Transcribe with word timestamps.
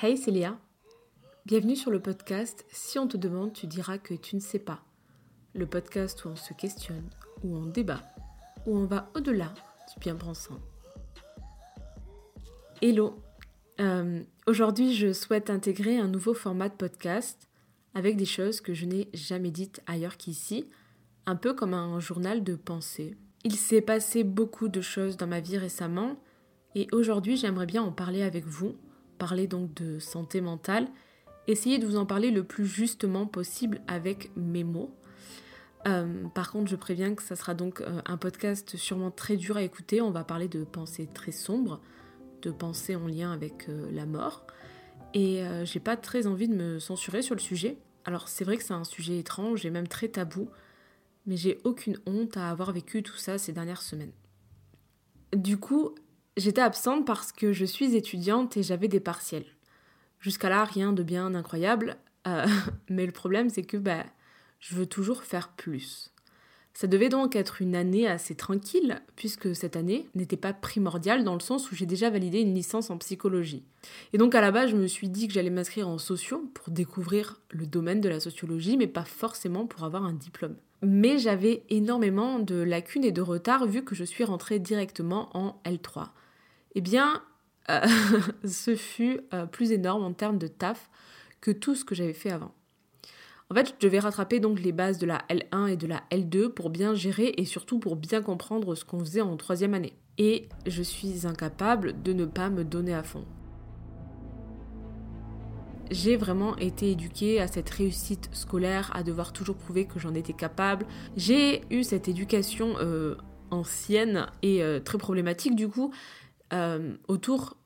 Hey 0.00 0.16
Célia, 0.16 0.56
bienvenue 1.44 1.74
sur 1.74 1.90
le 1.90 1.98
podcast 1.98 2.64
Si 2.70 3.00
on 3.00 3.08
te 3.08 3.16
demande, 3.16 3.52
tu 3.52 3.66
diras 3.66 3.98
que 3.98 4.14
tu 4.14 4.36
ne 4.36 4.40
sais 4.40 4.60
pas. 4.60 4.80
Le 5.54 5.66
podcast 5.66 6.24
où 6.24 6.28
on 6.28 6.36
se 6.36 6.52
questionne, 6.52 7.10
où 7.42 7.56
on 7.56 7.66
débat, 7.66 8.04
où 8.64 8.76
on 8.76 8.84
va 8.84 9.10
au-delà 9.16 9.52
du 9.92 9.98
bien 9.98 10.14
pensant. 10.14 10.60
Hello, 12.80 13.20
euh, 13.80 14.22
aujourd'hui 14.46 14.94
je 14.94 15.12
souhaite 15.12 15.50
intégrer 15.50 15.98
un 15.98 16.06
nouveau 16.06 16.32
format 16.32 16.68
de 16.68 16.76
podcast 16.76 17.48
avec 17.92 18.16
des 18.16 18.24
choses 18.24 18.60
que 18.60 18.74
je 18.74 18.86
n'ai 18.86 19.08
jamais 19.14 19.50
dites 19.50 19.82
ailleurs 19.88 20.16
qu'ici, 20.16 20.70
un 21.26 21.34
peu 21.34 21.54
comme 21.54 21.74
un 21.74 21.98
journal 21.98 22.44
de 22.44 22.54
pensée. 22.54 23.16
Il 23.42 23.56
s'est 23.56 23.82
passé 23.82 24.22
beaucoup 24.22 24.68
de 24.68 24.80
choses 24.80 25.16
dans 25.16 25.26
ma 25.26 25.40
vie 25.40 25.58
récemment 25.58 26.20
et 26.76 26.86
aujourd'hui 26.92 27.36
j'aimerais 27.36 27.66
bien 27.66 27.82
en 27.82 27.90
parler 27.90 28.22
avec 28.22 28.44
vous 28.44 28.76
parler 29.18 29.46
donc 29.46 29.74
de 29.74 29.98
santé 29.98 30.40
mentale, 30.40 30.88
essayer 31.46 31.78
de 31.78 31.86
vous 31.86 31.96
en 31.96 32.06
parler 32.06 32.30
le 32.30 32.44
plus 32.44 32.66
justement 32.66 33.26
possible 33.26 33.80
avec 33.86 34.30
mes 34.36 34.64
mots. 34.64 34.94
Euh, 35.86 36.28
par 36.34 36.50
contre, 36.50 36.70
je 36.70 36.76
préviens 36.76 37.14
que 37.14 37.22
ça 37.22 37.36
sera 37.36 37.54
donc 37.54 37.80
euh, 37.80 38.00
un 38.04 38.16
podcast 38.16 38.76
sûrement 38.76 39.10
très 39.10 39.36
dur 39.36 39.56
à 39.56 39.62
écouter. 39.62 40.00
On 40.00 40.10
va 40.10 40.24
parler 40.24 40.48
de 40.48 40.64
pensées 40.64 41.08
très 41.12 41.32
sombres, 41.32 41.80
de 42.42 42.50
pensées 42.50 42.96
en 42.96 43.06
lien 43.06 43.32
avec 43.32 43.68
euh, 43.68 43.90
la 43.92 44.06
mort. 44.06 44.46
Et 45.14 45.42
j'ai 45.64 45.80
pas 45.80 45.96
très 45.96 46.26
envie 46.26 46.48
de 46.48 46.54
me 46.54 46.78
censurer 46.78 47.22
sur 47.22 47.34
le 47.34 47.40
sujet. 47.40 47.78
Alors, 48.04 48.28
c'est 48.28 48.44
vrai 48.44 48.58
que 48.58 48.62
c'est 48.62 48.74
un 48.74 48.84
sujet 48.84 49.18
étrange 49.18 49.64
et 49.64 49.70
même 49.70 49.88
très 49.88 50.08
tabou, 50.08 50.50
mais 51.24 51.38
j'ai 51.38 51.58
aucune 51.64 51.98
honte 52.04 52.36
à 52.36 52.50
avoir 52.50 52.72
vécu 52.72 53.02
tout 53.02 53.16
ça 53.16 53.38
ces 53.38 53.52
dernières 53.52 53.80
semaines. 53.80 54.12
Du 55.34 55.56
coup, 55.56 55.94
J'étais 56.38 56.60
absente 56.60 57.04
parce 57.04 57.32
que 57.32 57.52
je 57.52 57.64
suis 57.64 57.96
étudiante 57.96 58.56
et 58.56 58.62
j'avais 58.62 58.86
des 58.86 59.00
partiels. 59.00 59.44
Jusqu'à 60.20 60.48
là, 60.48 60.62
rien 60.62 60.92
de 60.92 61.02
bien 61.02 61.34
incroyable, 61.34 61.96
euh, 62.28 62.46
mais 62.88 63.06
le 63.06 63.12
problème 63.12 63.50
c'est 63.50 63.64
que 63.64 63.76
bah, 63.76 64.04
je 64.60 64.76
veux 64.76 64.86
toujours 64.86 65.24
faire 65.24 65.48
plus. 65.48 66.12
Ça 66.74 66.86
devait 66.86 67.08
donc 67.08 67.34
être 67.34 67.60
une 67.60 67.74
année 67.74 68.06
assez 68.06 68.36
tranquille, 68.36 69.02
puisque 69.16 69.52
cette 69.56 69.74
année 69.74 70.08
n'était 70.14 70.36
pas 70.36 70.52
primordiale 70.52 71.24
dans 71.24 71.34
le 71.34 71.40
sens 71.40 71.72
où 71.72 71.74
j'ai 71.74 71.86
déjà 71.86 72.08
validé 72.08 72.38
une 72.38 72.54
licence 72.54 72.90
en 72.90 72.98
psychologie. 72.98 73.64
Et 74.12 74.18
donc 74.18 74.36
à 74.36 74.40
la 74.40 74.52
base, 74.52 74.70
je 74.70 74.76
me 74.76 74.86
suis 74.86 75.08
dit 75.08 75.26
que 75.26 75.34
j'allais 75.34 75.50
m'inscrire 75.50 75.88
en 75.88 75.98
sociaux 75.98 76.48
pour 76.54 76.72
découvrir 76.72 77.40
le 77.50 77.66
domaine 77.66 78.00
de 78.00 78.08
la 78.08 78.20
sociologie, 78.20 78.76
mais 78.76 78.86
pas 78.86 79.04
forcément 79.04 79.66
pour 79.66 79.82
avoir 79.82 80.04
un 80.04 80.12
diplôme. 80.12 80.54
Mais 80.82 81.18
j'avais 81.18 81.64
énormément 81.68 82.38
de 82.38 82.54
lacunes 82.54 83.02
et 83.02 83.10
de 83.10 83.22
retard 83.22 83.66
vu 83.66 83.82
que 83.82 83.96
je 83.96 84.04
suis 84.04 84.22
rentrée 84.22 84.60
directement 84.60 85.36
en 85.36 85.60
L3 85.64 86.10
eh 86.74 86.80
bien, 86.80 87.22
euh, 87.70 87.86
ce 88.44 88.76
fut 88.76 89.20
euh, 89.34 89.46
plus 89.46 89.72
énorme 89.72 90.04
en 90.04 90.12
termes 90.12 90.38
de 90.38 90.46
taf 90.46 90.90
que 91.40 91.50
tout 91.50 91.74
ce 91.74 91.84
que 91.84 91.94
j'avais 91.94 92.12
fait 92.12 92.30
avant. 92.30 92.54
En 93.50 93.54
fait, 93.54 93.68
je 93.68 93.86
devais 93.86 93.98
rattraper 93.98 94.40
donc 94.40 94.60
les 94.60 94.72
bases 94.72 94.98
de 94.98 95.06
la 95.06 95.22
L1 95.30 95.68
et 95.68 95.76
de 95.76 95.86
la 95.86 96.02
L2 96.10 96.48
pour 96.48 96.68
bien 96.68 96.94
gérer 96.94 97.32
et 97.38 97.46
surtout 97.46 97.78
pour 97.78 97.96
bien 97.96 98.20
comprendre 98.20 98.74
ce 98.74 98.84
qu'on 98.84 99.00
faisait 99.00 99.22
en 99.22 99.36
troisième 99.36 99.72
année. 99.72 99.94
Et 100.18 100.48
je 100.66 100.82
suis 100.82 101.26
incapable 101.26 102.02
de 102.02 102.12
ne 102.12 102.26
pas 102.26 102.50
me 102.50 102.64
donner 102.64 102.92
à 102.92 103.02
fond. 103.02 103.24
J'ai 105.90 106.18
vraiment 106.18 106.56
été 106.58 106.90
éduquée 106.90 107.40
à 107.40 107.46
cette 107.46 107.70
réussite 107.70 108.28
scolaire, 108.32 108.90
à 108.94 109.02
devoir 109.02 109.32
toujours 109.32 109.56
prouver 109.56 109.86
que 109.86 109.98
j'en 109.98 110.12
étais 110.12 110.34
capable. 110.34 110.84
J'ai 111.16 111.62
eu 111.70 111.82
cette 111.82 112.08
éducation 112.08 112.74
euh, 112.80 113.14
ancienne 113.50 114.26
et 114.42 114.60
très 114.84 114.98
problématique 114.98 115.56
du 115.56 115.68
coup, 115.68 115.90
euh, 116.52 116.96
autour 117.08 117.56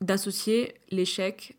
d'associer 0.00 0.74
l'échec 0.90 1.56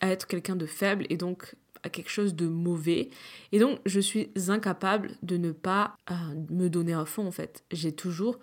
à 0.00 0.08
être 0.08 0.26
quelqu'un 0.26 0.56
de 0.56 0.66
faible 0.66 1.06
et 1.10 1.16
donc 1.16 1.54
à 1.82 1.88
quelque 1.90 2.10
chose 2.10 2.34
de 2.34 2.46
mauvais. 2.46 3.10
Et 3.52 3.58
donc, 3.58 3.78
je 3.86 4.00
suis 4.00 4.30
incapable 4.48 5.16
de 5.22 5.36
ne 5.36 5.52
pas 5.52 5.96
euh, 6.10 6.14
me 6.50 6.68
donner 6.68 6.92
à 6.92 7.04
fond, 7.04 7.26
en 7.26 7.30
fait. 7.30 7.64
J'ai 7.70 7.92
toujours 7.92 8.38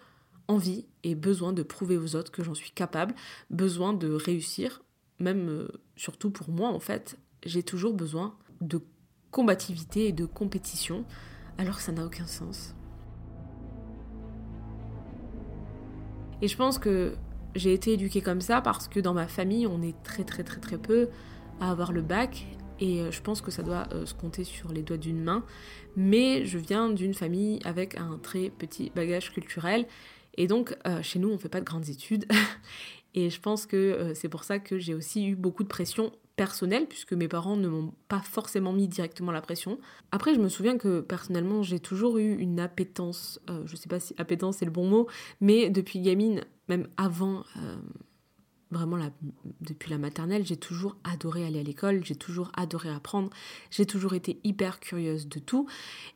envie 0.48 0.86
et 1.04 1.16
besoin 1.16 1.54
de 1.54 1.64
prouver 1.64 1.98
aux 1.98 2.16
autres 2.16 2.32
que 2.32 2.44
j'en 2.44 2.54
suis 2.54 2.72
capable, 2.72 3.16
besoin 3.50 3.94
de 3.94 4.12
réussir, 4.12 4.84
même 5.20 5.50
euh, 5.50 5.68
surtout 5.96 6.30
pour 6.30 6.50
moi, 6.50 6.70
en 6.70 6.80
fait. 6.80 7.18
J'ai 7.46 7.64
toujours 7.64 7.94
besoin 7.94 8.38
de 8.62 8.80
combativité 9.32 10.08
et 10.08 10.12
de 10.12 10.26
compétition, 10.26 11.06
alors 11.58 11.78
que 11.78 11.82
ça 11.82 11.92
n'a 11.92 12.06
aucun 12.06 12.28
sens. 12.28 12.74
Et 16.42 16.48
je 16.48 16.58
pense 16.58 16.78
que 16.78 17.16
j'ai 17.56 17.74
été 17.74 17.94
éduquée 17.94 18.22
comme 18.22 18.42
ça 18.42 18.62
parce 18.62 18.88
que 18.88 19.00
dans 19.00 19.14
ma 19.14 19.28
famille, 19.28 19.66
on 19.66 19.82
est 19.82 19.96
très 20.04 20.24
très 20.24 20.44
très 20.44 20.60
très 20.60 20.78
peu 20.78 21.10
à 21.60 21.72
avoir 21.72 21.92
le 21.92 22.02
bac. 22.02 22.46
Et 22.82 23.00
euh, 23.00 23.12
je 23.12 23.22
pense 23.22 23.42
que 23.42 23.52
ça 23.52 23.64
doit 23.64 23.88
euh, 23.94 24.06
se 24.06 24.14
compter 24.14 24.44
sur 24.44 24.74
les 24.74 24.84
doigts 24.84 24.98
d'une 24.98 25.24
main. 25.24 25.44
Mais 25.96 26.46
je 26.46 26.58
viens 26.58 26.90
d'une 26.90 27.14
famille 27.14 27.60
avec 27.64 27.98
un 27.98 28.20
très 28.22 28.50
petit 28.50 28.92
bagage 28.94 29.32
culturel. 29.32 29.88
Et 30.38 30.48
donc 30.48 30.78
euh, 30.86 31.02
chez 31.02 31.20
nous 31.20 31.30
on 31.30 31.38
fait 31.38 31.50
pas 31.50 31.62
de 31.62 31.66
grandes 31.66 31.90
études. 31.90 32.26
Et 33.18 33.30
je 33.30 33.40
pense 33.40 33.66
que 33.66 34.12
c'est 34.14 34.28
pour 34.28 34.44
ça 34.44 34.60
que 34.60 34.78
j'ai 34.78 34.94
aussi 34.94 35.26
eu 35.26 35.38
beaucoup 35.38 35.64
de 35.64 35.70
pression 35.70 36.12
personnelle 36.36 36.88
puisque 36.88 37.14
mes 37.14 37.28
parents 37.28 37.56
ne 37.56 37.68
m'ont 37.68 37.94
pas 38.08 38.20
forcément 38.20 38.74
mis 38.74 38.88
directement 38.88 39.32
la 39.32 39.42
pression. 39.42 39.80
Après 40.12 40.34
je 40.34 40.40
me 40.40 40.50
souviens 40.50 40.78
que 40.78 41.00
personnellement 41.00 41.64
j'ai 41.64 41.80
toujours 41.80 42.18
eu 42.18 42.36
une 42.36 42.60
appétence, 42.60 43.40
je 43.66 43.76
sais 43.76 43.88
pas 43.88 44.00
si 44.00 44.14
appétence 44.18 44.58
c'est 44.58 44.66
le 44.66 44.72
bon 44.72 44.88
mot, 44.88 45.08
mais 45.40 45.70
depuis 45.70 46.00
gamine 46.00 46.42
même 46.68 46.88
avant, 46.98 47.44
euh, 47.58 47.76
vraiment 48.72 48.98
depuis 49.62 49.92
la 49.92 49.98
maternelle, 49.98 50.46
j'ai 50.46 50.58
toujours 50.58 50.98
adoré 51.04 51.46
aller 51.46 51.60
à 51.60 51.64
l'école, 51.64 52.04
j'ai 52.04 52.16
toujours 52.16 52.52
adoré 52.58 52.90
apprendre, 52.90 53.30
j'ai 53.70 53.86
toujours 53.86 54.14
été 54.14 54.40
hyper 54.44 54.80
curieuse 54.80 55.28
de 55.28 55.40
tout. 55.40 55.68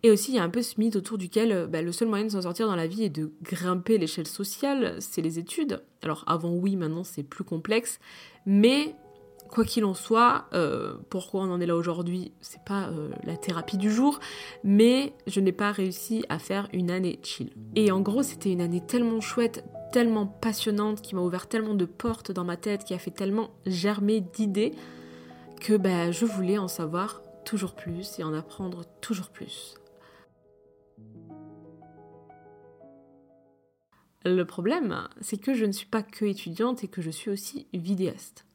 Et 0.04 0.12
aussi, 0.12 0.32
il 0.32 0.36
y 0.36 0.40
a 0.40 0.44
un 0.44 0.50
peu 0.50 0.62
ce 0.62 0.80
mythe 0.80 0.96
autour 0.96 1.18
duquel 1.18 1.52
euh, 1.52 1.68
bah, 1.68 1.82
le 1.82 1.92
seul 1.92 2.08
moyen 2.08 2.26
de 2.26 2.32
s'en 2.32 2.42
sortir 2.42 2.68
dans 2.68 2.76
la 2.76 2.88
vie 2.88 3.04
est 3.04 3.10
de 3.10 3.32
grimper 3.44 3.98
l'échelle 3.98 4.28
sociale, 4.28 4.98
c'est 5.00 5.22
les 5.22 5.38
études. 5.40 5.84
Alors 6.02 6.24
avant, 6.28 6.52
oui, 6.52 6.76
maintenant 6.76 7.04
c'est 7.04 7.24
plus 7.24 7.44
complexe, 7.44 8.00
mais 8.46 8.96
quoi 9.50 9.66
qu'il 9.66 9.86
en 9.86 9.94
soit, 9.94 10.46
euh, 10.54 10.96
pourquoi 11.10 11.42
on 11.42 11.52
en 11.52 11.60
est 11.60 11.66
là 11.66 11.76
aujourd'hui, 11.76 12.32
c'est 12.42 12.64
pas 12.64 12.90
la 13.24 13.36
thérapie 13.36 13.78
du 13.78 13.92
jour, 13.92 14.20
mais 14.64 15.14
je 15.28 15.40
n'ai 15.40 15.52
pas 15.52 15.72
réussi 15.72 16.24
à 16.30 16.40
faire 16.40 16.68
une 16.74 16.92
année 16.92 17.20
chill. 17.24 17.52
Et 17.76 17.92
en 17.92 18.02
gros, 18.02 18.24
c'était 18.24 18.52
une 18.52 18.62
année 18.62 18.82
tellement 18.86 19.22
chouette, 19.22 19.66
tellement 19.92 20.28
passionnante, 20.28 21.02
qui 21.02 21.16
m'a 21.16 21.22
ouvert 21.22 21.48
tellement 21.48 21.74
de 21.74 21.86
portes 21.86 22.32
dans 22.32 22.44
ma 22.44 22.58
tête, 22.58 22.84
qui 22.84 22.94
a 22.94 23.00
fait 23.00 23.12
tellement 23.12 23.50
germer 23.66 24.22
d'idées, 24.22 24.74
que 25.60 25.76
ben, 25.76 26.12
je 26.12 26.26
voulais 26.26 26.58
en 26.58 26.68
savoir 26.68 27.22
toujours 27.44 27.76
plus 27.76 28.20
et 28.20 28.24
en 28.24 28.34
apprendre 28.34 28.86
toujours 29.02 29.30
plus. 29.30 29.76
Le 34.26 34.44
problème, 34.44 35.08
c'est 35.22 35.38
que 35.38 35.54
je 35.54 35.66
ne 35.66 35.72
suis 35.72 35.88
pas 35.88 36.04
que 36.04 36.26
étudiante 36.26 36.84
et 36.84 36.88
que 36.88 37.02
je 37.02 37.10
suis 37.10 37.32
aussi 37.32 37.68
vidéaste. 37.74 38.46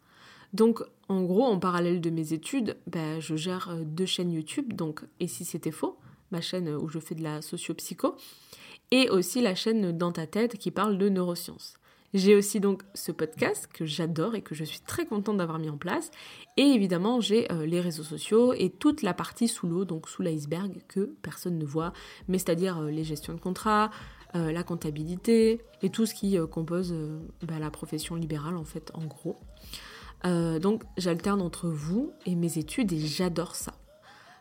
Donc, 0.55 0.83
en 1.09 1.23
gros, 1.23 1.45
en 1.45 1.59
parallèle 1.59 2.01
de 2.01 2.11
mes 2.11 2.33
études, 2.33 2.79
ben, 2.87 3.21
je 3.21 3.37
gère 3.37 3.69
euh, 3.69 3.83
deux 3.85 4.07
chaînes 4.07 4.33
YouTube, 4.33 4.73
donc 4.73 5.03
Et 5.21 5.29
si 5.29 5.45
c'était 5.45 5.71
faux, 5.71 5.99
ma 6.31 6.41
chaîne 6.41 6.69
où 6.69 6.89
je 6.89 6.99
fais 6.99 7.15
de 7.15 7.23
la 7.23 7.43
socio-psycho, 7.43 8.17
et 8.91 9.11
aussi 9.11 9.41
la 9.41 9.55
chaîne 9.55 9.97
Dans 9.97 10.13
ta 10.13 10.27
tête 10.27 10.57
qui 10.57 10.71
parle 10.71 10.97
de 10.97 11.09
neurosciences. 11.09 11.75
J'ai 12.15 12.37
aussi 12.37 12.61
donc 12.61 12.85
ce 12.95 13.11
podcast 13.11 13.69
que 13.73 13.85
j'adore 13.85 14.37
et 14.37 14.43
que 14.43 14.55
je 14.55 14.63
suis 14.63 14.79
très 14.79 15.05
contente 15.05 15.39
d'avoir 15.39 15.59
mis 15.59 15.69
en 15.69 15.77
place. 15.77 16.13
Et 16.57 16.63
évidemment, 16.63 17.21
j'ai 17.21 17.51
euh, 17.51 17.67
les 17.67 17.81
réseaux 17.81 18.05
sociaux 18.05 18.53
et 18.53 18.71
toute 18.71 19.03
la 19.03 19.15
partie 19.15 19.49
sous 19.49 19.67
l'eau, 19.67 19.85
donc 19.85 20.09
sous 20.09 20.23
l'iceberg, 20.23 20.81
que 20.87 21.13
personne 21.23 21.59
ne 21.59 21.65
voit, 21.65 21.93
mais 22.29 22.39
c'est-à-dire 22.39 22.79
euh, 22.79 22.91
les 22.91 23.03
gestions 23.03 23.35
de 23.35 23.41
contrats, 23.41 23.91
euh, 24.37 24.53
la 24.53 24.63
comptabilité 24.63 25.61
et 25.83 25.91
tout 25.91 26.07
ce 26.07 26.15
qui 26.15 26.39
compose 26.53 26.95
bah, 27.43 27.59
la 27.59 27.71
profession 27.71 28.15
libérale, 28.15 28.57
en 28.57 28.65
fait, 28.65 28.93
en 28.95 29.05
gros. 29.07 29.37
Donc, 30.25 30.83
j'alterne 30.97 31.43
entre 31.43 31.69
vous 31.69 32.13
et 32.27 32.35
mes 32.35 32.59
études 32.59 32.93
et 32.93 33.01
j'adore 33.01 33.55
ça. 33.55 33.75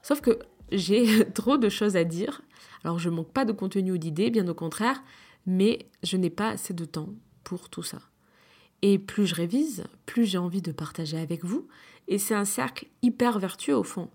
Sauf 0.01 0.21
que 0.21 0.39
j'ai 0.71 1.25
trop 1.33 1.57
de 1.57 1.69
choses 1.69 1.95
à 1.95 2.03
dire. 2.03 2.41
Alors 2.83 3.00
je 3.00 3.09
manque 3.09 3.31
pas 3.31 3.45
de 3.45 3.53
contenu 3.53 3.91
ou 3.91 3.97
d'idées, 3.97 4.30
bien 4.30 4.47
au 4.47 4.53
contraire, 4.53 5.01
mais 5.45 5.88
je 6.03 6.18
n'ai 6.18 6.30
pas 6.30 6.50
assez 6.50 6.74
de 6.74 6.85
temps 6.85 7.09
pour 7.44 7.69
tout 7.69 7.83
ça. 7.83 8.00
Et 8.81 9.00
plus 9.00 9.25
je 9.27 9.35
révise, 9.35 9.85
plus 10.06 10.25
j'ai 10.25 10.38
envie 10.38 10.62
de 10.62 10.74
partager 10.74 11.18
avec 11.18 11.45
vous, 11.45 11.68
et 12.09 12.18
c'est 12.18 12.36
un 12.36 12.45
cercle 12.45 12.88
hyper 13.01 13.39
vertueux 13.39 13.77
au 13.77 13.83
fond. 13.83 14.09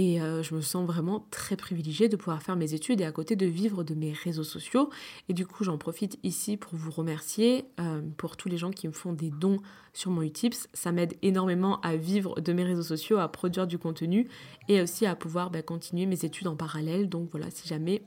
Et 0.00 0.22
euh, 0.22 0.44
je 0.44 0.54
me 0.54 0.60
sens 0.60 0.86
vraiment 0.86 1.26
très 1.32 1.56
privilégiée 1.56 2.08
de 2.08 2.14
pouvoir 2.14 2.40
faire 2.40 2.54
mes 2.54 2.72
études 2.72 3.00
et 3.00 3.04
à 3.04 3.10
côté 3.10 3.34
de 3.34 3.46
vivre 3.46 3.82
de 3.82 3.94
mes 3.94 4.12
réseaux 4.12 4.44
sociaux. 4.44 4.90
Et 5.28 5.32
du 5.32 5.44
coup, 5.44 5.64
j'en 5.64 5.76
profite 5.76 6.20
ici 6.22 6.56
pour 6.56 6.76
vous 6.76 6.92
remercier 6.92 7.64
euh, 7.80 8.00
pour 8.16 8.36
tous 8.36 8.48
les 8.48 8.56
gens 8.56 8.70
qui 8.70 8.86
me 8.86 8.92
font 8.92 9.12
des 9.12 9.30
dons 9.30 9.56
sur 9.92 10.12
mon 10.12 10.22
Utips. 10.22 10.68
Ça 10.72 10.92
m'aide 10.92 11.14
énormément 11.22 11.80
à 11.80 11.96
vivre 11.96 12.40
de 12.40 12.52
mes 12.52 12.62
réseaux 12.62 12.84
sociaux, 12.84 13.18
à 13.18 13.26
produire 13.26 13.66
du 13.66 13.76
contenu 13.76 14.28
et 14.68 14.80
aussi 14.80 15.04
à 15.04 15.16
pouvoir 15.16 15.50
bah, 15.50 15.62
continuer 15.62 16.06
mes 16.06 16.24
études 16.24 16.46
en 16.46 16.54
parallèle. 16.54 17.08
Donc 17.08 17.30
voilà, 17.32 17.50
si 17.50 17.66
jamais, 17.66 18.02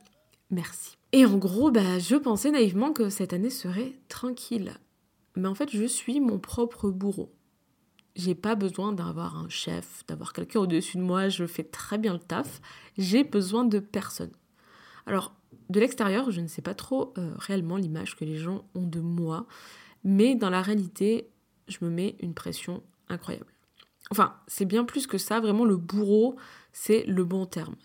merci. 0.50 0.96
Et 1.12 1.26
en 1.26 1.38
gros, 1.38 1.72
bah, 1.72 2.00
je 2.00 2.16
pensais 2.16 2.52
naïvement 2.52 2.94
que 2.94 3.10
cette 3.10 3.34
année 3.34 3.50
serait 3.50 3.92
tranquille. 4.08 4.72
Mais 5.36 5.50
en 5.50 5.56
fait, 5.56 5.70
je 5.70 5.84
suis 5.84 6.22
mon 6.22 6.40
propre 6.40 6.90
bourreau. 6.90 7.34
J'ai 8.16 8.36
pas 8.36 8.56
besoin 8.56 8.92
d'avoir 8.92 9.38
un 9.38 9.50
chef, 9.50 10.04
d'avoir 10.08 10.34
quelqu'un 10.34 10.60
au-dessus 10.60 10.98
de 10.98 11.02
moi, 11.02 11.30
je 11.30 11.46
fais 11.46 11.64
très 11.64 11.98
bien 11.98 12.14
le 12.14 12.20
taf. 12.20 12.62
J'ai 12.98 13.24
besoin 13.24 13.64
de 13.64 13.80
personne. 13.80 14.32
Alors, 15.06 15.34
de 15.70 15.80
l'extérieur, 15.80 16.32
je 16.32 16.42
ne 16.42 16.48
sais 16.48 16.62
pas 16.62 16.74
trop 16.74 17.14
euh, 17.18 17.34
réellement 17.38 17.78
l'image 17.78 18.16
que 18.16 18.26
les 18.26 18.38
gens 18.38 18.66
ont 18.76 18.86
de 18.86 19.00
moi, 19.00 19.46
mais 20.04 20.36
dans 20.36 20.50
la 20.50 20.62
réalité, 20.62 21.30
je 21.68 21.78
me 21.82 21.90
mets 21.90 22.16
une 22.20 22.34
pression 22.34 22.84
incroyable. 23.10 23.48
Enfin, 24.10 24.36
c'est 24.48 24.66
bien 24.66 24.84
plus 24.84 25.08
que 25.08 25.18
ça, 25.18 25.40
vraiment 25.40 25.64
le 25.64 25.78
bourreau, 25.78 26.36
c'est 26.74 27.06
le 27.06 27.24
bon 27.24 27.46
terme. 27.46 27.76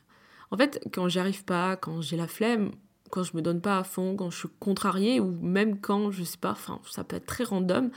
En 0.50 0.56
fait, 0.56 0.84
quand 0.92 1.08
j'y 1.08 1.18
arrive 1.18 1.44
pas, 1.44 1.76
quand 1.76 2.00
j'ai 2.00 2.16
la 2.16 2.26
flemme, 2.26 2.72
quand 3.10 3.22
je 3.22 3.36
me 3.36 3.42
donne 3.42 3.60
pas 3.60 3.78
à 3.78 3.84
fond, 3.84 4.16
quand 4.16 4.30
je 4.30 4.38
suis 4.38 4.48
contrariée, 4.58 5.20
ou 5.20 5.30
même 5.30 5.80
quand, 5.80 6.10
je 6.10 6.24
sais 6.24 6.38
pas, 6.38 6.52
enfin, 6.52 6.80
ça 6.90 7.04
peut 7.04 7.16
être 7.16 7.26
très 7.26 7.44
random, 7.44 7.90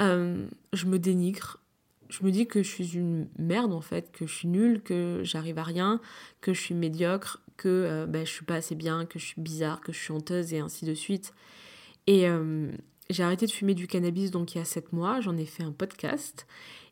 euh, 0.00 0.46
je 0.72 0.86
me 0.86 0.98
dénigre. 0.98 1.58
Je 2.08 2.24
me 2.24 2.30
dis 2.30 2.46
que 2.46 2.62
je 2.62 2.68
suis 2.68 2.96
une 2.96 3.28
merde 3.38 3.72
en 3.72 3.80
fait, 3.80 4.12
que 4.12 4.26
je 4.26 4.34
suis 4.34 4.48
nulle, 4.48 4.82
que 4.82 5.20
j'arrive 5.24 5.58
à 5.58 5.62
rien, 5.62 6.00
que 6.40 6.52
je 6.52 6.60
suis 6.60 6.74
médiocre, 6.74 7.40
que 7.56 7.68
euh, 7.68 8.06
ben, 8.06 8.24
je 8.26 8.30
suis 8.30 8.44
pas 8.44 8.56
assez 8.56 8.74
bien, 8.74 9.06
que 9.06 9.18
je 9.18 9.26
suis 9.26 9.40
bizarre, 9.40 9.80
que 9.80 9.92
je 9.92 9.98
suis 9.98 10.12
honteuse 10.12 10.52
et 10.52 10.58
ainsi 10.58 10.84
de 10.84 10.94
suite. 10.94 11.32
Et 12.06 12.28
euh, 12.28 12.70
j'ai 13.10 13.22
arrêté 13.22 13.46
de 13.46 13.50
fumer 13.50 13.74
du 13.74 13.86
cannabis 13.86 14.30
donc 14.30 14.54
il 14.54 14.58
y 14.58 14.60
a 14.60 14.64
7 14.64 14.92
mois, 14.92 15.20
j'en 15.20 15.36
ai 15.36 15.46
fait 15.46 15.62
un 15.62 15.72
podcast. 15.72 16.46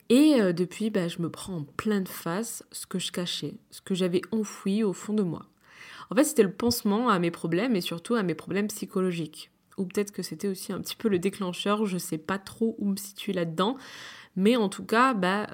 Et 0.09 0.41
euh, 0.41 0.53
depuis, 0.53 0.91
ben, 0.91 1.09
je 1.09 1.23
me 1.23 1.31
prends 1.31 1.59
en 1.59 1.63
pleine 1.63 2.07
face 2.07 2.65
ce 2.73 2.87
que 2.87 2.99
je 2.99 3.13
cachais, 3.13 3.55
ce 3.71 3.81
que 3.81 3.95
j'avais 3.95 4.23
enfoui 4.31 4.83
au 4.83 4.93
fond 4.93 5.15
de 5.15 5.23
moi. 5.23 5.47
En 6.11 6.15
fait, 6.15 6.25
c'était 6.25 6.43
le 6.43 6.53
pansement 6.53 7.09
à 7.09 7.19
mes 7.19 7.31
problèmes 7.31 7.77
et 7.77 7.81
surtout 7.81 8.15
à 8.15 8.23
mes 8.23 8.35
problèmes 8.35 8.69
psychologiques. 8.69 9.52
Ou 9.79 9.87
peut-être 9.87 10.13
que 10.13 10.23
c'était 10.23 10.49
aussi 10.49 10.73
un 10.73 10.81
petit 10.81 10.97
peu 10.97 11.09
le 11.09 11.19
déclencheur, 11.19 11.87
je 11.87 11.99
sais 11.99 12.19
pas 12.19 12.39
trop 12.39 12.77
où 12.79 12.89
me 12.89 12.97
situer 12.97 13.33
là-dedans. 13.33 13.77
Mais 14.37 14.57
en 14.57 14.69
tout 14.69 14.85
cas, 14.85 15.15
bah, 15.15 15.47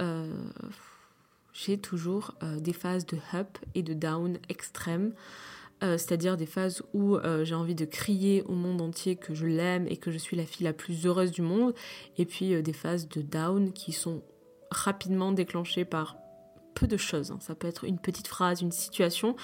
j'ai 1.59 1.77
toujours 1.77 2.35
euh, 2.43 2.61
des 2.61 2.73
phases 2.73 3.05
de 3.05 3.19
up 3.35 3.59
et 3.75 3.83
de 3.83 3.93
down 3.93 4.39
extrêmes. 4.49 5.13
Euh, 5.83 5.97
c'est-à-dire 5.99 6.37
des 6.37 6.47
phases 6.47 6.83
où 6.93 7.17
euh, 7.17 7.45
j'ai 7.45 7.55
envie 7.55 7.75
de 7.75 7.85
crier 7.85 8.43
au 8.45 8.53
monde 8.53 8.81
entier 8.81 9.17
que 9.17 9.35
je 9.35 9.47
l'aime 9.47 9.87
et 9.89 9.97
que 9.97 10.11
je 10.11 10.19
suis 10.19 10.37
la 10.37 10.45
fille 10.45 10.65
la 10.65 10.73
plus 10.73 11.07
heureuse 11.07 11.31
du 11.31 11.43
monde, 11.43 11.75
et 12.17 12.27
puis 12.27 12.61
des 12.63 12.73
phases 12.73 13.09
de 13.09 13.23
down 13.23 13.73
qui 13.73 13.93
sont 13.93 14.23
rapidement 14.71 15.33
déclenchées 15.33 15.85
par 15.85 16.17
peu 16.75 16.87
de 16.87 16.97
choses. 16.97 17.31
Hein. 17.31 17.39
Ça 17.41 17.55
peut 17.55 17.69
être 17.69 17.85
une 17.85 17.99
petite 17.99 18.29
phrase, 18.29 18.61
une 18.61 18.73
situation, 18.73 19.37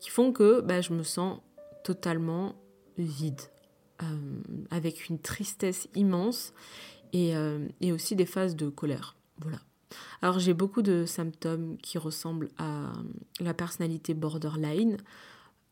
qui 0.00 0.10
font 0.10 0.32
que 0.32 0.60
bah, 0.60 0.80
je 0.80 0.92
me 0.92 1.02
sens 1.02 1.40
totalement 1.84 2.54
vide, 2.98 3.40
avec 4.70 5.08
une 5.08 5.18
tristesse 5.18 5.88
immense, 5.94 6.52
et, 7.12 7.34
et 7.80 7.92
aussi 7.92 8.16
des 8.16 8.26
phases 8.26 8.56
de 8.56 8.68
colère. 8.68 9.16
Voilà. 9.38 9.58
Alors 10.20 10.38
j'ai 10.38 10.54
beaucoup 10.54 10.82
de 10.82 11.04
symptômes 11.06 11.76
qui 11.82 11.98
ressemblent 11.98 12.48
à 12.58 12.92
la 13.40 13.54
personnalité 13.54 14.14
borderline. 14.14 14.96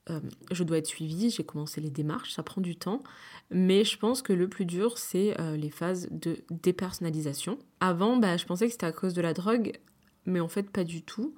Euh, 0.09 0.21
je 0.50 0.65
dois 0.65 0.79
être 0.79 0.87
suivie, 0.87 1.31
j'ai 1.31 1.44
commencé 1.44 1.81
les 1.81 1.91
démarches, 1.91 2.32
ça 2.32 2.43
prend 2.43 2.61
du 2.61 2.75
temps, 2.77 3.03
mais 3.50 3.85
je 3.85 3.99
pense 3.99 4.23
que 4.23 4.32
le 4.32 4.49
plus 4.49 4.65
dur, 4.65 4.99
c'est 4.99 5.38
euh, 5.41 5.56
les 5.56 5.71
phases 5.71 6.09
de 6.11 6.38
dépersonnalisation. 6.50 7.59
Avant, 7.81 8.17
bah, 8.17 8.37
je 8.37 8.47
pensais 8.47 8.67
que 8.67 8.73
c'était 8.73 8.87
à 8.87 8.93
cause 8.93 9.15
de 9.15 9.21
la 9.21 9.35
drogue, 9.35 9.79
mais 10.25 10.41
en 10.41 10.49
fait 10.49 10.71
pas 10.71 10.85
du 10.85 11.03
tout. 11.03 11.35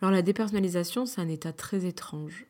Alors 0.00 0.12
la 0.12 0.22
dépersonnalisation, 0.22 1.06
c'est 1.06 1.20
un 1.20 1.28
état 1.28 1.52
très 1.52 1.86
étrange. 1.86 2.46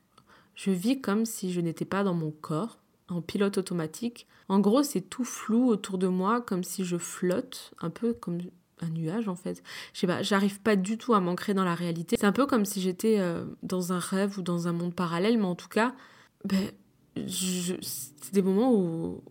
Je 0.55 0.71
vis 0.71 1.01
comme 1.01 1.25
si 1.25 1.53
je 1.53 1.61
n'étais 1.61 1.85
pas 1.85 2.03
dans 2.05 2.15
mon 2.15 2.31
corps, 2.31 2.79
en 3.13 3.23
pilote 3.23 3.59
automatique. 3.59 4.27
En 4.49 4.61
gros, 4.61 4.83
c'est 4.83 5.01
tout 5.01 5.25
flou 5.25 5.69
autour 5.69 5.99
de 5.99 6.09
moi, 6.09 6.41
comme 6.41 6.65
si 6.65 6.85
je 6.85 6.97
flotte, 6.97 7.73
un 7.81 7.91
peu 7.91 8.13
comme 8.13 8.39
un 8.83 8.89
nuage 8.89 9.29
en 9.29 9.37
fait. 9.37 9.63
Je 9.93 10.01
sais 10.01 10.07
pas, 10.07 10.23
j'arrive 10.23 10.61
pas 10.61 10.77
du 10.77 10.99
tout 10.99 11.15
à 11.15 11.21
m'ancrer 11.21 11.55
dans 11.55 11.65
la 11.65 11.75
réalité. 11.75 12.17
C'est 12.19 12.27
un 12.27 12.33
peu 12.33 12.47
comme 12.47 12.65
si 12.65 12.81
j'étais 12.81 13.19
euh, 13.19 13.45
dans 13.63 13.93
un 13.93 13.99
rêve 13.99 14.39
ou 14.39 14.43
dans 14.43 14.69
un 14.69 14.73
monde 14.73 14.95
parallèle, 14.95 15.39
mais 15.39 15.45
en 15.45 15.55
tout 15.55 15.69
cas, 15.69 15.95
ben, 16.45 16.71
c'est 17.27 18.33
des 18.33 18.43
moments 18.43 18.73
où, 18.75 19.23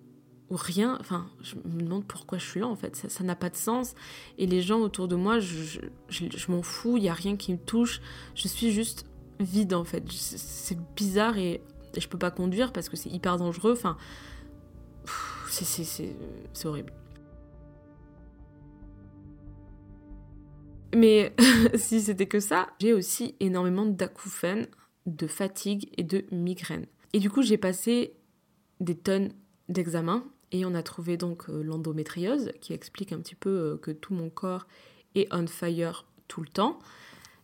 rien, 0.50 0.98
enfin, 1.00 1.30
je 1.42 1.56
me 1.56 1.82
demande 1.82 2.06
pourquoi 2.06 2.38
je 2.38 2.46
suis 2.46 2.60
là 2.60 2.68
en 2.68 2.76
fait. 2.76 2.96
Ça 2.96 3.24
n'a 3.24 3.36
pas 3.36 3.50
de 3.50 3.56
sens. 3.56 3.96
Et 4.38 4.46
les 4.46 4.62
gens 4.62 4.80
autour 4.80 5.08
de 5.08 5.16
moi, 5.16 5.40
je, 5.40 5.80
je, 6.10 6.52
m'en 6.52 6.62
fous, 6.62 6.98
il 6.98 7.04
y 7.04 7.10
a 7.10 7.14
rien 7.14 7.38
qui 7.38 7.54
me 7.54 7.58
touche. 7.58 8.02
Je 8.36 8.48
suis 8.48 8.72
juste 8.72 9.06
vide 9.40 9.74
en 9.74 9.84
fait. 9.84 10.04
C'est 10.12 10.78
bizarre 10.96 11.38
et, 11.38 11.62
je 12.00 12.08
peux 12.08 12.18
pas 12.18 12.32
conduire 12.32 12.72
parce 12.72 12.90
que 12.90 12.96
c'est 12.96 13.10
hyper 13.10 13.38
dangereux. 13.38 13.74
Enfin, 13.74 13.98
c'est 15.48 16.66
horrible. 16.66 16.94
Mais 20.96 21.34
si 21.76 22.02
c'était 22.02 22.28
que 22.28 22.40
ça, 22.40 22.70
j'ai 22.80 22.94
aussi 22.94 23.36
énormément 23.40 23.86
d'acouphènes, 23.86 24.68
de 25.06 25.28
fatigue 25.28 25.90
et 25.98 26.04
de 26.04 26.26
migraines. 26.32 26.86
Et 27.14 27.20
du 27.20 27.30
coup, 27.30 27.42
j'ai 27.42 27.58
passé 27.58 28.14
des 28.80 28.96
tonnes 28.96 29.32
d'examens 29.70 30.24
et 30.52 30.66
on 30.66 30.74
a 30.74 30.84
trouvé 30.84 31.18
donc 31.18 31.50
euh, 31.50 31.64
l'endométriose 31.64 32.52
qui 32.62 32.74
explique 32.74 33.14
un 33.14 33.20
petit 33.20 33.36
peu 33.36 33.50
euh, 33.50 33.78
que 33.78 33.92
tout 33.92 34.14
mon 34.14 34.30
corps 34.30 34.68
est 35.16 35.28
on 35.32 35.48
fire 35.48 36.06
tout 36.28 36.42
le 36.42 36.48
temps. 36.48 36.80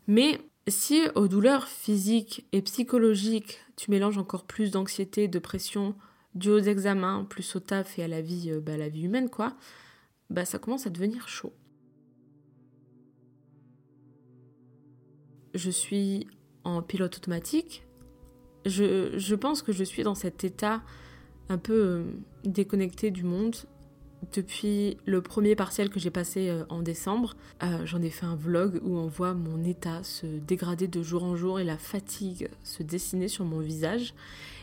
Mais 0.07 0.39
si 0.67 1.01
aux 1.15 1.27
douleurs 1.27 1.67
physiques 1.67 2.45
et 2.51 2.61
psychologiques, 2.61 3.59
tu 3.77 3.89
mélanges 3.89 4.18
encore 4.18 4.45
plus 4.45 4.71
d'anxiété, 4.71 5.29
de 5.29 5.39
pression 5.39 5.95
dû 6.35 6.50
aux 6.50 6.59
examens, 6.59 7.25
plus 7.29 7.56
au 7.56 7.59
taf 7.62 7.97
et 7.97 8.03
à 8.03 8.07
la 8.09 8.21
vie, 8.21 8.51
euh, 8.51 8.59
bah, 8.59 8.75
la 8.75 8.89
vie 8.89 9.03
humaine, 9.03 9.29
quoi, 9.29 9.56
bah 10.29 10.44
ça 10.44 10.59
commence 10.59 10.85
à 10.85 10.89
devenir 10.89 11.29
chaud. 11.29 11.53
je 15.57 15.69
suis 15.69 16.27
en 16.63 16.81
pilote 16.81 17.18
automatique. 17.18 17.83
Je, 18.65 19.35
pense 19.35 19.62
que 19.62 19.71
je 19.71 19.83
suis 19.83 20.03
dans 20.03 20.15
cet 20.15 20.44
état 20.44 20.81
un 21.50 21.57
peu 21.57 21.73
euh, 21.73 22.03
déconnecté 22.44 23.12
du 23.12 23.23
monde 23.23 23.56
depuis 24.34 24.98
le 25.06 25.22
premier 25.22 25.56
partiel 25.56 25.90
que 25.90 26.00
j'ai 26.00 26.10
passé 26.10 26.50
euh, 26.50 26.64
en 26.69 26.81
décembre. 26.81 27.36
Euh, 27.64 27.86
j'en 27.86 28.02
ai 28.02 28.10
fait 28.10 28.25
un 28.25 28.36
vlog 28.36 28.80
où 28.84 28.98
on 28.98 29.08
voit 29.08 29.34
mon 29.34 29.64
état 29.64 30.04
se 30.04 30.25
dégrader 30.25 30.88
de 30.88 31.02
jour 31.04 31.24
en 31.24 31.36
jour 31.36 31.60
et 31.60 31.64
la 31.64 31.78
fatigue 31.78 32.50
se 32.64 32.84
dessiner 32.84 33.28
sur 33.28 33.46
mon 33.46 33.60
visage. 33.60 34.14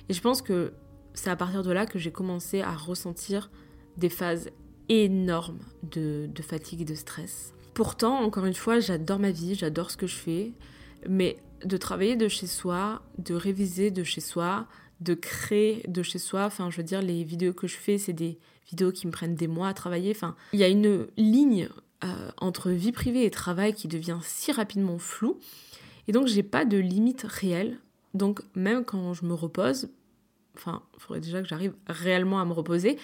Et 0.08 0.14
je 0.14 0.20
pense 0.20 0.42
que 0.42 0.72
c'est 1.14 1.30
à 1.30 1.36
partir 1.36 1.62
de 1.62 1.70
là 1.70 1.86
que 1.86 1.98
j'ai 1.98 2.10
commencé 2.10 2.60
à 2.60 2.74
ressentir 2.74 3.50
des 3.96 4.08
phases 4.08 4.50
énormes 4.88 5.60
de, 5.82 6.28
de 6.32 6.42
fatigue 6.42 6.82
et 6.82 6.84
de 6.84 6.94
stress. 6.94 7.54
Pourtant, 7.72 8.20
encore 8.20 8.44
une 8.44 8.54
fois, 8.54 8.80
j'adore 8.80 9.18
ma 9.18 9.30
vie, 9.30 9.54
j'adore 9.54 9.90
ce 9.90 9.96
que 9.96 10.06
je 10.06 10.16
fais. 10.16 10.52
Mais 11.08 11.36
de 11.64 11.76
travailler 11.76 12.16
de 12.16 12.28
chez 12.28 12.46
soi, 12.46 13.02
de 13.18 13.34
réviser 13.34 13.90
de 13.90 14.04
chez 14.04 14.20
soi, 14.20 14.66
de 15.04 15.14
créer 15.14 15.84
de 15.86 16.02
chez 16.02 16.18
soi, 16.18 16.44
enfin 16.46 16.70
je 16.70 16.78
veux 16.78 16.82
dire 16.82 17.02
les 17.02 17.22
vidéos 17.24 17.52
que 17.52 17.66
je 17.66 17.76
fais, 17.76 17.98
c'est 17.98 18.12
des 18.12 18.38
vidéos 18.68 18.90
qui 18.90 19.06
me 19.06 19.12
prennent 19.12 19.34
des 19.34 19.46
mois 19.46 19.68
à 19.68 19.74
travailler, 19.74 20.10
enfin 20.10 20.34
il 20.52 20.60
y 20.60 20.64
a 20.64 20.68
une 20.68 21.06
ligne 21.16 21.68
euh, 22.02 22.30
entre 22.38 22.70
vie 22.70 22.92
privée 22.92 23.24
et 23.24 23.30
travail 23.30 23.74
qui 23.74 23.86
devient 23.86 24.18
si 24.22 24.50
rapidement 24.50 24.98
floue 24.98 25.38
et 26.08 26.12
donc 26.12 26.26
j'ai 26.26 26.42
pas 26.42 26.64
de 26.64 26.78
limite 26.78 27.22
réelle. 27.22 27.78
Donc 28.14 28.40
même 28.54 28.84
quand 28.84 29.12
je 29.14 29.24
me 29.24 29.34
repose, 29.34 29.88
enfin 30.56 30.82
il 30.94 31.00
faudrait 31.00 31.20
déjà 31.20 31.42
que 31.42 31.48
j'arrive 31.48 31.74
réellement 31.86 32.40
à 32.40 32.44
me 32.44 32.52
reposer, 32.52 32.98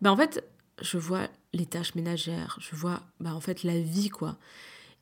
ben 0.00 0.10
en 0.10 0.16
fait 0.16 0.44
je 0.82 0.98
vois 0.98 1.28
les 1.54 1.66
tâches 1.66 1.94
ménagères, 1.94 2.58
je 2.60 2.76
vois 2.76 3.02
ben, 3.20 3.32
en 3.32 3.40
fait 3.40 3.62
la 3.62 3.78
vie 3.80 4.10
quoi. 4.10 4.36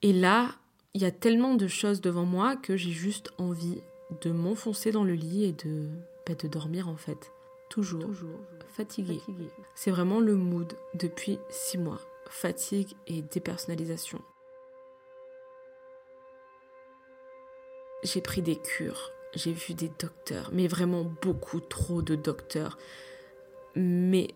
Et 0.03 0.13
là, 0.13 0.55
il 0.93 1.03
y 1.03 1.07
a 1.07 1.11
tellement 1.11 1.55
de 1.55 1.67
choses 1.67 2.01
devant 2.01 2.25
moi 2.25 2.57
que 2.57 2.77
j'ai 2.77 2.93
juste 2.93 3.33
envie 3.39 3.79
de 4.23 4.31
m'enfoncer 4.31 4.93
dans 4.93 5.03
le 5.03 5.15
lit 5.15 5.45
et 5.45 5.53
de, 5.53 5.89
bah, 6.27 6.35
de 6.35 6.49
dormir 6.49 6.89
en 6.89 6.97
fait. 6.97 7.33
Toujours, 7.69 8.07
Toujours. 8.07 8.41
fatiguée. 8.69 9.21
C'est 9.75 9.91
vraiment 9.91 10.21
le 10.21 10.37
mood 10.37 10.73
depuis 10.95 11.39
six 11.49 11.79
mois. 11.79 12.01
Fatigue 12.29 12.95
et 13.07 13.23
dépersonnalisation. 13.23 14.21
J'ai 18.03 18.21
pris 18.21 18.43
des 18.43 18.57
cures, 18.57 19.13
j'ai 19.35 19.53
vu 19.53 19.75
des 19.75 19.91
docteurs, 19.99 20.51
mais 20.53 20.69
vraiment 20.69 21.05
beaucoup 21.23 21.61
trop 21.61 22.03
de 22.03 22.15
docteurs. 22.15 22.79
Mais 23.75 24.29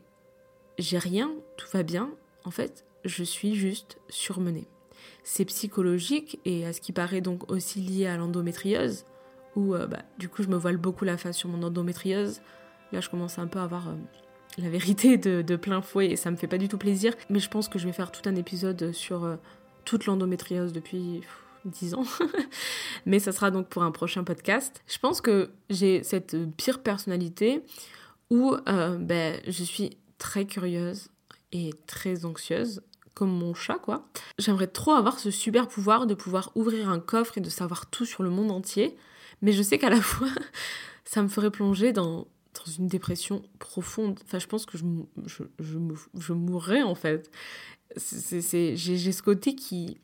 j'ai 0.78 0.98
rien, 0.98 1.32
tout 1.56 1.68
va 1.72 1.82
bien. 1.82 2.10
En 2.44 2.50
fait, 2.50 2.84
je 3.04 3.22
suis 3.22 3.54
juste 3.54 3.98
surmenée 4.08 4.66
c'est 5.28 5.44
psychologique 5.44 6.40
et 6.44 6.64
à 6.64 6.72
ce 6.72 6.80
qui 6.80 6.92
paraît 6.92 7.20
donc 7.20 7.50
aussi 7.50 7.80
lié 7.80 8.06
à 8.06 8.16
l'endométriose, 8.16 9.04
où 9.58 9.74
euh, 9.74 9.86
bah, 9.86 10.02
du 10.18 10.28
coup 10.28 10.42
je 10.42 10.48
me 10.48 10.56
voile 10.56 10.76
beaucoup 10.76 11.04
la 11.04 11.18
face 11.18 11.36
sur 11.36 11.48
mon 11.48 11.62
endométriose. 11.62 12.40
Là 12.92 13.00
je 13.00 13.10
commence 13.10 13.38
un 13.38 13.48
peu 13.48 13.58
à 13.58 13.64
avoir 13.64 13.88
euh, 13.88 13.94
la 14.56 14.70
vérité 14.70 15.18
de, 15.18 15.56
plein 15.56 15.82
fouet 15.82 16.06
et 16.06 16.16
ça 16.16 16.30
me 16.30 16.36
fait 16.36 16.46
pas 16.46 16.58
du 16.58 16.68
tout 16.68 16.78
plaisir. 16.78 17.12
Mais 17.28 17.40
je 17.40 17.50
pense 17.50 17.68
que 17.68 17.78
je 17.78 17.86
vais 17.86 17.92
faire 17.92 18.12
tout 18.12 18.26
un 18.28 18.36
épisode 18.36 18.92
sur 18.92 19.24
euh, 19.24 19.36
toute 19.84 20.06
l'endométriose 20.06 20.72
depuis 20.72 21.22
10 21.64 21.94
ans. 21.94 22.04
Mais 23.06 23.18
ça 23.18 23.32
sera 23.32 23.50
donc 23.50 23.68
pour 23.68 23.82
un 23.82 23.90
prochain 23.90 24.22
podcast. 24.22 24.82
Je 24.86 24.98
pense 24.98 25.20
que 25.20 25.50
j'ai 25.70 26.04
cette 26.04 26.36
pire 26.56 26.80
personnalité 26.82 27.64
où 28.30 28.54
ben, 28.66 29.40
je 29.46 29.64
suis 29.64 29.96
très 30.18 30.44
curieuse 30.44 31.08
et 31.52 31.70
très 31.86 32.26
anxieuse 32.26 32.82
comme 33.14 33.30
mon 33.30 33.52
chat, 33.54 33.78
quoi. 33.78 34.06
J'aimerais 34.38 34.68
trop 34.68 34.92
avoir 34.92 35.18
ce 35.18 35.32
super 35.32 35.66
pouvoir 35.66 36.06
de 36.06 36.14
pouvoir 36.14 36.52
ouvrir 36.54 36.88
un 36.88 37.00
coffre 37.00 37.38
et 37.38 37.40
de 37.40 37.50
savoir 37.50 37.86
tout 37.86 38.04
sur 38.04 38.22
le 38.22 38.30
monde 38.30 38.52
entier. 38.52 38.96
Mais 39.42 39.52
je 39.52 39.62
sais 39.62 39.78
qu'à 39.78 39.90
la 39.90 40.00
fois, 40.00 40.30
ça 41.04 41.22
me 41.22 41.28
ferait 41.28 41.50
plonger 41.50 41.92
dans, 41.92 42.26
dans 42.54 42.72
une 42.78 42.88
dépression 42.88 43.42
profonde. 43.58 44.18
Enfin, 44.24 44.38
je 44.38 44.46
pense 44.46 44.66
que 44.66 44.78
je, 44.78 44.84
je, 45.26 45.42
je, 45.58 45.78
je 46.18 46.32
mourrais, 46.32 46.82
en 46.82 46.94
fait. 46.94 47.30
J'ai 47.96 48.42
ce 48.42 49.22
côté 49.22 49.54
qui, 49.54 49.98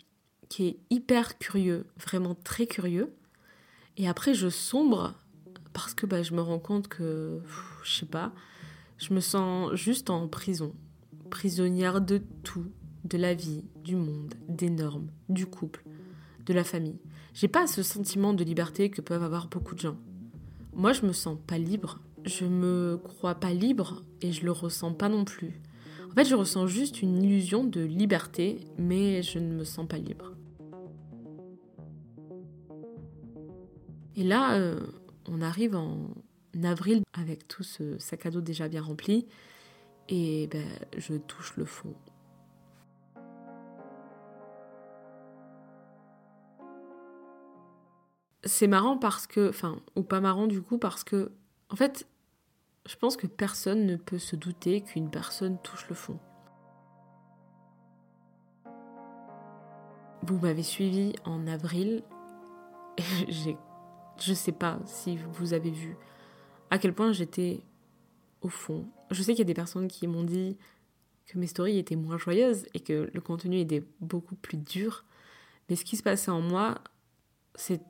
qui 0.48 0.66
est 0.66 0.76
hyper 0.90 1.38
curieux, 1.38 1.86
vraiment 1.96 2.34
très 2.34 2.66
curieux. 2.66 3.12
Et 3.96 4.08
après, 4.08 4.34
je 4.34 4.48
sombre 4.48 5.14
parce 5.72 5.94
que 5.94 6.06
bah, 6.06 6.22
je 6.22 6.34
me 6.34 6.40
rends 6.40 6.58
compte 6.58 6.88
que, 6.88 7.40
je 7.82 7.98
sais 7.98 8.06
pas, 8.06 8.32
je 8.98 9.12
me 9.12 9.20
sens 9.20 9.74
juste 9.74 10.08
en 10.08 10.28
prison, 10.28 10.72
prisonnière 11.30 12.00
de 12.00 12.22
tout, 12.42 12.66
de 13.04 13.18
la 13.18 13.34
vie, 13.34 13.64
du 13.82 13.96
monde, 13.96 14.34
des 14.48 14.70
normes, 14.70 15.08
du 15.28 15.46
couple, 15.46 15.84
de 16.46 16.54
la 16.54 16.64
famille. 16.64 16.98
J'ai 17.34 17.48
pas 17.48 17.66
ce 17.66 17.82
sentiment 17.82 18.32
de 18.32 18.44
liberté 18.44 18.90
que 18.90 19.00
peuvent 19.00 19.24
avoir 19.24 19.48
beaucoup 19.48 19.74
de 19.74 19.80
gens. 19.80 19.96
Moi, 20.72 20.92
je 20.92 21.04
me 21.04 21.12
sens 21.12 21.36
pas 21.48 21.58
libre. 21.58 21.98
Je 22.24 22.44
me 22.46 22.96
crois 22.96 23.34
pas 23.34 23.52
libre 23.52 24.04
et 24.22 24.30
je 24.30 24.44
le 24.44 24.52
ressens 24.52 24.94
pas 24.94 25.08
non 25.08 25.24
plus. 25.24 25.60
En 26.10 26.14
fait, 26.14 26.24
je 26.24 26.36
ressens 26.36 26.68
juste 26.68 27.02
une 27.02 27.20
illusion 27.20 27.64
de 27.64 27.80
liberté, 27.80 28.60
mais 28.78 29.22
je 29.22 29.40
ne 29.40 29.52
me 29.52 29.64
sens 29.64 29.86
pas 29.88 29.98
libre. 29.98 30.32
Et 34.14 34.22
là, 34.22 34.54
euh, 34.54 34.78
on 35.28 35.40
arrive 35.40 35.74
en 35.74 36.06
avril 36.62 37.02
avec 37.14 37.48
tout 37.48 37.64
ce 37.64 37.98
sac 37.98 38.26
à 38.26 38.30
dos 38.30 38.42
déjà 38.42 38.68
bien 38.68 38.80
rempli, 38.80 39.26
et 40.08 40.46
ben, 40.52 40.64
je 40.96 41.14
touche 41.14 41.56
le 41.56 41.64
fond. 41.64 41.94
C'est 48.44 48.66
marrant 48.66 48.98
parce 48.98 49.26
que, 49.26 49.48
enfin, 49.48 49.80
ou 49.96 50.02
pas 50.02 50.20
marrant 50.20 50.46
du 50.46 50.60
coup, 50.60 50.78
parce 50.78 51.04
que, 51.04 51.32
en 51.70 51.76
fait, 51.76 52.06
je 52.86 52.96
pense 52.96 53.16
que 53.16 53.26
personne 53.26 53.86
ne 53.86 53.96
peut 53.96 54.18
se 54.18 54.36
douter 54.36 54.82
qu'une 54.82 55.10
personne 55.10 55.58
touche 55.62 55.88
le 55.88 55.94
fond. 55.94 56.18
Vous 60.22 60.38
m'avez 60.38 60.62
suivi 60.62 61.12
en 61.24 61.46
avril. 61.46 62.02
J'ai, 63.28 63.56
je 64.18 64.34
sais 64.34 64.52
pas 64.52 64.78
si 64.86 65.16
vous 65.16 65.52
avez 65.52 65.70
vu 65.70 65.96
à 66.70 66.78
quel 66.78 66.94
point 66.94 67.12
j'étais 67.12 67.62
au 68.40 68.48
fond. 68.48 68.86
Je 69.10 69.22
sais 69.22 69.32
qu'il 69.32 69.40
y 69.40 69.42
a 69.42 69.46
des 69.46 69.54
personnes 69.54 69.88
qui 69.88 70.06
m'ont 70.06 70.24
dit 70.24 70.56
que 71.26 71.38
mes 71.38 71.46
stories 71.46 71.78
étaient 71.78 71.96
moins 71.96 72.18
joyeuses 72.18 72.66
et 72.74 72.80
que 72.80 73.10
le 73.12 73.20
contenu 73.20 73.58
était 73.58 73.82
beaucoup 74.00 74.34
plus 74.34 74.58
dur. 74.58 75.04
Mais 75.68 75.76
ce 75.76 75.84
qui 75.84 75.96
se 75.96 76.02
passait 76.02 76.30
en 76.30 76.40
moi, 76.40 76.78
c'est. 77.54 77.80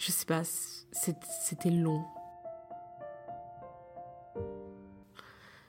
Je 0.00 0.10
sais 0.10 0.24
pas, 0.24 0.44
c'était 0.44 1.68
long. 1.68 2.02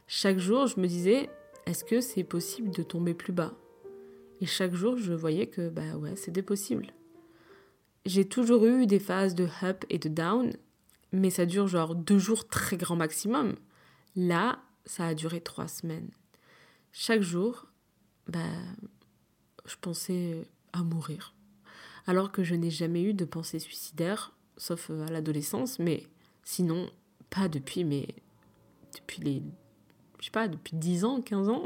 Chaque 0.07 0.38
jour, 0.38 0.67
je 0.67 0.79
me 0.79 0.88
disais, 0.88 1.29
est-ce 1.65 1.83
que 1.83 2.00
c'est 2.00 2.23
possible 2.23 2.71
de 2.71 2.81
tomber 2.81 3.13
plus 3.13 3.33
bas? 3.33 3.53
Et 4.39 4.45
chaque 4.45 4.73
jour, 4.73 4.95
je 4.95 5.11
voyais 5.11 5.47
que, 5.47 5.67
bah 5.67 5.97
ouais, 5.97 6.15
c'était 6.15 6.43
possible. 6.43 6.93
J'ai 8.05 8.25
toujours 8.25 8.65
eu 8.65 8.88
des 8.88 9.00
phases 9.00 9.35
de 9.35 9.50
up 9.63 9.83
et 9.89 10.00
de 10.00 10.07
down, 10.07 10.53
mais 11.11 11.29
ça 11.29 11.45
dure 11.45 11.67
genre 11.67 11.93
deux 11.93 12.17
jours 12.17 12.47
très 12.47 12.77
grand 12.77 12.95
maximum. 12.95 13.57
Là, 14.15 14.59
ça 14.85 15.07
a 15.07 15.13
duré 15.13 15.41
trois 15.41 15.67
semaines. 15.67 16.09
Chaque 16.93 17.21
jour, 17.21 17.65
bah, 18.27 18.39
je 19.65 19.75
pensais 19.75 20.47
à 20.71 20.83
mourir. 20.83 21.33
Alors 22.08 22.31
que 22.31 22.43
je 22.43 22.55
n'ai 22.55 22.72
jamais 22.72 23.03
eu 23.03 23.13
de 23.13 23.25
pensée 23.25 23.60
suicidaire, 23.60 24.34
sauf 24.58 24.89
à 24.89 25.12
l'adolescence, 25.12 25.79
mais 25.79 26.03
sinon, 26.43 26.89
pas 27.29 27.48
depuis, 27.48 27.84
mais 27.84 28.08
depuis 28.93 29.22
les 29.22 29.41
je 30.22 30.25
sais 30.25 30.31
pas, 30.31 30.48
depuis 30.48 30.77
10 30.77 31.03
ans, 31.03 31.22
15 31.22 31.50
ans. 31.50 31.63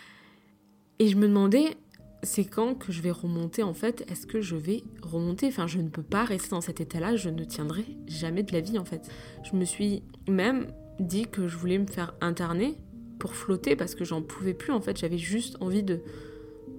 Et 0.98 1.08
je 1.08 1.16
me 1.16 1.28
demandais, 1.28 1.76
c'est 2.22 2.44
quand 2.44 2.74
que 2.74 2.90
je 2.90 3.02
vais 3.02 3.10
remonter 3.10 3.62
en 3.62 3.74
fait? 3.74 4.04
Est-ce 4.10 4.26
que 4.26 4.40
je 4.40 4.56
vais 4.56 4.82
remonter? 5.02 5.46
Enfin, 5.46 5.66
je 5.66 5.78
ne 5.78 5.88
peux 5.88 6.02
pas 6.02 6.24
rester 6.24 6.50
dans 6.50 6.60
cet 6.60 6.80
état-là, 6.80 7.14
je 7.14 7.28
ne 7.28 7.44
tiendrai 7.44 7.84
jamais 8.06 8.42
de 8.42 8.52
la 8.52 8.60
vie 8.60 8.78
en 8.78 8.84
fait. 8.84 9.10
Je 9.44 9.54
me 9.54 9.64
suis 9.64 10.02
même 10.26 10.72
dit 10.98 11.26
que 11.26 11.46
je 11.46 11.56
voulais 11.56 11.78
me 11.78 11.86
faire 11.86 12.14
interner 12.20 12.76
pour 13.18 13.34
flotter 13.34 13.76
parce 13.76 13.94
que 13.94 14.04
j'en 14.04 14.22
pouvais 14.22 14.54
plus 14.54 14.72
en 14.72 14.80
fait. 14.80 14.98
J'avais 14.98 15.18
juste 15.18 15.56
envie 15.60 15.82
de 15.82 16.00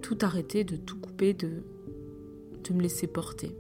tout 0.02 0.18
arrêter, 0.22 0.64
de 0.64 0.76
tout 0.76 1.00
couper, 1.00 1.34
de, 1.34 1.64
me 2.74 2.82
laisser 2.82 3.08
porter. 3.08 3.56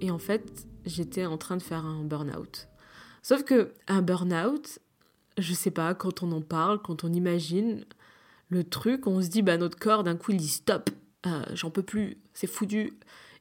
Et 0.00 0.10
en 0.10 0.18
fait, 0.18 0.66
j'étais 0.84 1.26
en 1.26 1.38
train 1.38 1.56
de 1.56 1.62
faire 1.62 1.84
un 1.84 2.04
burn-out. 2.04 2.68
Sauf 3.22 3.42
que 3.42 3.72
un 3.88 4.02
burn-out, 4.02 4.78
je 5.38 5.54
sais 5.54 5.70
pas, 5.70 5.94
quand 5.94 6.22
on 6.22 6.30
en 6.32 6.42
parle, 6.42 6.80
quand 6.82 7.04
on 7.04 7.12
imagine 7.12 7.84
le 8.48 8.64
truc, 8.64 9.06
on 9.06 9.22
se 9.22 9.28
dit, 9.28 9.42
bah 9.42 9.56
notre 9.56 9.78
corps 9.78 10.04
d'un 10.04 10.16
coup 10.16 10.32
il 10.32 10.36
dit 10.36 10.48
stop, 10.48 10.90
euh, 11.26 11.42
j'en 11.54 11.70
peux 11.70 11.82
plus, 11.82 12.18
c'est 12.34 12.46
foutu. 12.46 12.92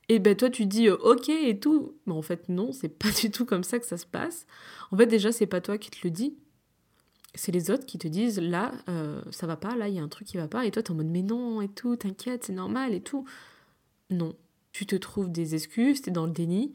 Et 0.10 0.20
ben 0.20 0.36
toi 0.36 0.50
tu 0.50 0.66
dis 0.66 0.88
euh, 0.88 0.98
ok 0.98 1.30
et 1.30 1.60
tout. 1.60 1.96
Mais 2.06 2.14
en 2.14 2.22
fait 2.22 2.50
non, 2.50 2.72
c'est 2.72 2.90
pas 2.90 3.12
du 3.22 3.32
tout 3.32 3.46
comme 3.46 3.64
ça 3.64 3.80
que 3.80 3.86
ça 3.86 3.98
se 3.98 4.06
passe. 4.06 4.46
En 4.92 4.98
fait 4.98 5.06
déjà 5.06 5.32
c'est 5.32 5.48
pas 5.48 5.62
toi 5.62 5.78
qui 5.78 5.90
te 5.90 6.00
le 6.04 6.12
dis. 6.12 6.38
C'est 7.36 7.52
les 7.52 7.72
autres 7.72 7.86
qui 7.86 7.98
te 7.98 8.08
disent 8.08 8.40
là 8.40 8.72
euh, 8.90 9.22
ça 9.32 9.48
va 9.48 9.56
pas, 9.56 9.76
là 9.76 9.90
il 9.90 9.96
y 9.96 10.00
a 10.00 10.04
un 10.04 10.08
truc 10.08 10.28
qui 10.28 10.38
va 10.38 10.48
pas. 10.48 10.66
Et 10.66 10.72
toi 10.72 10.84
t'es 10.84 10.92
en 10.92 10.96
mode 10.96 11.08
mais 11.08 11.24
non 11.24 11.62
et 11.62 11.70
tout, 11.70 11.96
t'inquiète, 11.96 12.46
c'est 12.46 12.54
normal 12.54 12.94
et 12.94 13.02
tout. 13.02 13.26
Non, 14.10 14.36
tu 14.74 14.86
te 14.86 14.96
trouves 14.96 15.32
des 15.32 15.56
excuses, 15.56 16.02
t'es 16.02 16.12
dans 16.12 16.26
le 16.26 16.32
déni, 16.32 16.74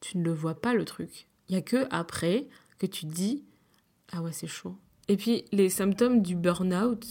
tu 0.00 0.18
ne 0.18 0.22
le 0.22 0.32
vois 0.32 0.54
pas 0.54 0.74
le 0.74 0.84
truc. 0.84 1.26
Il 1.48 1.52
n'y 1.52 1.58
a 1.58 1.62
que 1.62 1.86
après 1.90 2.46
que 2.78 2.86
tu 2.86 3.06
dis 3.06 3.42
Ah 4.12 4.22
ouais, 4.22 4.32
c'est 4.32 4.46
chaud. 4.46 4.76
Et 5.08 5.16
puis, 5.16 5.46
les 5.52 5.70
symptômes 5.70 6.20
du 6.20 6.36
burn-out, 6.36 7.06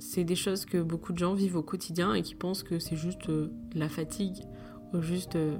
c'est 0.00 0.24
des 0.24 0.34
choses 0.34 0.64
que 0.64 0.78
beaucoup 0.78 1.12
de 1.12 1.18
gens 1.18 1.34
vivent 1.34 1.56
au 1.56 1.62
quotidien 1.62 2.14
et 2.14 2.22
qui 2.22 2.34
pensent 2.34 2.64
que 2.64 2.80
c'est 2.80 2.96
juste 2.96 3.28
euh, 3.28 3.52
la 3.74 3.88
fatigue 3.88 4.42
ou 4.92 5.00
juste 5.00 5.36
euh, 5.36 5.56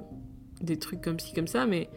des 0.61 0.77
trucs 0.77 1.01
comme 1.01 1.19
ci, 1.19 1.33
comme 1.33 1.47
ça, 1.47 1.65
mais 1.65 1.89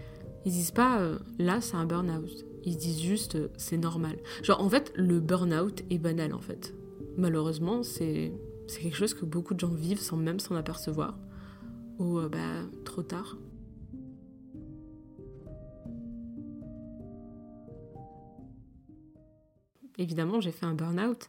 ils 0.44 0.52
disent 0.52 0.70
pas 0.70 1.00
là, 1.38 1.60
c'est 1.60 1.74
un 1.74 1.84
burn-out. 1.84 2.45
Ils 2.66 2.76
disent 2.76 3.00
juste 3.00 3.38
c'est 3.56 3.78
normal. 3.78 4.18
Genre, 4.42 4.60
en 4.60 4.68
fait, 4.68 4.92
le 4.94 5.20
burn-out 5.20 5.82
est 5.88 5.98
banal 5.98 6.34
en 6.34 6.40
fait. 6.40 6.74
Malheureusement, 7.16 7.82
c'est 7.82 8.32
quelque 8.68 8.96
chose 8.96 9.14
que 9.14 9.24
beaucoup 9.24 9.54
de 9.54 9.60
gens 9.60 9.72
vivent 9.72 10.00
sans 10.00 10.18
même 10.18 10.40
s'en 10.40 10.54
apercevoir. 10.54 11.16
Ou 11.98 12.20
bah, 12.28 12.38
trop 12.84 13.02
tard. 13.02 13.38
évidemment, 19.98 20.40
j'ai 20.40 20.52
fait 20.52 20.66
un 20.66 20.74
burn-out 20.74 21.28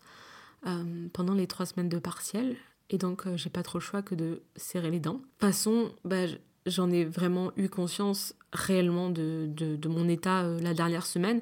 euh, 0.65 1.08
pendant 1.13 1.34
les 1.34 1.48
trois 1.48 1.65
semaines 1.65 1.89
de 1.89 2.00
partiel. 2.00 2.56
Et 2.89 2.98
donc, 2.98 3.27
euh, 3.27 3.36
j'ai 3.36 3.50
pas 3.50 3.63
trop 3.63 3.79
le 3.79 3.84
choix 3.84 4.01
que 4.01 4.15
de 4.15 4.41
serrer 4.56 4.91
les 4.91 5.00
dents. 5.00 5.22
Façon, 5.39 5.91
bah, 6.06 6.25
j'en 6.68 6.92
ai 6.92 7.06
vraiment 7.06 7.52
eu 7.58 7.70
conscience 7.70 8.36
réellement 8.54 9.10
de, 9.10 9.48
de, 9.48 9.88
mon 9.88 10.08
état 10.08 10.44
euh, 10.44 10.60
la 10.60 10.74
dernière 10.74 11.06
semaine. 11.06 11.42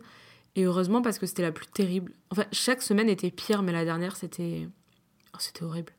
Et 0.56 0.64
heureusement, 0.64 1.02
parce 1.02 1.20
que 1.20 1.26
c'était 1.26 1.42
la 1.42 1.52
plus 1.52 1.68
terrible. 1.68 2.14
Enfin, 2.30 2.46
chaque 2.52 2.82
semaine 2.82 3.10
était 3.10 3.32
pire, 3.32 3.62
mais 3.62 3.74
la 3.74 3.84
dernière, 3.84 4.16
c'était. 4.16 4.68
Oh, 5.34 5.38
c'était 5.40 5.64
horrible. 5.64 5.92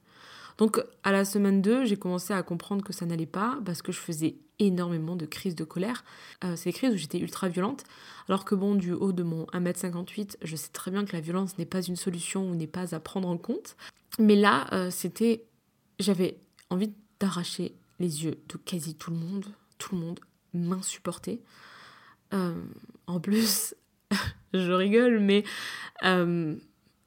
Donc, 0.58 0.82
à 1.04 1.12
la 1.12 1.26
semaine 1.26 1.60
2, 1.60 1.84
j'ai 1.84 1.96
commencé 1.96 2.32
à 2.32 2.42
comprendre 2.42 2.82
que 2.82 2.94
ça 2.94 3.04
n'allait 3.04 3.26
pas 3.26 3.58
parce 3.66 3.82
que 3.82 3.92
je 3.92 3.98
faisais 3.98 4.36
énormément 4.58 5.14
de 5.14 5.26
crises 5.26 5.54
de 5.54 5.64
colère. 5.64 6.02
Euh, 6.44 6.56
c'est 6.56 6.70
des 6.70 6.72
crises 6.72 6.94
où 6.94 6.96
j'étais 6.96 7.18
ultra 7.18 7.48
violente. 7.48 7.84
Alors 8.28 8.46
que 8.46 8.54
bon, 8.54 8.74
du 8.74 8.92
haut 8.92 9.12
de 9.12 9.22
mon 9.22 9.44
1m58, 9.46 10.36
je 10.40 10.56
sais 10.56 10.70
très 10.70 10.90
bien 10.90 11.04
que 11.04 11.12
la 11.12 11.20
violence 11.20 11.58
n'est 11.58 11.66
pas 11.66 11.82
une 11.82 11.96
solution 11.96 12.48
ou 12.48 12.54
n'est 12.54 12.66
pas 12.66 12.94
à 12.94 13.00
prendre 13.00 13.28
en 13.28 13.36
compte. 13.36 13.76
Mais 14.18 14.36
là, 14.36 14.66
euh, 14.72 14.90
c'était. 14.90 15.44
J'avais 15.98 16.38
envie 16.70 16.92
d'arracher 17.20 17.74
les 17.98 18.24
yeux 18.24 18.38
de 18.48 18.56
quasi 18.56 18.94
tout 18.94 19.10
le 19.10 19.16
monde. 19.16 19.46
Tout 19.78 19.94
le 19.94 20.00
monde 20.00 20.20
m'insupportait. 20.54 21.40
Euh, 22.32 22.54
en 23.06 23.20
plus, 23.20 23.74
je 24.54 24.72
rigole, 24.72 25.20
mais 25.20 25.44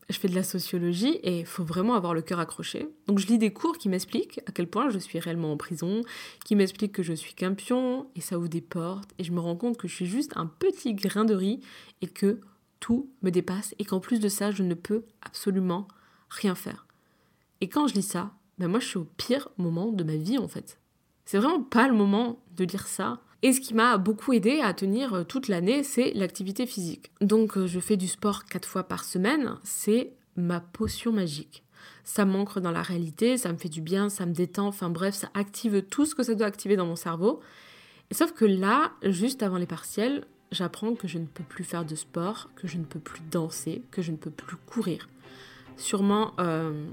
je 0.09 0.17
fais 0.17 0.27
de 0.27 0.35
la 0.35 0.43
sociologie 0.43 1.19
et 1.23 1.39
il 1.39 1.45
faut 1.45 1.63
vraiment 1.63 1.93
avoir 1.93 2.13
le 2.13 2.21
cœur 2.21 2.39
accroché. 2.39 2.87
Donc 3.07 3.19
je 3.19 3.27
lis 3.27 3.37
des 3.37 3.53
cours 3.53 3.77
qui 3.77 3.89
m'expliquent 3.89 4.41
à 4.47 4.51
quel 4.51 4.67
point 4.67 4.89
je 4.89 4.97
suis 4.97 5.19
réellement 5.19 5.51
en 5.51 5.57
prison, 5.57 6.01
qui 6.45 6.55
m'expliquent 6.55 6.93
que 6.93 7.03
je 7.03 7.13
suis 7.13 7.33
qu'un 7.35 7.53
pion 7.53 8.07
et 8.15 8.21
ça 8.21 8.37
ouvre 8.37 8.47
des 8.47 8.61
portes 8.61 9.11
et 9.19 9.23
je 9.23 9.31
me 9.31 9.39
rends 9.39 9.55
compte 9.55 9.77
que 9.77 9.87
je 9.87 9.93
suis 9.93 10.07
juste 10.07 10.33
un 10.35 10.47
petit 10.47 10.95
grain 10.95 11.25
de 11.25 11.35
riz 11.35 11.59
et 12.01 12.07
que 12.07 12.41
tout 12.79 13.09
me 13.21 13.29
dépasse 13.29 13.75
et 13.77 13.85
qu'en 13.85 13.99
plus 13.99 14.19
de 14.19 14.29
ça, 14.29 14.51
je 14.51 14.63
ne 14.63 14.73
peux 14.73 15.03
absolument 15.21 15.87
rien 16.29 16.55
faire. 16.55 16.87
Et 17.61 17.69
quand 17.69 17.87
je 17.87 17.93
lis 17.93 18.03
ça, 18.03 18.31
ben 18.57 18.67
moi 18.67 18.79
je 18.79 18.87
suis 18.87 18.97
au 18.97 19.07
pire 19.17 19.49
moment 19.57 19.91
de 19.91 20.03
ma 20.03 20.15
vie 20.15 20.37
en 20.37 20.47
fait. 20.47 20.78
C'est 21.29 21.37
vraiment 21.37 21.61
pas 21.61 21.87
le 21.87 21.93
moment 21.93 22.39
de 22.57 22.63
lire 22.63 22.87
ça 22.87 23.19
Et 23.43 23.53
ce 23.53 23.61
qui 23.61 23.75
m'a 23.75 23.99
beaucoup 23.99 24.33
aidé 24.33 24.61
à 24.61 24.73
tenir 24.73 25.13
euh, 25.13 25.23
toute 25.23 25.47
l'année, 25.47 25.83
c'est 25.83 26.11
l'activité 26.15 26.65
physique. 26.65 27.11
Donc 27.21 27.55
euh, 27.55 27.67
je 27.67 27.79
fais 27.79 27.97
du 27.97 28.07
sport 28.07 28.45
quatre 28.45 28.67
fois 28.67 28.85
par 28.85 29.03
semaine, 29.03 29.53
c'est 29.63 30.13
ma 30.35 30.59
potion 30.59 31.11
magique. 31.11 31.63
Ça 32.03 32.25
m'ancre 32.25 32.61
dans 32.61 32.71
la 32.71 32.81
réalité, 32.81 33.37
ça 33.37 33.53
me 33.53 33.59
fait 33.59 33.69
du 33.69 33.79
bien, 33.79 34.09
ça 34.09 34.25
me 34.25 34.33
détend, 34.33 34.65
enfin 34.65 34.89
bref, 34.89 35.13
ça 35.13 35.29
active 35.35 35.83
tout 35.83 36.07
ce 36.07 36.15
que 36.15 36.23
ça 36.23 36.33
doit 36.33 36.47
activer 36.47 36.75
dans 36.75 36.87
mon 36.87 36.95
cerveau. 36.95 37.41
sauf 38.09 38.31
que 38.31 38.45
là, 38.45 38.93
juste 39.03 39.43
avant 39.43 39.59
les 39.59 39.67
partiels, 39.67 40.25
j'apprends 40.51 40.95
que 40.95 41.07
je 41.07 41.19
ne 41.19 41.27
peux 41.27 41.43
plus 41.43 41.63
faire 41.63 41.85
de 41.85 41.93
sport, 41.93 42.49
que 42.55 42.67
je 42.67 42.79
ne 42.79 42.85
peux 42.85 42.99
plus 42.99 43.21
danser, 43.29 43.83
que 43.91 44.01
je 44.01 44.11
ne 44.11 44.17
peux 44.17 44.31
plus 44.31 44.57
courir. 44.65 45.07
Sûrement 45.77 46.33
euh, 46.39 46.89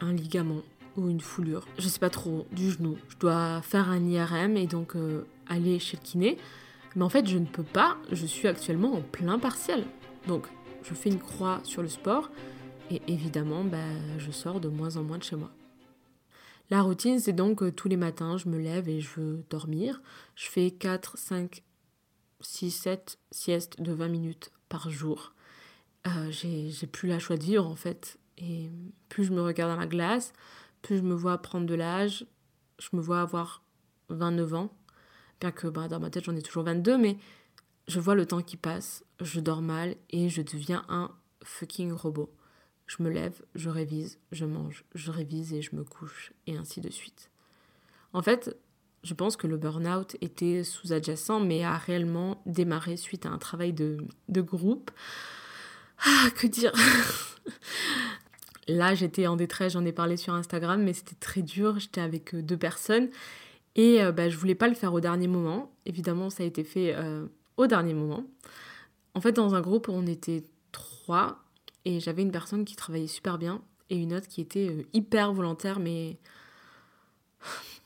un 0.00 0.12
ligament 0.12 0.62
ou 0.96 1.08
une 1.08 1.20
foulure, 1.20 1.66
je 1.78 1.88
sais 1.88 1.98
pas 1.98 2.10
trop, 2.10 2.46
du 2.52 2.70
genou. 2.70 2.96
Je 3.08 3.16
dois 3.16 3.62
faire 3.62 3.88
un 3.90 4.04
IRM 4.04 4.56
et 4.56 4.66
donc 4.66 4.94
aller 5.48 5.78
chez 5.78 5.96
le 5.96 6.02
kiné. 6.02 6.38
Mais 6.94 7.02
en 7.02 7.08
fait, 7.08 7.26
je 7.26 7.36
ne 7.36 7.44
peux 7.44 7.62
pas, 7.62 7.98
je 8.10 8.24
suis 8.24 8.48
actuellement 8.48 8.94
en 8.94 9.02
plein 9.02 9.38
partiel. 9.38 9.84
Donc, 10.26 10.46
je 10.82 10.94
fais 10.94 11.10
une 11.10 11.18
croix 11.18 11.60
sur 11.62 11.82
le 11.82 11.88
sport 11.88 12.30
et 12.90 13.02
évidemment, 13.08 13.64
bah, 13.64 13.78
je 14.18 14.30
sors 14.30 14.60
de 14.60 14.68
moins 14.68 14.96
en 14.96 15.02
moins 15.02 15.18
de 15.18 15.22
chez 15.22 15.36
moi. 15.36 15.50
La 16.70 16.82
routine, 16.82 17.20
c'est 17.20 17.32
donc 17.32 17.58
que 17.58 17.70
tous 17.70 17.88
les 17.88 17.96
matins, 17.96 18.36
je 18.38 18.48
me 18.48 18.58
lève 18.58 18.88
et 18.88 19.00
je 19.00 19.08
veux 19.20 19.44
dormir. 19.50 20.00
Je 20.34 20.48
fais 20.48 20.70
4, 20.70 21.16
5, 21.16 21.62
6, 22.40 22.70
7 22.70 23.18
siestes 23.30 23.80
de 23.80 23.92
20 23.92 24.08
minutes 24.08 24.50
par 24.68 24.90
jour. 24.90 25.34
Euh, 26.06 26.30
j'ai 26.30 26.86
plus 26.86 27.08
la 27.08 27.18
choix 27.18 27.36
de 27.36 27.44
vivre 27.44 27.66
en 27.66 27.76
fait. 27.76 28.18
Et 28.38 28.70
plus 29.08 29.24
je 29.24 29.32
me 29.32 29.42
regarde 29.42 29.72
dans 29.72 29.80
la 29.80 29.86
glace, 29.86 30.32
je 30.94 31.02
me 31.02 31.14
vois 31.14 31.38
prendre 31.38 31.66
de 31.66 31.74
l'âge. 31.74 32.26
Je 32.78 32.88
me 32.92 33.00
vois 33.00 33.20
avoir 33.20 33.62
29 34.10 34.54
ans. 34.54 34.76
Bien 35.40 35.50
que 35.50 35.66
bah, 35.66 35.88
dans 35.88 36.00
ma 36.00 36.10
tête, 36.10 36.24
j'en 36.24 36.36
ai 36.36 36.42
toujours 36.42 36.64
22, 36.64 36.98
mais 36.98 37.16
je 37.88 38.00
vois 38.00 38.14
le 38.14 38.26
temps 38.26 38.42
qui 38.42 38.56
passe, 38.56 39.04
je 39.20 39.40
dors 39.40 39.62
mal 39.62 39.96
et 40.10 40.28
je 40.28 40.42
deviens 40.42 40.84
un 40.88 41.10
fucking 41.42 41.92
robot. 41.92 42.32
Je 42.86 43.02
me 43.02 43.10
lève, 43.10 43.42
je 43.54 43.68
révise, 43.68 44.18
je 44.32 44.44
mange, 44.44 44.84
je 44.94 45.10
révise 45.10 45.52
et 45.52 45.62
je 45.62 45.74
me 45.74 45.84
couche, 45.84 46.32
et 46.46 46.56
ainsi 46.56 46.80
de 46.80 46.90
suite. 46.90 47.30
En 48.12 48.22
fait, 48.22 48.56
je 49.02 49.14
pense 49.14 49.36
que 49.36 49.46
le 49.46 49.56
burn-out 49.56 50.16
était 50.20 50.64
sous-adjacent, 50.64 51.40
mais 51.40 51.64
a 51.64 51.76
réellement 51.76 52.42
démarré 52.46 52.96
suite 52.96 53.26
à 53.26 53.30
un 53.30 53.38
travail 53.38 53.72
de, 53.72 53.98
de 54.28 54.40
groupe. 54.40 54.90
Ah, 56.04 56.28
que 56.34 56.46
dire? 56.46 56.72
Là, 58.68 58.94
j'étais 58.94 59.26
en 59.26 59.36
détresse, 59.36 59.74
j'en 59.74 59.84
ai 59.84 59.92
parlé 59.92 60.16
sur 60.16 60.34
Instagram, 60.34 60.82
mais 60.82 60.92
c'était 60.92 61.14
très 61.14 61.42
dur. 61.42 61.78
J'étais 61.78 62.00
avec 62.00 62.34
euh, 62.34 62.42
deux 62.42 62.56
personnes 62.56 63.08
et 63.76 64.02
euh, 64.02 64.10
bah, 64.10 64.28
je 64.28 64.36
voulais 64.36 64.54
pas 64.54 64.68
le 64.68 64.74
faire 64.74 64.92
au 64.92 65.00
dernier 65.00 65.28
moment. 65.28 65.72
Évidemment, 65.84 66.30
ça 66.30 66.42
a 66.42 66.46
été 66.46 66.64
fait 66.64 66.94
euh, 66.94 67.26
au 67.56 67.66
dernier 67.66 67.94
moment. 67.94 68.24
En 69.14 69.20
fait, 69.20 69.32
dans 69.32 69.54
un 69.54 69.60
groupe, 69.60 69.88
on 69.88 70.06
était 70.06 70.42
trois 70.72 71.44
et 71.84 72.00
j'avais 72.00 72.22
une 72.22 72.32
personne 72.32 72.64
qui 72.64 72.74
travaillait 72.74 73.06
super 73.06 73.38
bien 73.38 73.62
et 73.88 73.96
une 73.96 74.12
autre 74.12 74.26
qui 74.26 74.40
était 74.40 74.84
hyper 74.92 75.32
volontaire 75.32 75.78
mais 75.78 76.18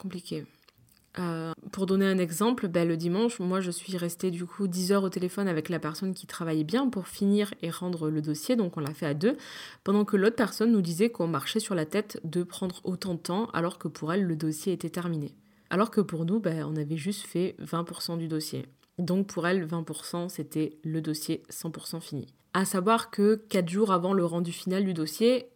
compliqué. 1.15 1.71
pour 1.73 1.87
donner 1.87 2.07
un 2.07 2.19
exemple, 2.19 2.69
bah, 2.69 2.85
le 2.85 2.97
dimanche, 2.97 3.39
moi 3.41 3.61
je 3.61 3.71
suis 3.71 3.97
restée 3.97 4.31
du 4.31 4.45
coup 4.45 4.69
10 4.69 4.93
heures 4.93 5.05
au 5.05 5.09
téléphone 5.09 5.49
avec 5.49 5.69
la 5.69 5.79
personne 5.79 6.15
qui 6.15 6.27
travaillait 6.27 6.65
bien 6.65 6.89
pour 6.89 7.09
finir 7.09 7.53
et 7.63 7.71
rendre 7.71 8.11
le 8.11 8.23
dossier, 8.23 8.57
donc 8.57 8.77
on 8.77 8.81
l'a 8.81 8.95
fait 8.95 9.07
à 9.07 9.15
deux, 9.15 9.37
pendant 9.85 10.05
que 10.05 10.17
l'autre 10.17 10.37
personne 10.37 10.73
nous 10.73 10.83
disait 10.83 11.11
qu'on 11.11 11.27
marchait 11.27 11.61
sur 11.61 11.75
la 11.75 11.87
tête 11.87 12.21
de 12.25 12.43
prendre 12.43 12.81
autant 12.85 13.15
de 13.15 13.21
temps 13.21 13.47
alors 13.53 13.79
que 13.79 13.89
pour 13.89 14.13
elle 14.13 14.25
le 14.25 14.37
dossier 14.37 14.73
était 14.73 14.91
terminé. 14.91 15.35
Alors 15.71 15.91
que 15.91 16.01
pour 16.01 16.25
nous, 16.25 16.41
ben, 16.41 16.65
on 16.65 16.77
avait 16.77 16.97
juste 16.97 17.27
fait 17.27 17.55
20% 17.63 18.19
du 18.19 18.27
dossier. 18.27 18.67
Donc 18.99 19.29
pour 19.29 19.47
elle, 19.47 19.67
20%, 19.67 20.29
c'était 20.29 20.79
le 20.83 21.01
dossier 21.01 21.43
100% 21.51 22.01
fini. 22.01 22.27
À 22.53 22.65
savoir 22.65 23.11
que 23.11 23.37
4 23.49 23.69
jours 23.69 23.93
avant 23.93 24.13
le 24.13 24.25
rendu 24.25 24.51
final 24.51 24.85
du 24.85 24.93
dossier, 24.93 25.47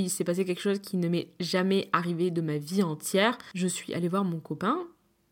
il 0.00 0.10
s'est 0.10 0.24
passé 0.24 0.44
quelque 0.44 0.60
chose 0.60 0.78
qui 0.78 0.96
ne 0.96 1.08
m'est 1.08 1.28
jamais 1.40 1.88
arrivé 1.92 2.30
de 2.30 2.40
ma 2.40 2.58
vie 2.58 2.82
entière. 2.82 3.38
Je 3.54 3.66
suis 3.66 3.94
allée 3.94 4.08
voir 4.08 4.24
mon 4.24 4.40
copain, 4.40 4.86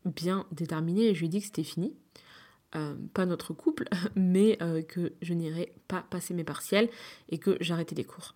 bien 0.05 0.45
déterminé, 0.51 1.09
et 1.09 1.13
je 1.13 1.19
lui 1.19 1.27
ai 1.27 1.29
dit 1.29 1.39
que 1.39 1.45
c'était 1.45 1.63
fini. 1.63 1.93
Euh, 2.75 2.95
pas 3.13 3.25
notre 3.25 3.53
couple, 3.53 3.87
mais 4.15 4.57
euh, 4.61 4.81
que 4.81 5.13
je 5.21 5.33
n'irais 5.33 5.71
pas 5.87 6.01
passer 6.01 6.33
mes 6.33 6.43
partiels 6.43 6.89
et 7.29 7.37
que 7.37 7.57
j'arrêtais 7.61 7.95
les 7.95 8.03
cours. 8.03 8.33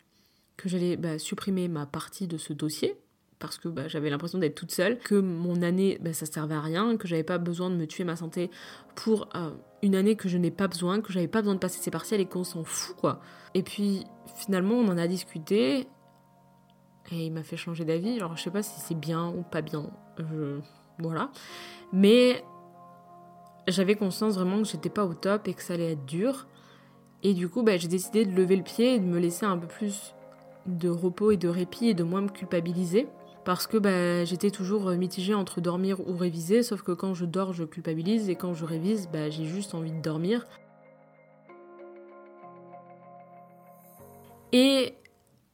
Que 0.55 0.69
j'allais 0.69 0.97
bah, 0.97 1.19
supprimer 1.19 1.67
ma 1.67 1.85
partie 1.85 2.27
de 2.27 2.37
ce 2.37 2.53
dossier, 2.53 2.95
parce 3.39 3.57
que 3.57 3.67
bah, 3.67 3.87
j'avais 3.87 4.09
l'impression 4.09 4.37
d'être 4.37 4.55
toute 4.55 4.71
seule, 4.71 4.99
que 4.99 5.15
mon 5.15 5.61
année, 5.61 5.97
bah, 5.99 6.13
ça 6.13 6.25
servait 6.25 6.55
à 6.55 6.61
rien, 6.61 6.95
que 6.95 7.07
j'avais 7.07 7.23
pas 7.23 7.37
besoin 7.37 7.69
de 7.69 7.75
me 7.75 7.87
tuer 7.87 8.03
ma 8.03 8.15
santé 8.15 8.51
pour 8.95 9.29
euh, 9.35 9.49
une 9.81 9.95
année 9.95 10.15
que 10.15 10.29
je 10.29 10.37
n'ai 10.37 10.51
pas 10.51 10.67
besoin, 10.67 11.01
que 11.01 11.11
j'avais 11.11 11.27
pas 11.27 11.41
besoin 11.41 11.55
de 11.55 11.59
passer 11.59 11.81
ces 11.81 11.91
partiels 11.91 12.21
et 12.21 12.25
qu'on 12.25 12.43
s'en 12.43 12.63
fout, 12.63 12.95
quoi. 12.97 13.21
Et 13.55 13.63
puis, 13.63 14.03
finalement, 14.35 14.75
on 14.75 14.87
en 14.89 14.97
a 14.97 15.07
discuté 15.07 15.87
et 17.11 17.25
il 17.25 17.31
m'a 17.31 17.43
fait 17.43 17.57
changer 17.57 17.85
d'avis. 17.85 18.17
Alors, 18.17 18.37
je 18.37 18.43
sais 18.43 18.51
pas 18.51 18.63
si 18.63 18.79
c'est 18.79 18.99
bien 18.99 19.29
ou 19.29 19.41
pas 19.43 19.61
bien, 19.61 19.89
voilà. 20.99 21.31
Mais 21.93 22.43
j'avais 23.67 23.95
conscience 23.95 24.35
vraiment 24.35 24.61
que 24.61 24.67
j'étais 24.67 24.89
pas 24.89 25.05
au 25.05 25.13
top 25.13 25.47
et 25.47 25.53
que 25.53 25.61
ça 25.61 25.73
allait 25.73 25.93
être 25.93 26.05
dur. 26.05 26.47
Et 27.23 27.33
du 27.33 27.49
coup, 27.49 27.63
bah, 27.63 27.77
j'ai 27.77 27.87
décidé 27.87 28.25
de 28.25 28.31
lever 28.31 28.55
le 28.55 28.63
pied 28.63 28.95
et 28.95 28.99
de 28.99 29.05
me 29.05 29.19
laisser 29.19 29.45
un 29.45 29.57
peu 29.57 29.67
plus 29.67 30.13
de 30.65 30.89
repos 30.89 31.31
et 31.31 31.37
de 31.37 31.49
répit 31.49 31.89
et 31.89 31.93
de 31.93 32.03
moins 32.03 32.21
me 32.21 32.29
culpabiliser 32.29 33.07
parce 33.45 33.67
que 33.67 33.77
bah, 33.77 34.25
j'étais 34.25 34.51
toujours 34.51 34.91
mitigée 34.91 35.33
entre 35.33 35.61
dormir 35.61 35.99
ou 36.07 36.15
réviser, 36.15 36.61
sauf 36.61 36.83
que 36.83 36.91
quand 36.91 37.13
je 37.13 37.25
dors, 37.25 37.53
je 37.53 37.63
culpabilise, 37.63 38.29
et 38.29 38.35
quand 38.35 38.53
je 38.53 38.63
révise, 38.65 39.09
bah, 39.11 39.29
j'ai 39.29 39.45
juste 39.45 39.73
envie 39.73 39.91
de 39.91 40.01
dormir. 40.01 40.45
Et 44.51 44.93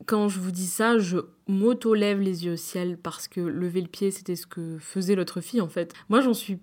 quand 0.06 0.28
je 0.28 0.40
vous 0.40 0.52
dis 0.52 0.68
ça, 0.68 0.98
je 0.98 1.18
m'auto-lève 1.48 2.20
les 2.20 2.46
yeux 2.46 2.54
au 2.54 2.58
ciel 2.58 2.98
parce 2.98 3.28
que 3.28 3.40
lever 3.40 3.82
le 3.82 3.88
pied, 3.88 4.12
c'était 4.12 4.36
ce 4.36 4.46
que 4.46 4.78
faisait 4.78 5.16
l'autre 5.16 5.42
fille 5.42 5.62
en 5.62 5.70
fait. 5.70 5.94
Moi, 6.10 6.22
j'en 6.22 6.34
suis 6.34 6.60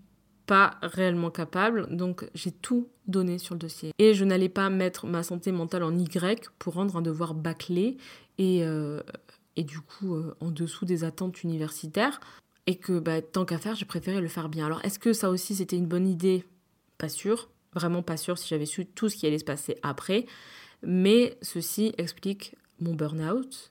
pas 0.46 0.78
réellement 0.82 1.30
capable, 1.30 1.94
donc 1.94 2.28
j'ai 2.34 2.50
tout 2.50 2.88
donné 3.06 3.38
sur 3.38 3.54
le 3.54 3.60
dossier. 3.60 3.92
Et 3.98 4.14
je 4.14 4.24
n'allais 4.24 4.48
pas 4.48 4.70
mettre 4.70 5.06
ma 5.06 5.22
santé 5.22 5.52
mentale 5.52 5.82
en 5.82 5.96
Y 5.96 6.50
pour 6.58 6.74
rendre 6.74 6.96
un 6.96 7.02
devoir 7.02 7.34
bâclé 7.34 7.96
et, 8.38 8.64
euh, 8.64 9.00
et 9.56 9.64
du 9.64 9.80
coup 9.80 10.14
euh, 10.14 10.36
en 10.40 10.50
dessous 10.50 10.84
des 10.84 11.04
attentes 11.04 11.42
universitaires. 11.42 12.20
Et 12.66 12.76
que 12.76 13.00
bah, 13.00 13.22
tant 13.22 13.44
qu'à 13.44 13.58
faire, 13.58 13.74
j'ai 13.74 13.86
préféré 13.86 14.20
le 14.20 14.28
faire 14.28 14.48
bien. 14.48 14.66
Alors 14.66 14.84
est-ce 14.84 14.98
que 14.98 15.12
ça 15.12 15.30
aussi 15.30 15.54
c'était 15.54 15.76
une 15.76 15.86
bonne 15.86 16.06
idée? 16.06 16.44
Pas 16.98 17.08
sûr, 17.08 17.48
vraiment 17.72 18.02
pas 18.02 18.16
sûr 18.16 18.38
si 18.38 18.48
j'avais 18.48 18.66
su 18.66 18.86
tout 18.86 19.08
ce 19.08 19.16
qui 19.16 19.26
allait 19.26 19.38
se 19.38 19.44
passer 19.44 19.78
après. 19.82 20.26
Mais 20.84 21.38
ceci 21.42 21.92
explique 21.98 22.56
mon 22.80 22.94
burn-out. 22.94 23.70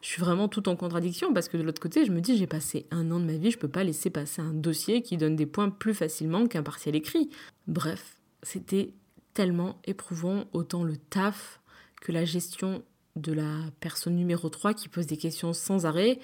Je 0.00 0.08
suis 0.08 0.20
vraiment 0.20 0.48
tout 0.48 0.68
en 0.68 0.76
contradiction 0.76 1.32
parce 1.32 1.48
que 1.48 1.56
de 1.56 1.62
l'autre 1.62 1.80
côté, 1.80 2.04
je 2.04 2.12
me 2.12 2.20
dis 2.20 2.36
j'ai 2.36 2.46
passé 2.46 2.86
un 2.90 3.10
an 3.10 3.20
de 3.20 3.24
ma 3.24 3.36
vie, 3.36 3.50
je 3.50 3.58
peux 3.58 3.68
pas 3.68 3.84
laisser 3.84 4.10
passer 4.10 4.42
un 4.42 4.52
dossier 4.52 5.02
qui 5.02 5.16
donne 5.16 5.36
des 5.36 5.46
points 5.46 5.70
plus 5.70 5.94
facilement 5.94 6.46
qu'un 6.46 6.62
partiel 6.62 6.96
écrit. 6.96 7.30
Bref, 7.68 8.16
c'était 8.42 8.92
tellement 9.34 9.80
éprouvant, 9.84 10.44
autant 10.52 10.84
le 10.84 10.96
taf 10.96 11.60
que 12.00 12.12
la 12.12 12.24
gestion 12.24 12.82
de 13.16 13.32
la 13.32 13.58
personne 13.80 14.16
numéro 14.16 14.48
3 14.48 14.74
qui 14.74 14.88
pose 14.88 15.06
des 15.06 15.16
questions 15.16 15.52
sans 15.52 15.86
arrêt 15.86 16.18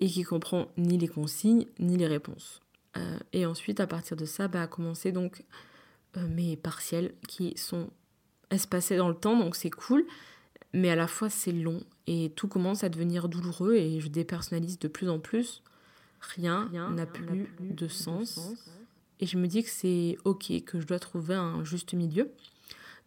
et 0.00 0.06
qui 0.06 0.22
comprend 0.22 0.68
ni 0.76 0.96
les 0.96 1.08
consignes 1.08 1.66
ni 1.78 1.96
les 1.96 2.06
réponses. 2.06 2.60
Euh, 2.96 3.18
et 3.32 3.46
ensuite, 3.46 3.80
à 3.80 3.86
partir 3.86 4.16
de 4.16 4.24
ça, 4.24 4.48
bah, 4.48 4.62
a 4.62 4.66
commencé 4.66 5.12
donc 5.12 5.44
euh, 6.16 6.26
mes 6.28 6.56
partiels 6.56 7.14
qui 7.26 7.56
sont 7.56 7.90
espacés 8.50 8.96
dans 8.96 9.08
le 9.08 9.14
temps, 9.14 9.38
donc 9.38 9.56
c'est 9.56 9.70
cool, 9.70 10.06
mais 10.72 10.90
à 10.90 10.96
la 10.96 11.06
fois 11.06 11.30
c'est 11.30 11.52
long 11.52 11.82
et 12.06 12.32
tout 12.36 12.48
commence 12.48 12.84
à 12.84 12.88
devenir 12.88 13.28
douloureux 13.28 13.74
et 13.74 14.00
je 14.00 14.08
dépersonnalise 14.08 14.78
de 14.78 14.88
plus 14.88 15.08
en 15.08 15.18
plus. 15.18 15.62
Rien 16.20 16.68
n'a 16.90 17.06
plus, 17.06 17.48
de, 17.60 17.86
sens. 17.86 18.34
de 18.34 18.40
sens. 18.40 18.70
Et 19.20 19.26
je 19.26 19.38
me 19.38 19.46
dis 19.46 19.62
que 19.62 19.70
c'est 19.70 20.16
ok, 20.24 20.64
que 20.64 20.80
je 20.80 20.86
dois 20.86 20.98
trouver 20.98 21.34
un 21.34 21.64
juste 21.64 21.94
milieu. 21.94 22.30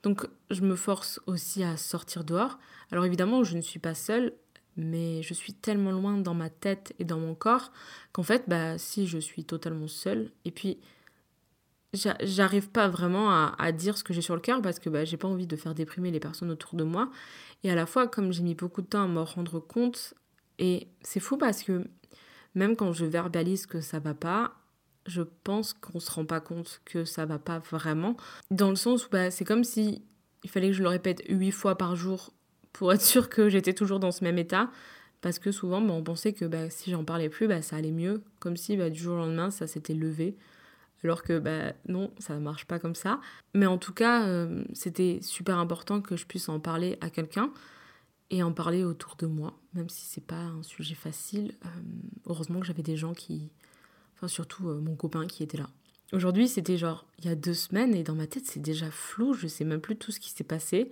Donc 0.04 0.28
je 0.50 0.62
me 0.62 0.76
force 0.76 1.19
aussi 1.28 1.63
à 1.63 1.78
sortir 1.78 2.24
dehors. 2.24 2.58
Alors 2.91 3.06
évidemment, 3.06 3.43
je 3.43 3.56
ne 3.56 3.62
suis 3.62 3.80
pas 3.80 3.93
seule, 3.93 4.34
mais 4.78 5.21
je 5.24 5.34
suis 5.34 5.54
tellement 5.54 5.91
loin 5.91 6.17
dans 6.17 6.34
ma 6.34 6.50
tête 6.50 6.93
et 7.00 7.06
dans 7.06 7.19
mon 7.19 7.36
corps 7.36 7.71
qu'en 8.12 8.24
fait, 8.24 8.43
bah, 8.47 8.78
si 8.78 9.08
je 9.08 9.17
suis 9.17 9.43
totalement 9.43 9.88
seule, 9.88 10.32
et 10.45 10.52
puis 10.52 10.78
j'arrive 11.93 12.69
pas 12.69 12.88
vraiment 12.88 13.30
à, 13.32 13.71
dire 13.71 13.97
ce 13.97 14.04
que 14.04 14.13
j'ai 14.13 14.21
sur 14.21 14.36
le 14.36 14.41
cœur 14.41 14.62
parce 14.62 14.80
que 14.80 14.89
bah, 14.89 15.06
j'ai 15.06 15.17
pas 15.17 15.27
envie 15.27 15.47
de 15.47 15.56
faire 15.56 15.75
déprimer 15.75 16.12
les 16.12 16.19
personnes 16.19 16.51
autour 16.51 16.75
de 16.75 16.84
moi. 16.84 17.10
Et 17.63 17.71
à 17.71 17.75
la 17.75 17.86
fois, 17.86 18.08
comme 18.08 18.32
j'ai 18.32 18.43
mis 18.43 18.56
beaucoup 18.56 18.82
de 18.82 18.88
temps 18.88 19.04
à 19.04 19.08
me 19.08 19.21
rendre 19.21 19.60
compte, 19.60 20.13
et 20.60 20.88
c'est 21.01 21.19
fou 21.19 21.38
parce 21.38 21.63
que 21.63 21.86
même 22.56 22.75
quand 22.75 22.93
je 22.93 23.06
verbalise 23.06 23.65
que 23.65 23.82
ça 23.82 23.99
va 23.99 24.13
pas, 24.13 24.54
je 25.06 25.21
pense 25.43 25.73
qu'on 25.73 25.99
se 25.99 26.12
rend 26.12 26.25
pas 26.25 26.39
compte 26.39 26.82
que 26.86 27.06
ça 27.06 27.25
va 27.25 27.39
pas 27.39 27.60
vraiment. 27.60 28.15
Dans 28.51 28.69
le 28.69 28.75
sens 28.75 29.08
où 29.08 29.10
bah, 29.10 29.32
c'est 29.32 29.45
comme 29.45 29.63
si 29.63 30.04
il 30.43 30.49
fallait 30.49 30.67
que 30.67 30.73
je 30.73 30.84
le 30.84 30.89
répète 30.89 31.23
huit 31.27 31.51
fois 31.51 31.77
par 31.77 31.95
jour 31.95 32.32
pour 32.73 32.93
être 32.93 33.01
sûr 33.01 33.30
que 33.30 33.49
j'étais 33.49 33.73
toujours 33.73 33.99
dans 33.99 34.12
ce 34.12 34.23
même 34.23 34.38
état. 34.38 34.69
Parce 35.21 35.38
que 35.38 35.51
souvent, 35.51 35.82
bah, 35.82 35.93
on 35.93 36.04
pensait 36.04 36.34
que 36.34 36.45
bah, 36.45 36.69
si 36.69 36.91
j'en 36.91 37.04
parlais 37.04 37.30
plus, 37.30 37.47
bah, 37.47 37.62
ça 37.62 37.75
allait 37.75 37.91
mieux. 37.91 38.23
Comme 38.39 38.58
si 38.58 38.75
bah, 38.75 38.89
du 38.89 38.99
jour 38.99 39.15
au 39.15 39.17
lendemain, 39.17 39.51
ça 39.51 39.67
s'était 39.67 39.93
levé. 39.93 40.36
Alors 41.03 41.23
que 41.23 41.39
bah, 41.39 41.73
non, 41.87 42.11
ça 42.19 42.35
ne 42.35 42.39
marche 42.39 42.65
pas 42.65 42.79
comme 42.79 42.95
ça. 42.95 43.19
Mais 43.53 43.65
en 43.65 43.77
tout 43.77 43.93
cas, 43.93 44.25
euh, 44.27 44.63
c'était 44.73 45.19
super 45.21 45.57
important 45.57 46.01
que 46.01 46.15
je 46.15 46.25
puisse 46.25 46.49
en 46.49 46.59
parler 46.59 46.97
à 47.01 47.09
quelqu'un 47.09 47.51
et 48.29 48.43
en 48.43 48.53
parler 48.53 48.83
autour 48.83 49.15
de 49.17 49.27
moi, 49.27 49.59
même 49.73 49.89
si 49.89 50.05
c'est 50.05 50.25
pas 50.25 50.35
un 50.35 50.63
sujet 50.63 50.95
facile. 50.95 51.53
Euh, 51.65 51.69
heureusement 52.27 52.59
que 52.59 52.65
j'avais 52.65 52.83
des 52.83 52.97
gens 52.97 53.13
qui, 53.13 53.51
enfin 54.15 54.27
surtout 54.27 54.69
euh, 54.69 54.79
mon 54.79 54.95
copain 54.95 55.27
qui 55.27 55.43
était 55.43 55.57
là. 55.57 55.69
Aujourd'hui, 56.13 56.47
c'était 56.47 56.77
genre 56.77 57.05
il 57.19 57.25
y 57.25 57.29
a 57.29 57.35
deux 57.35 57.53
semaines 57.53 57.95
et 57.95 58.03
dans 58.03 58.15
ma 58.15 58.27
tête 58.27 58.45
c'est 58.45 58.61
déjà 58.61 58.91
flou, 58.91 59.33
je 59.33 59.47
sais 59.47 59.63
même 59.63 59.81
plus 59.81 59.95
tout 59.95 60.11
ce 60.11 60.19
qui 60.19 60.29
s'est 60.29 60.43
passé. 60.43 60.91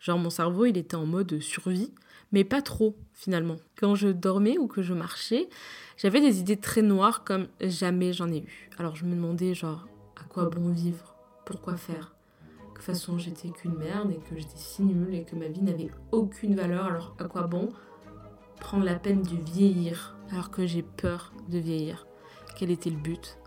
Genre 0.00 0.18
mon 0.18 0.30
cerveau 0.30 0.64
il 0.64 0.76
était 0.76 0.96
en 0.96 1.06
mode 1.06 1.40
survie, 1.40 1.92
mais 2.32 2.44
pas 2.44 2.62
trop 2.62 2.96
finalement. 3.12 3.56
Quand 3.76 3.94
je 3.94 4.08
dormais 4.08 4.58
ou 4.58 4.66
que 4.66 4.82
je 4.82 4.94
marchais, 4.94 5.48
j'avais 5.96 6.20
des 6.20 6.40
idées 6.40 6.56
très 6.56 6.82
noires 6.82 7.24
comme 7.24 7.46
jamais 7.60 8.12
j'en 8.12 8.30
ai 8.32 8.40
eu. 8.40 8.70
Alors 8.78 8.96
je 8.96 9.04
me 9.04 9.14
demandais 9.14 9.54
genre 9.54 9.86
à 10.20 10.24
quoi 10.24 10.46
bon 10.46 10.70
vivre, 10.72 11.14
pourquoi 11.44 11.76
faire, 11.76 12.14
que 12.58 12.68
de 12.68 12.74
toute 12.74 12.84
façon 12.84 13.18
j'étais 13.18 13.50
qu'une 13.50 13.76
merde 13.76 14.10
et 14.10 14.18
que 14.28 14.36
j'étais 14.36 14.56
si 14.56 14.82
nulle 14.82 15.14
et 15.14 15.24
que 15.24 15.36
ma 15.36 15.48
vie 15.48 15.62
n'avait 15.62 15.90
aucune 16.10 16.54
valeur. 16.54 16.86
Alors 16.86 17.14
à 17.18 17.24
quoi 17.24 17.46
bon 17.46 17.68
prendre 18.60 18.84
la 18.84 18.94
peine 18.94 19.22
de 19.22 19.36
vieillir 19.50 20.16
alors 20.30 20.50
que 20.50 20.66
j'ai 20.66 20.82
peur 20.82 21.32
de 21.48 21.58
vieillir? 21.58 22.06
Quel 22.56 22.70
était 22.70 22.90
le 22.90 22.96
but? 22.96 23.38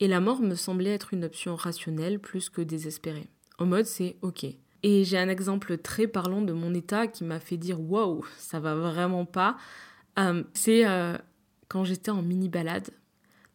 Et 0.00 0.08
la 0.08 0.20
mort 0.20 0.40
me 0.40 0.54
semblait 0.54 0.94
être 0.94 1.14
une 1.14 1.24
option 1.24 1.54
rationnelle 1.54 2.18
plus 2.18 2.50
que 2.50 2.60
désespérée. 2.60 3.28
En 3.58 3.66
mode 3.66 3.86
c'est 3.86 4.16
ok, 4.22 4.46
et 4.82 5.04
j'ai 5.04 5.18
un 5.18 5.28
exemple 5.28 5.78
très 5.78 6.06
parlant 6.06 6.42
de 6.42 6.52
mon 6.52 6.74
état 6.74 7.06
qui 7.06 7.24
m'a 7.24 7.38
fait 7.38 7.56
dire 7.56 7.80
waouh, 7.80 8.24
ça 8.36 8.58
va 8.58 8.74
vraiment 8.74 9.24
pas. 9.24 9.56
Euh, 10.18 10.42
c'est 10.54 10.86
euh, 10.86 11.16
quand 11.68 11.84
j'étais 11.84 12.10
en 12.10 12.22
mini 12.22 12.48
balade. 12.48 12.90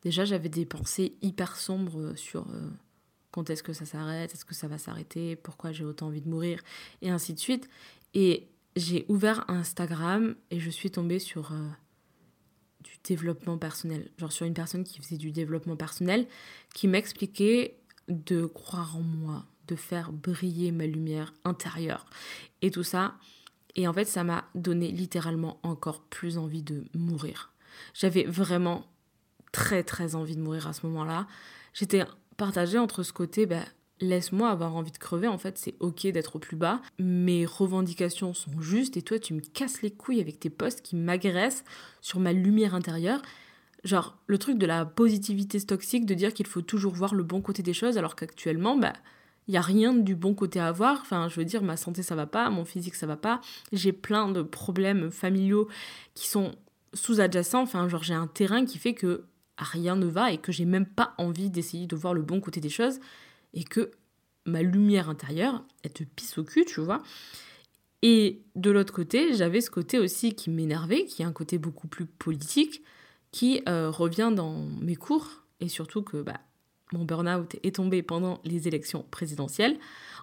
Déjà, 0.03 0.23
j'avais 0.25 0.49
des 0.49 0.65
pensées 0.65 1.17
hyper 1.21 1.57
sombres 1.57 2.13
sur 2.15 2.47
euh, 2.49 2.69
quand 3.31 3.49
est-ce 3.49 3.63
que 3.63 3.73
ça 3.73 3.85
s'arrête, 3.85 4.33
est-ce 4.33 4.45
que 4.45 4.55
ça 4.55 4.67
va 4.67 4.77
s'arrêter, 4.77 5.35
pourquoi 5.35 5.71
j'ai 5.71 5.83
autant 5.83 6.07
envie 6.07 6.21
de 6.21 6.29
mourir, 6.29 6.61
et 7.01 7.09
ainsi 7.09 7.33
de 7.33 7.39
suite. 7.39 7.69
Et 8.13 8.47
j'ai 8.75 9.05
ouvert 9.09 9.43
Instagram 9.49 10.35
et 10.49 10.59
je 10.59 10.69
suis 10.69 10.91
tombée 10.91 11.19
sur 11.19 11.51
du 12.83 12.91
développement 13.03 13.57
personnel, 13.57 14.09
genre 14.17 14.31
sur 14.31 14.45
une 14.45 14.53
personne 14.53 14.83
qui 14.83 14.99
faisait 14.99 15.17
du 15.17 15.31
développement 15.31 15.75
personnel, 15.75 16.27
qui 16.73 16.87
m'expliquait 16.87 17.79
de 18.07 18.45
croire 18.45 18.95
en 18.95 19.01
moi, 19.01 19.45
de 19.67 19.75
faire 19.75 20.11
briller 20.11 20.71
ma 20.71 20.85
lumière 20.85 21.33
intérieure 21.43 22.05
et 22.61 22.71
tout 22.71 22.83
ça. 22.83 23.15
Et 23.75 23.87
en 23.87 23.93
fait, 23.93 24.05
ça 24.05 24.23
m'a 24.23 24.45
donné 24.55 24.91
littéralement 24.91 25.59
encore 25.63 26.01
plus 26.01 26.37
envie 26.37 26.63
de 26.63 26.85
mourir. 26.95 27.51
J'avais 27.93 28.23
vraiment 28.23 28.85
très 29.51 29.83
très 29.83 30.15
envie 30.15 30.35
de 30.35 30.41
mourir 30.41 30.67
à 30.67 30.73
ce 30.73 30.85
moment-là. 30.87 31.27
J'étais 31.73 32.03
partagée 32.37 32.79
entre 32.79 33.03
ce 33.03 33.13
côté, 33.13 33.45
bah, 33.45 33.63
laisse-moi 33.99 34.49
avoir 34.49 34.75
envie 34.75 34.91
de 34.91 34.97
crever, 34.97 35.27
en 35.27 35.37
fait 35.37 35.57
c'est 35.57 35.75
ok 35.79 36.07
d'être 36.07 36.35
au 36.35 36.39
plus 36.39 36.55
bas, 36.55 36.81
mes 36.99 37.45
revendications 37.45 38.33
sont 38.33 38.61
justes 38.61 38.97
et 38.97 39.01
toi 39.01 39.19
tu 39.19 39.33
me 39.33 39.39
casses 39.39 39.81
les 39.81 39.91
couilles 39.91 40.21
avec 40.21 40.39
tes 40.39 40.49
posts 40.49 40.81
qui 40.81 40.95
m'agressent 40.95 41.63
sur 42.01 42.19
ma 42.19 42.33
lumière 42.33 42.75
intérieure. 42.75 43.21
Genre 43.83 44.17
le 44.27 44.37
truc 44.37 44.57
de 44.57 44.65
la 44.65 44.85
positivité 44.85 45.59
toxique, 45.61 46.05
de 46.05 46.13
dire 46.13 46.33
qu'il 46.33 46.47
faut 46.47 46.61
toujours 46.61 46.93
voir 46.93 47.15
le 47.15 47.23
bon 47.23 47.41
côté 47.41 47.63
des 47.63 47.73
choses 47.73 47.97
alors 47.97 48.15
qu'actuellement, 48.15 48.77
bah 48.77 48.93
il 49.47 49.51
n'y 49.51 49.57
a 49.57 49.61
rien 49.61 49.93
du 49.93 50.15
bon 50.15 50.33
côté 50.33 50.59
à 50.59 50.67
avoir. 50.67 50.99
Enfin, 51.01 51.29
je 51.29 51.35
veux 51.35 51.45
dire, 51.45 51.63
ma 51.63 51.77
santé, 51.77 52.03
ça 52.03 52.15
va 52.15 52.25
pas, 52.25 52.49
mon 52.49 52.65
physique, 52.65 52.95
ça 52.95 53.07
va 53.07 53.15
pas. 53.15 53.41
J'ai 53.71 53.93
plein 53.93 54.29
de 54.29 54.41
problèmes 54.41 55.11
familiaux 55.11 55.67
qui 56.15 56.27
sont 56.27 56.55
sous-adjacents. 56.93 57.61
Enfin, 57.61 57.87
genre, 57.87 58.03
j'ai 58.03 58.13
un 58.13 58.27
terrain 58.27 58.65
qui 58.65 58.77
fait 58.77 58.93
que 58.93 59.23
rien 59.57 59.95
ne 59.95 60.05
va 60.05 60.31
et 60.31 60.37
que 60.37 60.51
j'ai 60.51 60.65
même 60.65 60.85
pas 60.85 61.13
envie 61.17 61.49
d'essayer 61.49 61.87
de 61.87 61.95
voir 61.95 62.13
le 62.13 62.21
bon 62.21 62.41
côté 62.41 62.59
des 62.59 62.69
choses 62.69 62.99
et 63.53 63.63
que 63.63 63.91
ma 64.45 64.61
lumière 64.61 65.09
intérieure, 65.09 65.63
elle 65.83 65.93
te 65.93 66.03
pisse 66.03 66.37
au 66.37 66.43
cul, 66.43 66.65
tu 66.65 66.81
vois. 66.81 67.01
Et 68.01 68.41
de 68.55 68.69
l'autre 68.69 68.93
côté, 68.93 69.33
j'avais 69.33 69.61
ce 69.61 69.69
côté 69.69 69.97
aussi 69.97 70.35
qui 70.35 70.49
m'énervait, 70.49 71.05
qui 71.05 71.21
est 71.21 71.25
un 71.25 71.31
côté 71.31 71.57
beaucoup 71.57 71.87
plus 71.87 72.05
politique, 72.05 72.83
qui 73.31 73.61
euh, 73.67 73.89
revient 73.89 74.31
dans 74.33 74.65
mes 74.81 74.95
cours, 74.95 75.43
et 75.59 75.67
surtout 75.67 76.01
que 76.01 76.21
bah, 76.21 76.39
mon 76.93 77.03
burn-out 77.03 77.55
est 77.63 77.75
tombé 77.75 78.01
pendant 78.01 78.39
les 78.43 78.67
élections 78.67 79.05
présidentielles. 79.11 79.77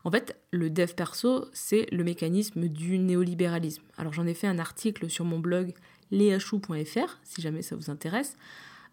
En 0.05 0.11
fait, 0.11 0.39
le 0.51 0.71
dev 0.71 0.93
perso, 0.95 1.47
c'est 1.53 1.87
le 1.93 2.05
mécanisme 2.05 2.69
du 2.69 2.99
néolibéralisme. 2.99 3.83
Alors 3.97 4.13
j'en 4.13 4.27
ai 4.27 4.35
fait 4.35 4.47
un 4.47 4.59
article 4.59 5.11
sur 5.11 5.25
mon 5.25 5.39
blog 5.39 5.75
leachou.fr, 6.11 7.19
si 7.23 7.41
jamais 7.41 7.63
ça 7.63 7.77
vous 7.77 7.91
intéresse, 7.91 8.37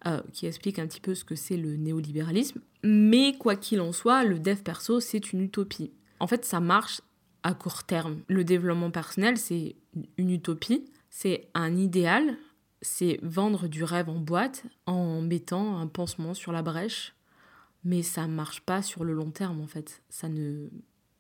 euh, 0.08 0.22
qui 0.34 0.48
explique 0.48 0.80
un 0.80 0.88
petit 0.88 1.02
peu 1.02 1.16
ce 1.16 1.24
que 1.24 1.36
c'est 1.36 1.58
le 1.58 1.76
néolibéralisme. 1.76 2.62
Mais 2.84 3.38
quoi 3.38 3.56
qu'il 3.56 3.82
en 3.82 3.92
soit, 3.92 4.24
le 4.24 4.40
dev 4.40 4.58
perso, 4.58 5.00
c'est 5.00 5.32
une 5.32 5.42
utopie. 5.42 5.92
En 6.20 6.28
fait, 6.28 6.46
ça 6.46 6.60
marche 6.60 7.02
à 7.44 7.54
court 7.54 7.84
terme. 7.84 8.22
Le 8.28 8.44
développement 8.44 8.92
personnel, 8.92 9.38
c'est 9.38 9.76
une 10.18 10.30
utopie, 10.30 10.86
c'est 11.10 11.50
un 11.54 11.76
idéal, 11.76 12.38
c'est 12.82 13.20
vendre 13.22 13.68
du 13.68 13.84
rêve 13.84 14.10
en 14.10 14.20
boîte 14.20 14.64
en 14.86 15.22
mettant 15.22 15.78
un 15.78 15.88
pansement 15.88 16.34
sur 16.34 16.52
la 16.52 16.62
brèche 16.62 17.14
mais 17.84 18.04
ça 18.04 18.28
marche 18.28 18.62
pas 18.62 18.82
sur 18.82 19.04
le 19.04 19.14
long 19.14 19.32
terme 19.32 19.62
en 19.62 19.68
fait. 19.68 20.02
Ça 20.10 20.30
ne 20.30 20.70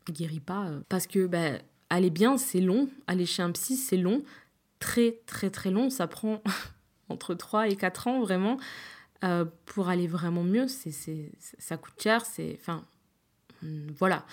guérit 0.10 0.40
pas. 0.40 0.68
Euh, 0.68 0.82
parce 0.90 1.08
que 1.08 1.26
bah, 1.26 1.60
aller 1.90 2.10
bien, 2.10 2.38
c'est 2.38 2.62
long. 2.62 2.90
Aller 3.08 3.26
chez 3.26 3.42
un 3.42 3.52
psy, 3.52 3.76
c'est 3.76 3.98
long. 3.98 4.24
Très, 4.80 5.20
très, 5.26 5.50
très 5.50 5.72
long. 5.72 5.90
Ça 5.90 6.08
prend 6.08 6.42
entre 7.10 7.34
3 7.34 7.70
et 7.70 7.76
4 7.76 8.08
ans 8.08 8.22
vraiment. 8.22 8.58
Euh, 9.24 9.46
pour 9.66 9.90
aller 9.90 10.08
vraiment 10.08 10.44
mieux, 10.44 10.68
c'est, 10.68 10.92
ça 11.60 11.78
coûte 11.78 12.02
cher. 12.02 12.26
C'est, 12.26 12.58
enfin, 12.60 12.84
hmm, 13.62 13.88
voilà. 13.98 14.26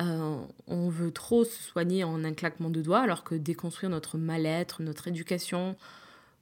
Euh, 0.00 0.40
on 0.66 0.88
veut 0.88 1.10
trop 1.10 1.44
se 1.44 1.62
soigner 1.62 2.04
en 2.04 2.24
un 2.24 2.32
claquement 2.32 2.70
de 2.70 2.80
doigts, 2.80 3.00
alors 3.00 3.22
que 3.22 3.34
déconstruire 3.34 3.90
notre 3.90 4.16
mal-être, 4.16 4.82
notre 4.82 5.08
éducation 5.08 5.76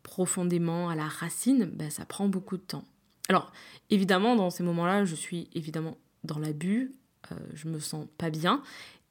profondément 0.04 0.88
à 0.88 0.94
la 0.94 1.08
racine, 1.08 1.64
ben, 1.64 1.90
ça 1.90 2.04
prend 2.04 2.28
beaucoup 2.28 2.56
de 2.56 2.62
temps. 2.62 2.84
Alors, 3.28 3.52
évidemment, 3.90 4.36
dans 4.36 4.50
ces 4.50 4.62
moments-là, 4.62 5.04
je 5.04 5.14
suis 5.14 5.48
évidemment 5.54 5.98
dans 6.24 6.38
l'abus, 6.38 6.92
euh, 7.30 7.36
je 7.54 7.68
me 7.68 7.78
sens 7.78 8.06
pas 8.16 8.30
bien, 8.30 8.62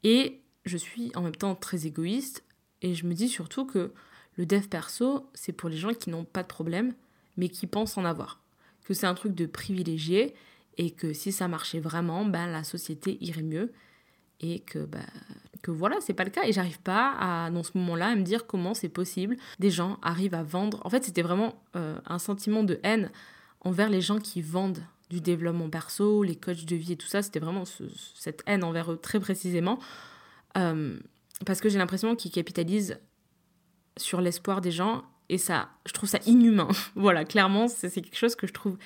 et 0.04 0.42
je 0.66 0.78
suis 0.78 1.12
en 1.16 1.22
même 1.22 1.36
temps 1.36 1.56
très 1.56 1.86
égoïste, 1.86 2.44
et 2.82 2.94
je 2.94 3.06
me 3.06 3.14
dis 3.14 3.30
surtout 3.30 3.66
que 3.66 3.94
le 4.36 4.46
dev 4.46 4.68
perso, 4.68 5.30
c'est 5.34 5.54
pour 5.54 5.70
les 5.70 5.78
gens 5.78 5.94
qui 5.94 6.10
n'ont 6.10 6.26
pas 6.26 6.44
de 6.44 6.48
problème, 6.48 6.94
mais 7.38 7.50
qui 7.50 7.68
pensent 7.68 7.98
en 7.98 8.06
avoir. 8.06 8.42
Que 8.86 8.94
c'est 8.94 9.08
un 9.08 9.16
truc 9.16 9.34
de 9.36 9.46
privilégié, 9.46 10.34
et 10.78 10.92
que 10.92 11.14
si 11.14 11.32
ça 11.32 11.48
marchait 11.48 11.80
vraiment, 11.80 12.26
ben, 12.26 12.48
la 12.48 12.64
société 12.64 13.18
irait 13.22 13.44
mieux, 13.44 13.72
et 14.40 14.60
que, 14.60 14.80
ben, 14.80 15.06
que 15.62 15.72
voilà, 15.72 15.98
c'est 16.02 16.14
pas 16.14 16.24
le 16.24 16.30
cas. 16.30 16.44
Et 16.46 16.54
j'arrive 16.54 16.80
pas, 16.80 17.16
à, 17.20 17.50
dans 17.50 17.64
ce 17.64 17.72
moment-là, 17.76 18.08
à 18.08 18.16
me 18.16 18.22
dire 18.22 18.46
comment 18.46 18.74
c'est 18.74 18.90
possible. 18.90 19.36
Des 19.60 19.72
gens 19.72 19.98
arrivent 20.02 20.36
à 20.36 20.44
vendre. 20.44 20.80
En 20.86 20.90
fait, 20.90 21.04
c'était 21.04 21.24
vraiment 21.24 21.62
euh, 21.76 21.98
un 22.06 22.20
sentiment 22.20 22.64
de 22.64 22.80
haine 22.84 23.12
envers 23.62 23.90
les 23.90 24.02
gens 24.02 24.20
qui 24.20 24.42
vendent 24.42 24.84
du 25.10 25.22
développement 25.22 25.70
perso, 25.70 26.24
les 26.24 26.36
coachs 26.36 26.66
de 26.66 26.76
vie 26.76 26.94
et 26.94 26.98
tout 26.98 27.08
ça. 27.08 27.22
C'était 27.22 27.40
vraiment 27.40 27.64
cette 28.16 28.44
haine 28.46 28.64
envers 28.64 28.92
eux 28.92 28.98
très 28.98 29.20
précisément. 29.20 29.80
Euh, 30.58 30.98
parce 31.46 31.62
que 31.62 31.70
j'ai 31.70 31.78
l'impression 31.78 32.16
qu'ils 32.16 32.32
capitalisent 32.32 33.00
sur 33.96 34.22
l'espoir 34.22 34.62
des 34.62 34.72
gens 34.72 35.04
et 35.30 35.38
ça, 35.38 35.70
je 35.86 35.94
trouve 35.94 36.10
ça 36.10 36.20
inhumain. 36.26 36.70
voilà, 36.96 37.26
clairement, 37.26 37.68
c'est 37.68 37.90
quelque 37.90 38.18
chose 38.18 38.36
que 38.36 38.48
je 38.48 38.54
trouve 38.54 38.78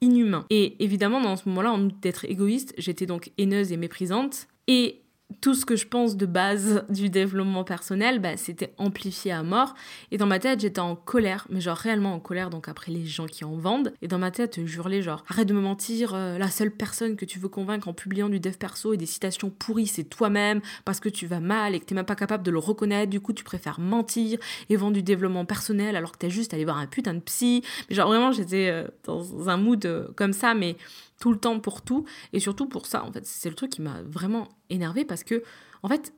inhumain. 0.00 0.46
Et 0.50 0.82
évidemment, 0.82 1.20
dans 1.20 1.36
ce 1.36 1.48
moment-là, 1.48 1.72
en 1.72 1.78
d'être 1.78 2.24
égoïste, 2.24 2.74
j'étais 2.78 3.06
donc 3.06 3.30
haineuse 3.38 3.72
et 3.72 3.76
méprisante. 3.76 4.48
Et 4.66 5.02
tout 5.40 5.54
ce 5.54 5.64
que 5.64 5.76
je 5.76 5.86
pense 5.86 6.16
de 6.16 6.26
base 6.26 6.84
du 6.90 7.10
développement 7.10 7.64
personnel, 7.64 8.18
bah, 8.18 8.36
c'était 8.36 8.72
amplifié 8.78 9.32
à 9.32 9.42
mort. 9.42 9.74
Et 10.10 10.18
dans 10.18 10.26
ma 10.26 10.38
tête, 10.38 10.60
j'étais 10.60 10.80
en 10.80 10.96
colère, 10.96 11.46
mais 11.50 11.60
genre 11.60 11.76
réellement 11.76 12.14
en 12.14 12.20
colère, 12.20 12.50
donc 12.50 12.68
après 12.68 12.92
les 12.92 13.06
gens 13.06 13.26
qui 13.26 13.44
en 13.44 13.56
vendent. 13.56 13.92
Et 14.02 14.08
dans 14.08 14.18
ma 14.18 14.30
tête, 14.30 14.60
je 14.64 14.76
hurlais 14.76 15.02
genre, 15.02 15.24
arrête 15.28 15.48
de 15.48 15.54
me 15.54 15.60
mentir, 15.60 16.14
euh, 16.14 16.38
la 16.38 16.48
seule 16.48 16.70
personne 16.70 17.16
que 17.16 17.24
tu 17.24 17.38
veux 17.38 17.48
convaincre 17.48 17.88
en 17.88 17.92
publiant 17.92 18.28
du 18.28 18.40
dev 18.40 18.54
perso 18.56 18.92
et 18.92 18.96
des 18.96 19.06
citations 19.06 19.50
pourries, 19.50 19.86
c'est 19.86 20.04
toi-même, 20.04 20.60
parce 20.84 21.00
que 21.00 21.08
tu 21.08 21.26
vas 21.26 21.40
mal 21.40 21.74
et 21.74 21.80
que 21.80 21.84
t'es 21.84 21.94
même 21.94 22.04
pas 22.04 22.16
capable 22.16 22.42
de 22.42 22.50
le 22.50 22.58
reconnaître, 22.58 23.10
du 23.10 23.20
coup 23.20 23.32
tu 23.32 23.44
préfères 23.44 23.80
mentir 23.80 24.38
et 24.68 24.76
vendre 24.76 24.94
du 24.94 25.02
développement 25.02 25.44
personnel 25.44 25.96
alors 25.96 26.12
que 26.12 26.18
t'es 26.18 26.30
juste 26.30 26.54
allé 26.54 26.64
voir 26.64 26.78
un 26.78 26.86
putain 26.86 27.14
de 27.14 27.20
psy. 27.20 27.62
Mais 27.88 27.96
genre 27.96 28.08
vraiment, 28.08 28.32
j'étais 28.32 28.68
euh, 28.70 28.86
dans 29.04 29.48
un 29.48 29.56
mood 29.56 29.84
euh, 29.86 30.08
comme 30.16 30.32
ça, 30.32 30.54
mais 30.54 30.76
tout 31.20 31.30
le 31.30 31.38
temps 31.38 31.60
pour 31.60 31.82
tout 31.82 32.04
et 32.32 32.40
surtout 32.40 32.66
pour 32.66 32.86
ça 32.86 33.04
en 33.04 33.12
fait 33.12 33.24
c'est 33.24 33.48
le 33.48 33.54
truc 33.54 33.70
qui 33.70 33.82
m'a 33.82 34.02
vraiment 34.02 34.48
énervé 34.70 35.04
parce 35.04 35.22
que 35.22 35.44
en 35.84 35.88
fait 35.88 36.12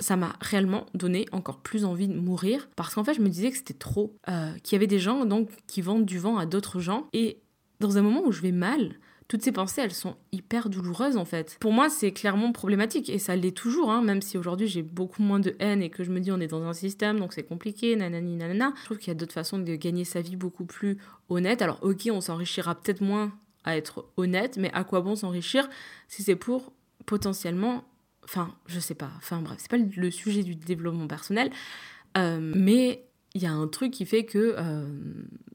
ça 0.00 0.16
m'a 0.16 0.34
réellement 0.40 0.86
donné 0.94 1.26
encore 1.30 1.58
plus 1.60 1.84
envie 1.84 2.08
de 2.08 2.14
mourir 2.14 2.68
parce 2.74 2.94
qu'en 2.94 3.04
fait 3.04 3.14
je 3.14 3.20
me 3.20 3.28
disais 3.28 3.50
que 3.50 3.58
c'était 3.58 3.74
trop 3.74 4.16
euh, 4.28 4.52
qu'il 4.62 4.74
y 4.74 4.76
avait 4.76 4.86
des 4.86 4.98
gens 4.98 5.26
donc 5.26 5.50
qui 5.66 5.82
vendent 5.82 6.06
du 6.06 6.18
vent 6.18 6.38
à 6.38 6.46
d'autres 6.46 6.80
gens 6.80 7.08
et 7.12 7.42
dans 7.80 7.98
un 7.98 8.02
moment 8.02 8.22
où 8.24 8.32
je 8.32 8.40
vais 8.40 8.52
mal 8.52 8.94
toutes 9.28 9.42
ces 9.42 9.52
pensées, 9.52 9.80
elles 9.80 9.94
sont 9.94 10.16
hyper 10.32 10.68
douloureuses 10.68 11.16
en 11.16 11.24
fait. 11.24 11.56
Pour 11.60 11.72
moi, 11.72 11.88
c'est 11.88 12.12
clairement 12.12 12.52
problématique 12.52 13.08
et 13.08 13.18
ça 13.18 13.36
l'est 13.36 13.56
toujours, 13.56 13.90
hein, 13.90 14.02
même 14.02 14.20
si 14.20 14.36
aujourd'hui 14.36 14.68
j'ai 14.68 14.82
beaucoup 14.82 15.22
moins 15.22 15.40
de 15.40 15.56
haine 15.60 15.82
et 15.82 15.90
que 15.90 16.04
je 16.04 16.10
me 16.10 16.20
dis 16.20 16.30
on 16.30 16.40
est 16.40 16.46
dans 16.46 16.62
un 16.64 16.74
système 16.74 17.18
donc 17.18 17.32
c'est 17.32 17.42
compliqué, 17.42 17.96
nanani 17.96 18.36
nanana. 18.36 18.74
Je 18.80 18.84
trouve 18.84 18.98
qu'il 18.98 19.08
y 19.08 19.10
a 19.12 19.14
d'autres 19.14 19.32
façons 19.32 19.58
de 19.58 19.74
gagner 19.76 20.04
sa 20.04 20.20
vie 20.20 20.36
beaucoup 20.36 20.66
plus 20.66 20.98
honnête. 21.28 21.62
Alors 21.62 21.78
ok, 21.82 22.08
on 22.12 22.20
s'enrichira 22.20 22.74
peut-être 22.74 23.00
moins 23.00 23.32
à 23.64 23.76
être 23.76 24.06
honnête, 24.16 24.56
mais 24.58 24.70
à 24.72 24.84
quoi 24.84 25.00
bon 25.00 25.16
s'enrichir 25.16 25.68
si 26.08 26.22
c'est 26.22 26.36
pour 26.36 26.72
potentiellement, 27.06 27.84
enfin 28.24 28.54
je 28.66 28.80
sais 28.80 28.94
pas, 28.94 29.10
enfin 29.16 29.40
bref, 29.40 29.58
c'est 29.60 29.70
pas 29.70 29.78
le 29.78 30.10
sujet 30.10 30.42
du 30.42 30.54
développement 30.54 31.06
personnel, 31.06 31.50
euh, 32.16 32.52
mais 32.54 33.04
il 33.34 33.42
y 33.42 33.46
a 33.46 33.52
un 33.52 33.66
truc 33.66 33.90
qui 33.90 34.06
fait 34.06 34.24
que 34.24 34.54
euh, 34.56 34.86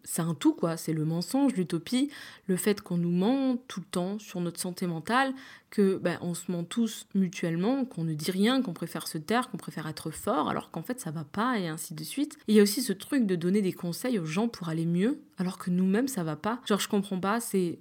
c'est 0.03 0.21
un 0.21 0.33
tout, 0.33 0.53
quoi. 0.53 0.75
C'est 0.75 0.91
le 0.91 1.05
mensonge, 1.05 1.53
l'utopie, 1.53 2.09
le 2.47 2.57
fait 2.57 2.81
qu'on 2.81 2.97
nous 2.97 3.11
ment 3.11 3.55
tout 3.67 3.79
le 3.79 3.85
temps 3.85 4.19
sur 4.19 4.41
notre 4.41 4.59
santé 4.59 4.85
mentale, 4.85 5.33
que 5.69 5.97
ben, 5.97 6.17
on 6.21 6.33
se 6.33 6.51
ment 6.51 6.65
tous 6.65 7.07
mutuellement, 7.15 7.85
qu'on 7.85 8.03
ne 8.03 8.13
dit 8.13 8.31
rien, 8.31 8.61
qu'on 8.61 8.73
préfère 8.73 9.07
se 9.07 9.17
taire, 9.17 9.49
qu'on 9.49 9.57
préfère 9.57 9.87
être 9.87 10.11
fort, 10.11 10.49
alors 10.49 10.71
qu'en 10.71 10.81
fait 10.81 10.99
ça 10.99 11.11
va 11.11 11.23
pas, 11.23 11.57
et 11.57 11.67
ainsi 11.67 11.93
de 11.93 12.03
suite. 12.03 12.37
Il 12.47 12.55
y 12.55 12.59
a 12.59 12.63
aussi 12.63 12.81
ce 12.81 12.91
truc 12.91 13.25
de 13.25 13.35
donner 13.35 13.61
des 13.61 13.73
conseils 13.73 14.19
aux 14.19 14.25
gens 14.25 14.49
pour 14.49 14.67
aller 14.67 14.85
mieux, 14.85 15.21
alors 15.37 15.57
que 15.57 15.69
nous-mêmes 15.69 16.09
ça 16.09 16.23
va 16.23 16.35
pas. 16.35 16.59
Genre, 16.65 16.79
je 16.79 16.89
comprends 16.89 17.19
pas, 17.19 17.39
c'est 17.39 17.79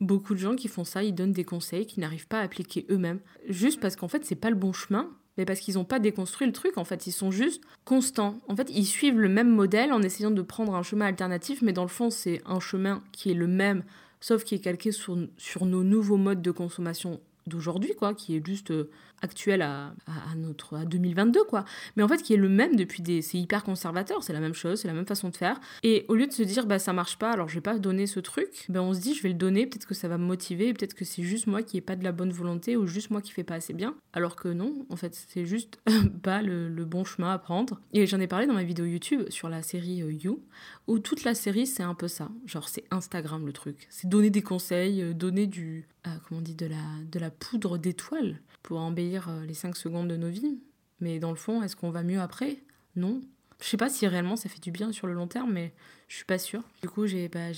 beaucoup 0.00 0.34
de 0.34 0.38
gens 0.38 0.56
qui 0.56 0.68
font 0.68 0.84
ça, 0.84 1.02
ils 1.02 1.14
donnent 1.14 1.32
des 1.32 1.44
conseils 1.44 1.86
qu'ils 1.86 2.00
n'arrivent 2.00 2.28
pas 2.28 2.40
à 2.40 2.44
appliquer 2.44 2.86
eux-mêmes, 2.90 3.20
juste 3.48 3.80
parce 3.80 3.96
qu'en 3.96 4.08
fait 4.08 4.24
c'est 4.24 4.34
pas 4.34 4.50
le 4.50 4.56
bon 4.56 4.72
chemin 4.72 5.10
mais 5.38 5.44
parce 5.44 5.60
qu'ils 5.60 5.74
n'ont 5.74 5.84
pas 5.84 6.00
déconstruit 6.00 6.48
le 6.48 6.52
truc, 6.52 6.76
en 6.76 6.84
fait, 6.84 7.06
ils 7.06 7.12
sont 7.12 7.30
juste 7.30 7.62
constants. 7.84 8.40
En 8.48 8.56
fait, 8.56 8.68
ils 8.74 8.84
suivent 8.84 9.20
le 9.20 9.28
même 9.28 9.48
modèle 9.48 9.92
en 9.92 10.02
essayant 10.02 10.32
de 10.32 10.42
prendre 10.42 10.74
un 10.74 10.82
chemin 10.82 11.06
alternatif, 11.06 11.62
mais 11.62 11.72
dans 11.72 11.84
le 11.84 11.88
fond, 11.88 12.10
c'est 12.10 12.42
un 12.44 12.58
chemin 12.58 13.04
qui 13.12 13.30
est 13.30 13.34
le 13.34 13.46
même, 13.46 13.84
sauf 14.20 14.42
qui 14.42 14.56
est 14.56 14.58
calqué 14.58 14.90
sur, 14.90 15.16
sur 15.36 15.64
nos 15.64 15.84
nouveaux 15.84 16.16
modes 16.16 16.42
de 16.42 16.50
consommation 16.50 17.20
d'aujourd'hui, 17.46 17.94
quoi, 17.94 18.14
qui 18.14 18.36
est 18.36 18.44
juste 18.44 18.72
euh, 18.72 18.90
actuel 19.22 19.62
à, 19.62 19.92
notre 20.36 20.76
à 20.76 20.84
2022, 20.84 21.44
quoi. 21.44 21.64
Mais 21.96 22.02
en 22.02 22.08
fait, 22.08 22.22
qui 22.22 22.34
est 22.34 22.38
le 22.38 22.48
même 22.48 22.76
depuis 22.76 23.02
des, 23.02 23.22
c'est 23.22 23.38
hyper 23.38 23.64
conservateur, 23.64 24.22
c'est 24.22 24.32
la 24.32 24.40
même 24.40 24.54
chose, 24.54 24.80
c'est 24.80 24.88
la 24.88 24.94
même 24.94 25.06
façon 25.06 25.28
de 25.28 25.36
faire. 25.36 25.60
Et 25.82 26.04
au 26.08 26.14
lieu 26.14 26.26
de 26.26 26.32
se 26.32 26.42
dire, 26.42 26.66
bah 26.66 26.78
ça 26.78 26.92
marche 26.92 27.18
pas, 27.18 27.30
alors 27.30 27.48
je 27.48 27.54
vais 27.54 27.60
pas 27.60 27.78
donner 27.78 28.06
ce 28.06 28.20
truc, 28.20 28.66
ben 28.68 28.80
on 28.80 28.94
se 28.94 29.00
dit, 29.00 29.14
je 29.14 29.22
vais 29.22 29.28
le 29.30 29.34
donner, 29.34 29.66
peut-être 29.66 29.86
que 29.86 29.94
ça 29.94 30.08
va 30.08 30.18
me 30.18 30.24
motiver, 30.24 30.72
peut-être 30.72 30.94
que 30.94 31.04
c'est 31.04 31.22
juste 31.22 31.46
moi 31.46 31.62
qui 31.62 31.76
ai 31.76 31.80
pas 31.80 31.96
de 31.96 32.04
la 32.04 32.12
bonne 32.12 32.32
volonté 32.32 32.76
ou 32.76 32.86
juste 32.86 33.10
moi 33.10 33.20
qui 33.20 33.32
fais 33.32 33.44
pas 33.44 33.54
assez 33.54 33.74
bien. 33.74 33.94
Alors 34.12 34.36
que 34.36 34.48
non, 34.48 34.86
en 34.90 34.96
fait, 34.96 35.14
c'est 35.28 35.46
juste 35.46 35.80
pas 36.22 36.42
le, 36.42 36.68
le, 36.68 36.84
bon 36.84 37.04
chemin 37.04 37.32
à 37.32 37.38
prendre. 37.38 37.80
Et 37.92 38.06
j'en 38.06 38.20
ai 38.20 38.26
parlé 38.26 38.46
dans 38.46 38.54
ma 38.54 38.64
vidéo 38.64 38.86
YouTube 38.86 39.22
sur 39.28 39.48
la 39.48 39.62
série 39.62 40.02
euh, 40.02 40.12
You, 40.12 40.42
où 40.86 40.98
toute 40.98 41.24
la 41.24 41.34
série 41.34 41.66
c'est 41.66 41.82
un 41.82 41.94
peu 41.94 42.08
ça, 42.08 42.30
genre 42.46 42.68
c'est 42.68 42.84
Instagram 42.90 43.46
le 43.46 43.52
truc, 43.52 43.86
c'est 43.90 44.08
donner 44.08 44.30
des 44.30 44.42
conseils, 44.42 45.02
euh, 45.02 45.12
donner 45.12 45.46
du, 45.46 45.86
euh, 46.06 46.10
comment 46.26 46.40
on 46.40 46.42
dit, 46.42 46.54
de 46.54 46.66
la, 46.66 46.76
de 47.10 47.18
la 47.18 47.30
poudre 47.30 47.78
d'étoile 47.78 48.40
pour 48.62 48.78
embellir 48.80 49.07
euh, 49.16 49.44
les 49.46 49.54
5 49.54 49.76
secondes 49.76 50.08
de 50.08 50.16
nos 50.16 50.28
vies. 50.28 50.60
Mais 51.00 51.18
dans 51.18 51.30
le 51.30 51.36
fond, 51.36 51.62
est-ce 51.62 51.76
qu'on 51.76 51.90
va 51.90 52.02
mieux 52.02 52.20
après? 52.20 52.58
Non. 52.96 53.20
Je 53.60 53.66
sais 53.66 53.76
pas 53.76 53.88
si 53.88 54.06
réellement 54.06 54.36
ça 54.36 54.48
fait 54.48 54.60
du 54.60 54.70
bien 54.70 54.92
sur 54.92 55.06
le 55.06 55.14
long 55.14 55.26
terme, 55.26 55.52
mais 55.52 55.72
je 56.06 56.16
suis 56.16 56.24
pas 56.24 56.38
sûre. 56.38 56.62
Du 56.82 56.88
coup, 56.88 57.06
j'ai 57.06 57.28
bah, 57.28 57.50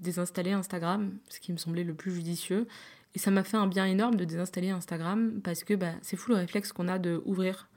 désinstallé 0.00 0.52
Instagram, 0.52 1.12
ce 1.28 1.40
qui 1.40 1.52
me 1.52 1.56
semblait 1.56 1.84
le 1.84 1.94
plus 1.94 2.12
judicieux. 2.12 2.66
Et 3.14 3.18
ça 3.18 3.30
m'a 3.30 3.44
fait 3.44 3.56
un 3.56 3.66
bien 3.66 3.86
énorme 3.86 4.16
de 4.16 4.24
désinstaller 4.24 4.70
Instagram 4.70 5.40
parce 5.42 5.64
que 5.64 5.74
bah, 5.74 5.92
c'est 6.02 6.16
fou 6.16 6.32
le 6.32 6.36
réflexe 6.36 6.72
qu'on 6.72 6.88
a 6.88 6.98
de 6.98 7.22
ouvrir 7.24 7.68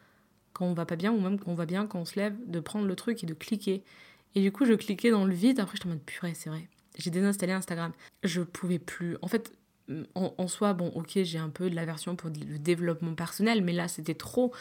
quand 0.51 0.65
on 0.65 0.73
va 0.73 0.85
pas 0.85 0.97
bien 0.97 1.13
ou 1.13 1.21
même 1.21 1.39
quand 1.39 1.51
on 1.51 1.55
va 1.55 1.65
bien, 1.65 1.87
quand 1.87 1.99
on 1.99 2.05
se 2.05 2.19
lève, 2.19 2.35
de 2.47 2.59
prendre 2.59 2.85
le 2.85 2.95
truc 2.95 3.23
et 3.23 3.27
de 3.27 3.33
cliquer. 3.33 3.83
Et 4.35 4.41
du 4.41 4.51
coup, 4.51 4.65
je 4.65 4.73
cliquais 4.73 5.11
dans 5.11 5.25
le 5.25 5.33
vide. 5.33 5.59
Après, 5.59 5.77
j'étais 5.77 5.87
en 5.87 5.91
mode 5.91 6.03
purée, 6.03 6.33
c'est 6.33 6.49
vrai. 6.49 6.67
J'ai 6.97 7.09
désinstallé 7.09 7.53
Instagram. 7.53 7.93
Je 8.23 8.41
pouvais 8.41 8.79
plus. 8.79 9.17
En 9.21 9.27
fait, 9.27 9.53
en, 10.15 10.47
soi, 10.47 10.73
bon, 10.73 10.89
ok, 10.95 11.19
j'ai 11.23 11.39
un 11.39 11.49
peu 11.49 11.69
de 11.69 11.75
l'aversion 11.75 12.15
pour 12.15 12.29
le 12.29 12.59
développement 12.59 13.15
personnel, 13.15 13.63
mais 13.63 13.73
là, 13.73 13.87
c'était 13.87 14.15
trop. 14.15 14.53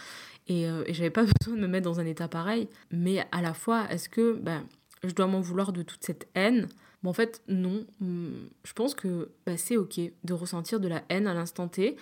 Et, 0.47 0.69
euh, 0.69 0.85
j'avais 0.89 1.11
pas 1.11 1.25
besoin 1.41 1.57
de 1.57 1.61
me 1.61 1.69
mettre 1.69 1.85
dans 1.85 2.01
un 2.01 2.07
état 2.07 2.29
pareil. 2.29 2.69
Mais 2.91 3.27
à 3.33 3.43
la 3.43 3.55
fois, 3.55 3.87
est-ce 3.91 4.09
que 4.09 4.35
ben, 4.35 4.65
je 5.05 5.15
dois 5.15 5.27
m'en 5.27 5.41
vouloir 5.41 5.73
de 5.73 5.83
toute 5.83 6.05
cette 6.05 6.29
haine? 6.35 6.69
En 7.05 7.13
fait, 7.13 7.43
non. 7.49 7.87
Hmm, 8.01 8.49
je 8.65 8.73
pense 8.75 8.95
que 8.95 9.31
ben, 9.47 9.57
c'est 9.57 9.77
ok 9.77 10.01
de 10.25 10.33
ressentir 10.35 10.79
de 10.79 10.89
la 10.89 11.03
haine 11.09 11.27
à 11.27 11.35
l'instant 11.35 11.69
T. 11.69 11.97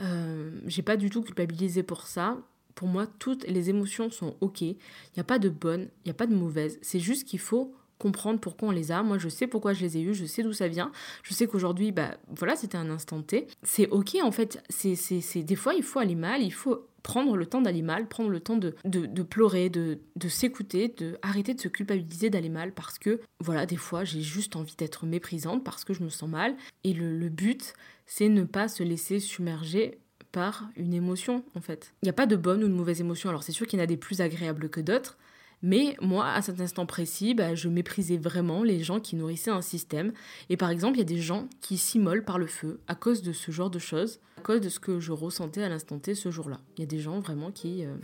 Euh, 0.00 0.50
j'ai 0.66 0.82
pas 0.82 0.96
du 0.96 1.10
tout 1.10 1.22
culpabilisé 1.22 1.82
pour 1.82 2.06
ça. 2.06 2.38
Pour 2.74 2.88
moi, 2.88 3.06
toutes 3.06 3.46
les 3.46 3.70
émotions 3.70 4.10
sont 4.10 4.36
ok. 4.40 4.62
Il 4.62 4.76
n'y 5.16 5.20
a 5.20 5.24
pas 5.24 5.38
de 5.38 5.48
bonnes, 5.48 5.88
il 6.04 6.08
n'y 6.08 6.10
a 6.10 6.14
pas 6.14 6.26
de 6.26 6.34
mauvaises. 6.34 6.78
C'est 6.82 7.00
juste 7.00 7.26
qu'il 7.28 7.38
faut 7.38 7.74
comprendre 7.98 8.40
pourquoi 8.40 8.68
on 8.68 8.72
les 8.72 8.92
a. 8.92 9.02
Moi, 9.02 9.18
je 9.18 9.28
sais 9.28 9.46
pourquoi 9.46 9.72
je 9.72 9.82
les 9.82 9.96
ai 9.98 10.02
eus, 10.02 10.14
je 10.14 10.24
sais 10.24 10.42
d'où 10.42 10.52
ça 10.52 10.68
vient. 10.68 10.92
Je 11.22 11.34
sais 11.34 11.46
qu'aujourd'hui, 11.46 11.92
bah 11.92 12.16
voilà, 12.28 12.56
c'était 12.56 12.78
un 12.78 12.90
instant 12.90 13.22
T. 13.22 13.46
C'est 13.62 13.88
ok 13.88 14.16
en 14.22 14.32
fait. 14.32 14.62
C'est, 14.68 14.94
c'est, 14.94 15.42
des 15.42 15.56
fois, 15.56 15.74
il 15.74 15.82
faut 15.82 15.98
aller 15.98 16.14
mal, 16.14 16.42
il 16.42 16.52
faut 16.52 16.86
prendre 17.02 17.36
le 17.36 17.46
temps 17.46 17.62
d'aller 17.62 17.82
mal, 17.82 18.08
prendre 18.08 18.28
le 18.28 18.40
temps 18.40 18.56
de, 18.56 18.74
de, 18.84 19.06
de 19.06 19.22
pleurer, 19.22 19.70
de, 19.70 19.98
de 20.16 20.28
s'écouter, 20.28 20.88
de 20.96 21.18
arrêter 21.22 21.54
de 21.54 21.60
se 21.60 21.68
culpabiliser 21.68 22.28
d'aller 22.28 22.50
mal 22.50 22.72
parce 22.72 22.98
que, 22.98 23.20
voilà, 23.40 23.66
des 23.66 23.76
fois, 23.76 24.04
j'ai 24.04 24.20
juste 24.20 24.56
envie 24.56 24.74
d'être 24.76 25.06
méprisante 25.06 25.64
parce 25.64 25.84
que 25.84 25.94
je 25.94 26.02
me 26.02 26.10
sens 26.10 26.28
mal. 26.28 26.54
Et 26.84 26.92
le, 26.92 27.16
le 27.16 27.28
but, 27.28 27.72
c'est 28.06 28.28
ne 28.28 28.44
pas 28.44 28.68
se 28.68 28.82
laisser 28.82 29.20
submerger 29.20 29.98
par 30.32 30.68
une 30.76 30.92
émotion, 30.92 31.44
en 31.54 31.60
fait. 31.60 31.94
Il 32.02 32.06
n'y 32.06 32.10
a 32.10 32.14
pas 32.14 32.26
de 32.26 32.36
bonne 32.36 32.62
ou 32.62 32.68
de 32.68 32.72
mauvaise 32.72 33.00
émotion. 33.00 33.30
Alors, 33.30 33.42
c'est 33.42 33.52
sûr 33.52 33.66
qu'il 33.66 33.78
y 33.78 33.82
en 33.82 33.84
a 33.84 33.86
des 33.86 33.96
plus 33.96 34.20
agréables 34.20 34.68
que 34.68 34.80
d'autres, 34.80 35.16
mais 35.62 35.96
moi, 36.00 36.28
à 36.28 36.40
cet 36.40 36.60
instant 36.60 36.86
précis, 36.86 37.34
bah, 37.34 37.54
je 37.54 37.68
méprisais 37.68 38.16
vraiment 38.16 38.62
les 38.62 38.80
gens 38.80 39.00
qui 39.00 39.16
nourrissaient 39.16 39.50
un 39.50 39.62
système. 39.62 40.12
Et 40.50 40.56
par 40.56 40.70
exemple, 40.70 40.96
il 40.96 41.00
y 41.00 41.02
a 41.02 41.04
des 41.04 41.20
gens 41.20 41.48
qui 41.60 41.78
s'immolent 41.78 42.24
par 42.24 42.38
le 42.38 42.46
feu 42.46 42.80
à 42.86 42.94
cause 42.94 43.22
de 43.22 43.32
ce 43.32 43.50
genre 43.50 43.70
de 43.70 43.80
choses, 43.80 44.20
à 44.36 44.40
cause 44.40 44.60
de 44.60 44.68
ce 44.68 44.78
que 44.78 45.00
je 45.00 45.10
ressentais 45.10 45.62
à 45.62 45.68
l'instant 45.68 45.98
T 45.98 46.14
ce 46.14 46.30
jour-là. 46.30 46.60
Il 46.76 46.80
y 46.80 46.84
a 46.84 46.86
des 46.86 47.00
gens 47.00 47.18
vraiment 47.18 47.50
qui, 47.50 47.84
euh, 47.84 47.96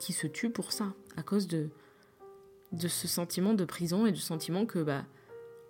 qui, 0.00 0.12
se 0.12 0.26
tuent 0.26 0.50
pour 0.50 0.72
ça, 0.72 0.92
à 1.16 1.22
cause 1.22 1.46
de, 1.46 1.68
de 2.72 2.88
ce 2.88 3.06
sentiment 3.06 3.54
de 3.54 3.64
prison 3.64 4.06
et 4.06 4.12
du 4.12 4.20
sentiment 4.20 4.66
que 4.66 4.80
bah, 4.80 5.04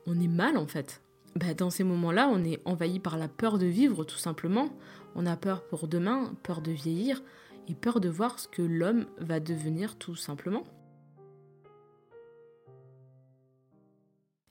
on 0.07 0.19
est 0.19 0.29
mal 0.29 0.57
en 0.57 0.67
fait. 0.67 1.03
Bah, 1.37 1.53
dans 1.53 1.71
ces 1.71 1.85
moments-là, 1.85 2.29
on 2.33 2.43
est 2.43 2.61
envahi 2.65 2.99
par 2.99 3.19
la 3.19 3.29
peur 3.29 3.59
de 3.59 3.67
vivre 3.67 4.05
tout 4.05 4.19
simplement. 4.19 4.71
On 5.15 5.27
a 5.27 5.37
peur 5.37 5.63
pour 5.65 5.89
demain, 5.89 6.33
peur 6.43 6.63
de 6.63 6.73
vieillir 6.73 7.23
et 7.69 7.75
peur 7.75 8.01
de 8.01 8.09
voir 8.09 8.39
ce 8.39 8.49
que 8.49 8.63
l'homme 8.63 9.07
va 9.19 9.41
devenir 9.41 9.97
tout 9.97 10.17
simplement. 10.17 10.65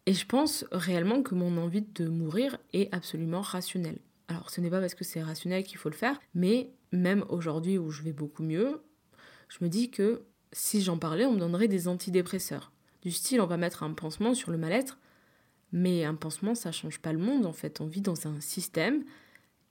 Et 0.05 0.13
je 0.13 0.25
pense 0.25 0.65
réellement 0.71 1.21
que 1.21 1.35
mon 1.35 1.57
envie 1.57 1.83
de 1.83 2.07
mourir 2.07 2.57
est 2.73 2.93
absolument 2.93 3.41
rationnelle. 3.41 3.99
Alors 4.27 4.49
ce 4.49 4.61
n'est 4.61 4.69
pas 4.69 4.79
parce 4.79 4.95
que 4.95 5.03
c'est 5.03 5.21
rationnel 5.21 5.63
qu'il 5.63 5.77
faut 5.77 5.89
le 5.89 5.95
faire, 5.95 6.19
mais 6.33 6.71
même 6.91 7.25
aujourd'hui 7.29 7.77
où 7.77 7.91
je 7.91 8.01
vais 8.01 8.13
beaucoup 8.13 8.43
mieux, 8.43 8.81
je 9.49 9.63
me 9.63 9.69
dis 9.69 9.91
que 9.91 10.23
si 10.53 10.81
j'en 10.81 10.97
parlais, 10.97 11.25
on 11.25 11.33
me 11.33 11.39
donnerait 11.39 11.67
des 11.67 11.87
antidépresseurs. 11.87 12.71
Du 13.01 13.11
style, 13.11 13.41
on 13.41 13.45
va 13.45 13.57
mettre 13.57 13.83
un 13.83 13.93
pansement 13.93 14.33
sur 14.33 14.51
le 14.51 14.57
mal-être, 14.57 14.97
mais 15.71 16.03
un 16.03 16.15
pansement, 16.15 16.55
ça 16.55 16.71
change 16.71 16.99
pas 16.99 17.13
le 17.13 17.19
monde 17.19 17.45
en 17.45 17.53
fait. 17.53 17.81
On 17.81 17.87
vit 17.87 18.01
dans 18.01 18.27
un 18.27 18.39
système 18.41 19.03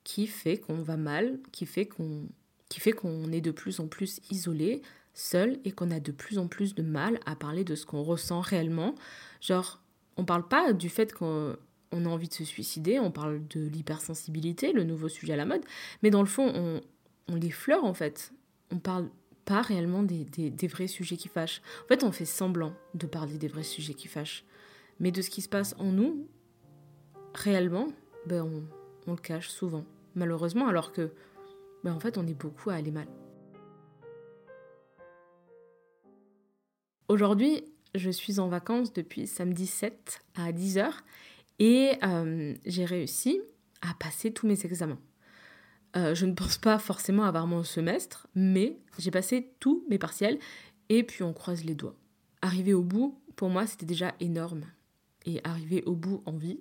qui 0.04 0.26
fait 0.26 0.58
qu'on 0.58 0.82
va 0.82 0.96
mal, 0.96 1.38
qui 1.52 1.66
fait 1.66 1.86
qu'on 1.86 2.28
qui 2.68 2.78
fait 2.78 2.92
qu'on 2.92 3.32
est 3.32 3.40
de 3.40 3.50
plus 3.50 3.80
en 3.80 3.88
plus 3.88 4.20
isolé, 4.30 4.80
seul 5.12 5.58
et 5.64 5.72
qu'on 5.72 5.90
a 5.90 5.98
de 5.98 6.12
plus 6.12 6.38
en 6.38 6.46
plus 6.46 6.74
de 6.74 6.82
mal 6.82 7.18
à 7.26 7.34
parler 7.34 7.64
de 7.64 7.74
ce 7.74 7.84
qu'on 7.84 8.02
ressent 8.02 8.40
réellement. 8.40 8.94
Genre 9.40 9.82
on 10.20 10.24
parle 10.26 10.46
pas 10.46 10.74
du 10.74 10.90
fait 10.90 11.14
qu'on 11.14 11.56
a 11.92 12.06
envie 12.06 12.28
de 12.28 12.35
se 12.35 12.44
suicider, 12.44 12.98
on 12.98 13.11
parle 13.11 13.40
de 13.48 13.66
l'hypersensibilité, 13.66 14.74
le 14.74 14.85
nouveau 14.85 15.09
sujet 15.09 15.33
à 15.33 15.37
la 15.37 15.46
mode, 15.46 15.62
mais 16.02 16.11
dans 16.11 16.20
le 16.20 16.26
fond, 16.26 16.52
on, 16.54 16.83
on 17.28 17.37
les 17.37 17.50
fleure 17.50 17.85
en 17.85 17.94
fait. 17.94 18.35
On 18.70 18.78
parle 18.78 19.09
pas 19.46 19.62
réellement 19.62 20.02
des, 20.02 20.52
vrais 20.68 20.88
sujets 20.88 21.16
qui 21.16 21.28
fâchent. 21.28 21.62
En 21.85 21.88
fait, 21.88 22.04
on 22.04 22.12
fait 22.12 22.26
semblant 22.26 22.74
de 22.92 23.06
parler 23.06 23.38
des 23.38 23.48
vrais 23.48 23.62
sujets 23.62 23.94
qui 23.94 24.09
fâchent. 24.09 24.44
Mais 25.00 25.11
de 25.11 25.22
ce 25.22 25.30
qui 25.30 25.40
se 25.40 25.48
passe 25.48 25.74
en 25.78 25.90
nous, 25.90 26.28
réellement, 27.35 27.88
ben 28.26 28.42
on, 28.42 28.62
on 29.11 29.12
le 29.12 29.20
cache 29.20 29.48
souvent, 29.48 29.87
malheureusement, 30.14 30.68
alors 30.68 30.92
que, 30.92 31.11
ben 31.83 31.94
en 31.94 31.98
fait, 31.98 32.18
on 32.18 32.26
est 32.26 32.35
beaucoup 32.35 32.68
à 32.68 32.74
aller 32.74 32.90
mal. 32.90 33.09
Aujourd'hui, 37.09 37.64
je 37.94 38.11
suis 38.11 38.38
en 38.38 38.48
vacances 38.48 38.92
depuis 38.92 39.26
samedi 39.26 39.66
7 39.66 40.22
à 40.37 40.53
10h 40.53 40.90
et 41.59 41.92
euh, 42.03 42.55
j'ai 42.64 42.85
réussi 42.85 43.40
à 43.83 43.94
passer 43.94 44.33
tous 44.33 44.46
mes 44.46 44.64
examens. 44.64 44.98
Euh, 45.96 46.14
je 46.14 46.26
ne 46.26 46.35
pense 46.35 46.59
pas 46.59 46.79
forcément 46.79 47.24
avoir 47.24 47.46
mon 47.46 47.64
semestre, 47.64 48.29
mais 48.35 48.79
j'ai 48.98 49.11
passé 49.11 49.53
tous 49.59 49.85
mes 49.88 49.98
partiels 49.98 50.38
et 50.88 51.03
puis 51.03 51.22
on 51.22 51.33
croise 51.33 51.64
les 51.64 51.74
doigts. 51.74 51.96
Arriver 52.42 52.74
au 52.74 52.83
bout, 52.83 53.20
pour 53.37 53.50
moi, 53.50 53.66
c'était 53.66 53.87
déjà 53.87 54.14
énorme. 54.20 54.64
Et 55.26 55.40
arriver 55.44 55.83
au 55.85 55.94
bout 55.94 56.22
en 56.26 56.33
vie, 56.33 56.61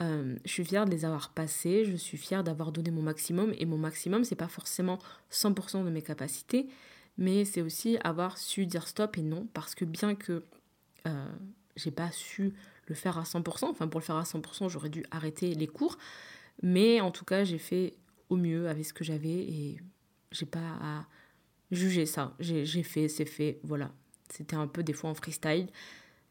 euh, 0.00 0.36
je 0.44 0.50
suis 0.50 0.64
fière 0.64 0.84
de 0.84 0.90
les 0.90 1.04
avoir 1.04 1.30
passés, 1.30 1.84
je 1.84 1.96
suis 1.96 2.16
fière 2.16 2.44
d'avoir 2.44 2.72
donné 2.72 2.90
mon 2.90 3.02
maximum 3.02 3.52
et 3.58 3.66
mon 3.66 3.78
maximum, 3.78 4.24
c'est 4.24 4.36
pas 4.36 4.48
forcément 4.48 4.98
100% 5.30 5.84
de 5.84 5.90
mes 5.90 6.02
capacités, 6.02 6.68
mais 7.20 7.44
c'est 7.44 7.60
aussi 7.60 7.98
avoir 8.02 8.38
su 8.38 8.66
dire 8.66 8.88
stop 8.88 9.18
et 9.18 9.22
non, 9.22 9.46
parce 9.52 9.74
que 9.76 9.84
bien 9.84 10.16
que 10.16 10.42
euh, 11.06 11.32
j'ai 11.76 11.90
pas 11.90 12.10
su 12.10 12.54
le 12.86 12.94
faire 12.94 13.18
à 13.18 13.22
100%, 13.22 13.66
enfin 13.66 13.86
pour 13.86 14.00
le 14.00 14.04
faire 14.04 14.16
à 14.16 14.24
100%, 14.24 14.68
j'aurais 14.68 14.88
dû 14.88 15.04
arrêter 15.12 15.54
les 15.54 15.68
cours, 15.68 15.96
Mais 16.62 17.00
en 17.00 17.10
tout 17.10 17.24
cas, 17.24 17.44
j'ai 17.44 17.58
fait 17.58 17.94
au 18.28 18.36
mieux 18.36 18.68
avec 18.68 18.84
ce 18.84 18.92
que 18.92 19.04
j'avais 19.04 19.28
et 19.28 19.80
j'ai 20.32 20.46
pas 20.46 20.76
à 20.80 21.06
juger 21.70 22.06
ça. 22.06 22.34
J'ai 22.40 22.82
fait, 22.82 23.08
c'est 23.08 23.24
fait, 23.24 23.60
voilà. 23.62 23.92
C'était 24.30 24.56
un 24.56 24.66
peu 24.66 24.82
des 24.82 24.92
fois 24.92 25.10
en 25.10 25.14
freestyle, 25.14 25.68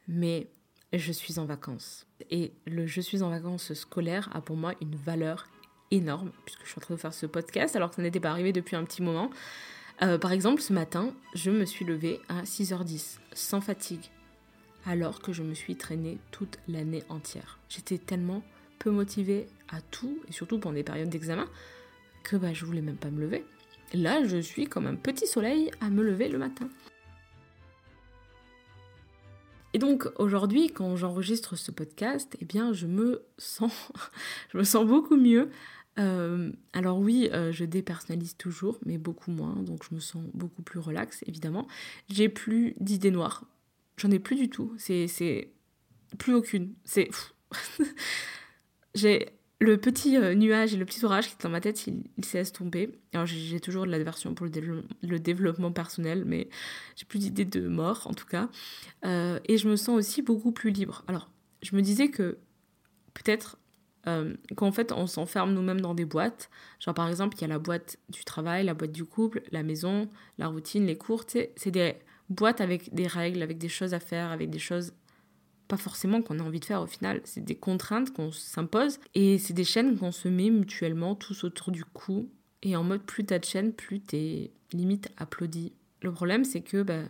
mais 0.08 0.50
je 0.94 1.12
suis 1.12 1.40
en 1.40 1.46
vacances. 1.46 2.08
Et 2.32 2.54
le 2.66 2.88
je 2.88 3.02
suis 3.02 3.22
en 3.22 3.30
vacances 3.30 3.74
scolaire 3.74 4.30
a 4.34 4.42
pour 4.42 4.56
moi 4.56 4.74
une 4.82 4.96
valeur 4.96 5.48
énorme, 5.92 6.32
puisque 6.46 6.64
je 6.64 6.70
suis 6.70 6.80
en 6.80 6.82
train 6.82 6.96
de 6.96 7.00
faire 7.00 7.14
ce 7.14 7.26
podcast 7.26 7.76
alors 7.76 7.90
que 7.90 7.96
ça 7.96 8.02
n'était 8.02 8.20
pas 8.20 8.32
arrivé 8.32 8.54
depuis 8.54 8.76
un 8.76 8.84
petit 8.84 9.02
moment. 9.02 9.30
Euh, 10.02 10.18
par 10.18 10.32
exemple, 10.32 10.62
ce 10.62 10.72
matin, 10.72 11.14
je 11.36 11.52
me 11.52 11.66
suis 11.66 11.84
levée 11.84 12.22
à 12.30 12.44
6h10, 12.44 13.18
sans 13.34 13.60
fatigue, 13.60 14.10
alors 14.86 15.22
que 15.22 15.34
je 15.34 15.44
me 15.44 15.54
suis 15.54 15.76
traînée 15.76 16.20
toute 16.32 16.58
l'année 16.70 17.04
entière. 17.10 17.60
J'étais 17.68 17.98
tellement 17.98 18.42
peu 18.80 18.92
motivée 18.92 19.48
à 19.68 19.82
tout, 19.82 20.20
et 20.30 20.32
surtout 20.32 20.58
pendant 20.58 20.76
des 20.76 20.84
périodes 20.84 21.10
d'examen, 21.10 21.48
que 22.24 22.38
bah, 22.38 22.54
je 22.54 22.66
voulais 22.66 22.82
même 22.82 22.96
pas 22.96 23.10
me 23.10 23.20
lever. 23.20 23.44
Là, 23.94 24.24
je 24.24 24.38
suis 24.38 24.68
comme 24.68 24.88
un 24.88 24.96
petit 24.96 25.28
soleil 25.28 25.70
à 25.82 25.90
me 25.90 26.02
lever 26.02 26.30
le 26.30 26.38
matin. 26.38 26.70
Et 29.74 29.80
donc 29.80 30.08
aujourd'hui, 30.16 30.72
quand 30.72 30.96
j'enregistre 30.96 31.56
ce 31.56 31.72
podcast, 31.72 32.36
eh 32.42 32.46
bien, 32.46 32.74
je 32.74 32.88
me 32.88 33.24
sens, 33.38 33.92
je 34.54 34.58
me 34.58 34.64
sens 34.64 34.86
beaucoup 34.86 35.18
mieux. 35.18 35.50
Euh, 36.00 36.52
alors 36.74 37.00
oui, 37.00 37.30
euh, 37.34 37.52
je 37.52 37.66
dépersonnalise 37.66 38.38
toujours, 38.38 38.80
mais 38.86 38.98
beaucoup 38.98 39.32
moins, 39.32 39.56
donc 39.56 39.84
je 39.90 39.96
me 39.96 40.00
sens 40.00 40.24
beaucoup 40.34 40.62
plus 40.62 40.80
relax, 40.80 41.24
évidemment. 41.28 41.68
J'ai 42.10 42.30
plus 42.30 42.76
d'idées 42.80 43.12
noires. 43.12 43.46
J'en 43.98 44.12
ai 44.12 44.20
plus 44.20 44.36
du 44.36 44.50
tout. 44.50 44.74
C'est 44.78 45.52
plus 46.18 46.34
aucune. 46.34 46.74
C'est 46.86 47.10
j'ai 48.96 49.30
le 49.60 49.78
petit 49.78 50.16
euh, 50.16 50.36
nuage 50.36 50.74
et 50.74 50.78
le 50.78 50.86
petit 50.86 51.04
orage 51.04 51.28
qui 51.28 51.34
est 51.34 51.44
dans 51.44 51.50
ma 51.50 51.60
tête, 51.60 51.86
il, 51.88 52.04
s'est 52.24 52.40
estompé. 52.40 52.98
Alors 53.14 53.26
j'ai 53.26 53.60
toujours 53.60 53.86
de 53.86 53.92
l'aversion 53.92 54.34
pour 54.34 54.46
le, 54.46 55.20
développement 55.20 55.74
personnel, 55.74 56.24
mais 56.26 56.48
j'ai 56.96 57.06
plus 57.06 57.20
d'idées 57.20 57.44
de 57.44 57.68
mort 57.68 58.08
en 58.08 58.14
tout 58.14 58.26
cas. 58.26 58.50
Et 59.04 59.58
je 59.58 59.68
me 59.68 59.76
sens 59.76 59.98
aussi 59.98 60.22
beaucoup 60.22 60.54
plus 60.54 60.72
libre. 60.72 61.04
Alors 61.08 61.30
je 61.62 61.76
me 61.76 61.82
disais 61.82 62.10
que 62.10 62.38
peut-être 63.14 63.58
euh, 64.10 64.34
qu'en 64.56 64.72
fait 64.72 64.92
on 64.92 65.08
s'enferme 65.08 65.54
nous-mêmes 65.54 65.82
dans 65.82 65.94
des 65.94 66.06
boîtes. 66.06 66.50
Genre 66.80 66.94
par 66.94 67.10
exemple 67.10 67.38
il 67.38 67.42
y 67.42 67.46
a 67.46 67.48
la 67.48 67.60
boîte 67.60 67.98
du 68.10 68.24
travail, 68.24 68.66
la 68.66 68.74
boîte 68.74 68.92
du 68.92 69.06
couple, 69.06 69.42
la 69.52 69.64
maison, 69.64 70.10
la 70.38 70.48
routine, 70.48 70.86
les 70.86 70.98
cours. 70.98 71.24
C'est 71.28 71.72
des 71.72 71.96
boîtes 72.30 72.62
avec 72.62 72.94
des 72.94 73.08
règles, 73.08 73.42
avec 73.42 73.58
des 73.58 73.70
choses 73.70 73.94
à 73.94 74.00
faire, 74.00 74.32
avec 74.32 74.50
des 74.50 74.60
choses 74.60 74.94
pas 75.68 75.78
forcément 75.78 76.22
qu'on 76.22 76.40
a 76.40 76.44
envie 76.44 76.60
de 76.60 76.66
faire 76.66 76.82
au 76.82 76.88
final. 76.88 77.22
C'est 77.26 77.46
des 77.46 77.56
contraintes 77.56 78.12
qu'on 78.12 78.32
s'impose 78.32 79.00
et 79.14 79.38
c'est 79.38 79.54
des 79.54 79.64
chaînes 79.64 79.98
qu'on 79.98 80.12
se 80.12 80.28
met 80.28 80.50
mutuellement 80.50 81.16
tous 81.16 81.44
autour 81.44 81.72
du 81.72 81.86
cou. 81.86 82.30
Et 82.64 82.76
en 82.76 82.84
mode 82.84 83.04
plus 83.04 83.26
t'as 83.26 83.40
de 83.40 83.46
chaînes, 83.46 83.72
plus 83.72 84.02
t'es 84.02 84.52
limite 84.74 85.10
applaudi. 85.18 85.74
Le 86.02 86.12
problème, 86.12 86.44
c'est 86.44 86.62
que 86.62 86.82
bah, 86.82 87.04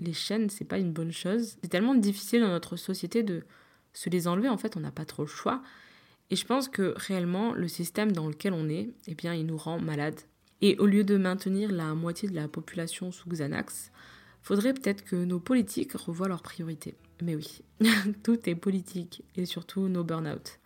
les 0.00 0.12
chaînes, 0.12 0.48
c'est 0.50 0.64
pas 0.64 0.78
une 0.78 0.92
bonne 0.92 1.12
chose. 1.12 1.56
C'est 1.62 1.68
tellement 1.68 1.94
difficile 1.94 2.40
dans 2.40 2.48
notre 2.48 2.76
société 2.76 3.22
de 3.22 3.44
se 3.92 4.10
les 4.10 4.28
enlever. 4.28 4.48
En 4.48 4.56
fait, 4.56 4.76
on 4.76 4.80
n'a 4.80 4.90
pas 4.90 5.04
trop 5.04 5.22
le 5.22 5.28
choix. 5.28 5.62
Et 6.32 6.36
je 6.36 6.46
pense 6.46 6.66
que 6.66 6.94
réellement, 6.96 7.52
le 7.52 7.68
système 7.68 8.10
dans 8.10 8.26
lequel 8.26 8.54
on 8.54 8.66
est, 8.70 8.88
eh 9.06 9.14
bien, 9.14 9.34
il 9.34 9.44
nous 9.44 9.58
rend 9.58 9.78
malades. 9.78 10.18
Et 10.62 10.78
au 10.78 10.86
lieu 10.86 11.04
de 11.04 11.18
maintenir 11.18 11.70
la 11.70 11.92
moitié 11.92 12.26
de 12.26 12.34
la 12.34 12.48
population 12.48 13.12
sous 13.12 13.28
Xanax, 13.28 13.92
faudrait 14.40 14.72
peut-être 14.72 15.04
que 15.04 15.14
nos 15.14 15.40
politiques 15.40 15.92
revoient 15.92 16.28
leurs 16.28 16.40
priorités. 16.40 16.96
Mais 17.20 17.34
oui, 17.34 17.60
tout 18.22 18.48
est 18.48 18.54
politique 18.54 19.22
et 19.36 19.44
surtout 19.44 19.88
nos 19.88 20.04
burn-out. 20.04 20.58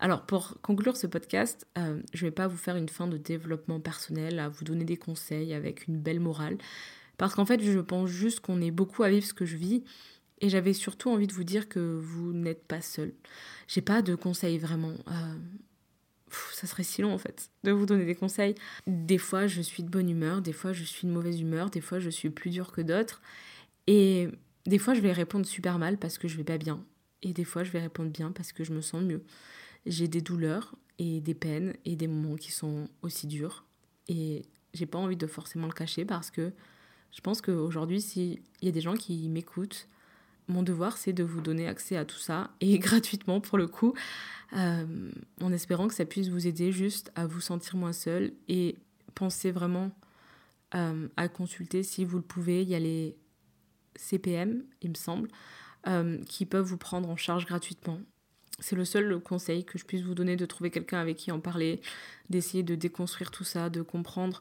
Alors 0.00 0.26
pour 0.26 0.60
conclure 0.60 0.98
ce 0.98 1.06
podcast, 1.06 1.66
euh, 1.78 1.98
je 2.12 2.26
ne 2.26 2.28
vais 2.28 2.34
pas 2.34 2.46
vous 2.46 2.58
faire 2.58 2.76
une 2.76 2.90
fin 2.90 3.06
de 3.06 3.16
développement 3.16 3.80
personnel, 3.80 4.38
à 4.38 4.50
vous 4.50 4.64
donner 4.64 4.84
des 4.84 4.98
conseils 4.98 5.54
avec 5.54 5.86
une 5.86 5.98
belle 5.98 6.20
morale, 6.20 6.58
parce 7.16 7.34
qu'en 7.34 7.46
fait 7.46 7.62
je 7.62 7.78
pense 7.78 8.10
juste 8.10 8.40
qu'on 8.40 8.60
est 8.60 8.70
beaucoup 8.70 9.02
à 9.02 9.08
vivre 9.08 9.24
ce 9.24 9.32
que 9.32 9.46
je 9.46 9.56
vis, 9.56 9.82
et 10.40 10.48
j'avais 10.48 10.72
surtout 10.72 11.10
envie 11.10 11.26
de 11.26 11.32
vous 11.32 11.44
dire 11.44 11.68
que 11.68 11.78
vous 11.78 12.32
n'êtes 12.32 12.66
pas 12.66 12.80
seul. 12.80 13.14
J'ai 13.68 13.80
pas 13.80 14.02
de 14.02 14.14
conseils 14.14 14.58
vraiment. 14.58 14.94
Euh, 15.08 15.34
ça 16.52 16.66
serait 16.66 16.82
si 16.82 17.02
long 17.02 17.12
en 17.12 17.18
fait 17.18 17.50
de 17.62 17.70
vous 17.70 17.86
donner 17.86 18.04
des 18.04 18.14
conseils. 18.14 18.54
Des 18.86 19.18
fois 19.18 19.46
je 19.46 19.62
suis 19.62 19.82
de 19.82 19.88
bonne 19.88 20.10
humeur, 20.10 20.42
des 20.42 20.52
fois 20.52 20.72
je 20.72 20.84
suis 20.84 21.06
de 21.06 21.12
mauvaise 21.12 21.40
humeur, 21.40 21.70
des 21.70 21.80
fois 21.80 22.00
je 22.00 22.10
suis 22.10 22.30
plus 22.30 22.50
dure 22.50 22.72
que 22.72 22.80
d'autres. 22.80 23.22
Et 23.86 24.28
des 24.66 24.78
fois 24.78 24.94
je 24.94 25.00
vais 25.00 25.12
répondre 25.12 25.46
super 25.46 25.78
mal 25.78 25.98
parce 25.98 26.18
que 26.18 26.28
je 26.28 26.36
vais 26.36 26.44
pas 26.44 26.58
bien. 26.58 26.84
Et 27.22 27.32
des 27.32 27.44
fois 27.44 27.64
je 27.64 27.70
vais 27.70 27.80
répondre 27.80 28.10
bien 28.10 28.32
parce 28.32 28.52
que 28.52 28.64
je 28.64 28.72
me 28.72 28.80
sens 28.80 29.02
mieux. 29.02 29.22
J'ai 29.86 30.08
des 30.08 30.20
douleurs 30.20 30.74
et 30.98 31.20
des 31.20 31.34
peines 31.34 31.74
et 31.84 31.96
des 31.96 32.08
moments 32.08 32.36
qui 32.36 32.50
sont 32.52 32.88
aussi 33.02 33.26
durs. 33.26 33.64
Et 34.08 34.42
j'ai 34.72 34.86
pas 34.86 34.98
envie 34.98 35.16
de 35.16 35.26
forcément 35.26 35.66
le 35.66 35.72
cacher 35.72 36.04
parce 36.04 36.30
que 36.30 36.52
je 37.12 37.20
pense 37.20 37.40
qu'aujourd'hui, 37.40 38.00
s'il 38.00 38.40
y 38.60 38.68
a 38.68 38.72
des 38.72 38.80
gens 38.80 38.94
qui 38.94 39.28
m'écoutent, 39.28 39.88
mon 40.48 40.62
devoir, 40.62 40.96
c'est 40.96 41.12
de 41.12 41.24
vous 41.24 41.40
donner 41.40 41.66
accès 41.66 41.96
à 41.96 42.04
tout 42.04 42.18
ça, 42.18 42.50
et 42.60 42.78
gratuitement 42.80 43.40
pour 43.40 43.58
le 43.58 43.66
coup, 43.66 43.94
euh, 44.56 45.10
en 45.40 45.52
espérant 45.52 45.88
que 45.88 45.94
ça 45.94 46.04
puisse 46.04 46.28
vous 46.28 46.46
aider 46.46 46.72
juste 46.72 47.10
à 47.14 47.26
vous 47.26 47.40
sentir 47.40 47.76
moins 47.76 47.92
seul 47.92 48.32
et 48.48 48.76
pensez 49.14 49.50
vraiment 49.50 49.90
euh, 50.74 51.08
à 51.16 51.28
consulter 51.28 51.82
si 51.82 52.04
vous 52.04 52.18
le 52.18 52.22
pouvez. 52.22 52.62
Il 52.62 52.68
y 52.68 52.74
a 52.74 52.78
les 52.78 53.16
CPM, 53.96 54.64
il 54.82 54.90
me 54.90 54.94
semble, 54.94 55.28
euh, 55.86 56.18
qui 56.24 56.46
peuvent 56.46 56.66
vous 56.66 56.78
prendre 56.78 57.08
en 57.08 57.16
charge 57.16 57.46
gratuitement. 57.46 58.00
C'est 58.60 58.76
le 58.76 58.84
seul 58.84 59.18
conseil 59.18 59.64
que 59.64 59.78
je 59.78 59.84
puisse 59.84 60.02
vous 60.02 60.14
donner, 60.14 60.36
de 60.36 60.46
trouver 60.46 60.70
quelqu'un 60.70 61.00
avec 61.00 61.16
qui 61.16 61.32
en 61.32 61.40
parler, 61.40 61.80
d'essayer 62.30 62.62
de 62.62 62.76
déconstruire 62.76 63.32
tout 63.32 63.42
ça, 63.42 63.68
de 63.68 63.82
comprendre 63.82 64.40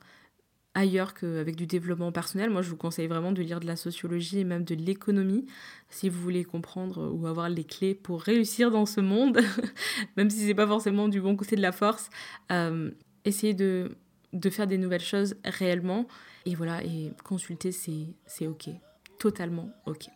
ailleurs 0.76 1.14
qu'avec 1.14 1.56
du 1.56 1.68
développement 1.68 2.12
personnel. 2.12 2.50
Moi, 2.50 2.62
je 2.62 2.70
vous 2.70 2.78
conseille 2.78 3.08
vraiment 3.08 3.32
de 3.32 3.42
lire 3.42 3.60
de 3.60 3.68
la 3.68 3.76
sociologie 3.76 4.40
et 4.40 4.44
même 4.44 4.64
de 4.64 4.76
l'économie 4.76 5.46
si 5.90 6.10
vous 6.10 6.20
voulez 6.20 6.44
comprendre 6.44 7.12
ou 7.14 7.28
avoir 7.28 7.50
les 7.50 7.64
clés 7.64 7.94
pour 7.94 8.22
réussir 8.22 8.72
dans 8.72 8.86
ce 8.86 9.02
monde, 9.02 9.40
même 10.18 10.30
si 10.30 10.46
c'est 10.46 10.56
pas 10.56 10.68
forcément 10.68 11.08
du 11.08 11.22
bon 11.22 11.36
côté 11.36 11.56
de 11.56 11.62
la 11.62 11.72
force. 11.72 12.10
Euh, 12.52 12.92
essayez 13.26 13.54
de, 13.54 13.96
de 14.34 14.50
faire 14.50 14.68
des 14.68 14.78
nouvelles 14.78 15.02
choses 15.02 15.36
réellement 15.46 16.08
et 16.46 16.56
voilà, 16.56 16.84
et 16.84 17.14
consulter, 17.24 17.72
c'est 17.72 18.48
ok, 18.48 18.70
totalement 19.18 19.70
ok. 19.86 20.08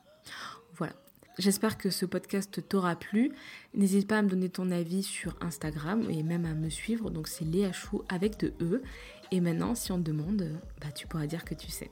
Voilà. 0.76 0.93
J'espère 1.38 1.78
que 1.78 1.91
ce 1.91 2.06
podcast 2.06 2.67
t'aura 2.67 2.96
plu. 2.96 3.32
N'hésite 3.76 4.08
pas 4.08 4.17
à 4.17 4.22
me 4.24 4.28
donner 4.28 4.50
ton 4.50 4.72
avis 4.72 5.04
sur 5.04 5.38
Instagram 5.39 6.04
et 6.10 6.24
même 6.24 6.46
à 6.46 6.56
me 6.56 6.70
suivre. 6.70 7.12
Donc 7.12 7.28
c'est 7.28 7.46
Léa 7.46 7.72
Chou 7.72 8.04
avec 8.10 8.39
de 8.39 8.54
E. 8.60 8.82
Et 9.32 9.42
maintenant, 9.42 9.76
si 9.76 9.92
on 9.92 9.98
te 9.98 10.04
demande, 10.04 10.50
bah, 10.80 10.88
tu 10.96 11.08
pourras 11.08 11.28
dire 11.28 11.44
que 11.44 11.54
tu 11.54 11.70
sais. 11.70 11.92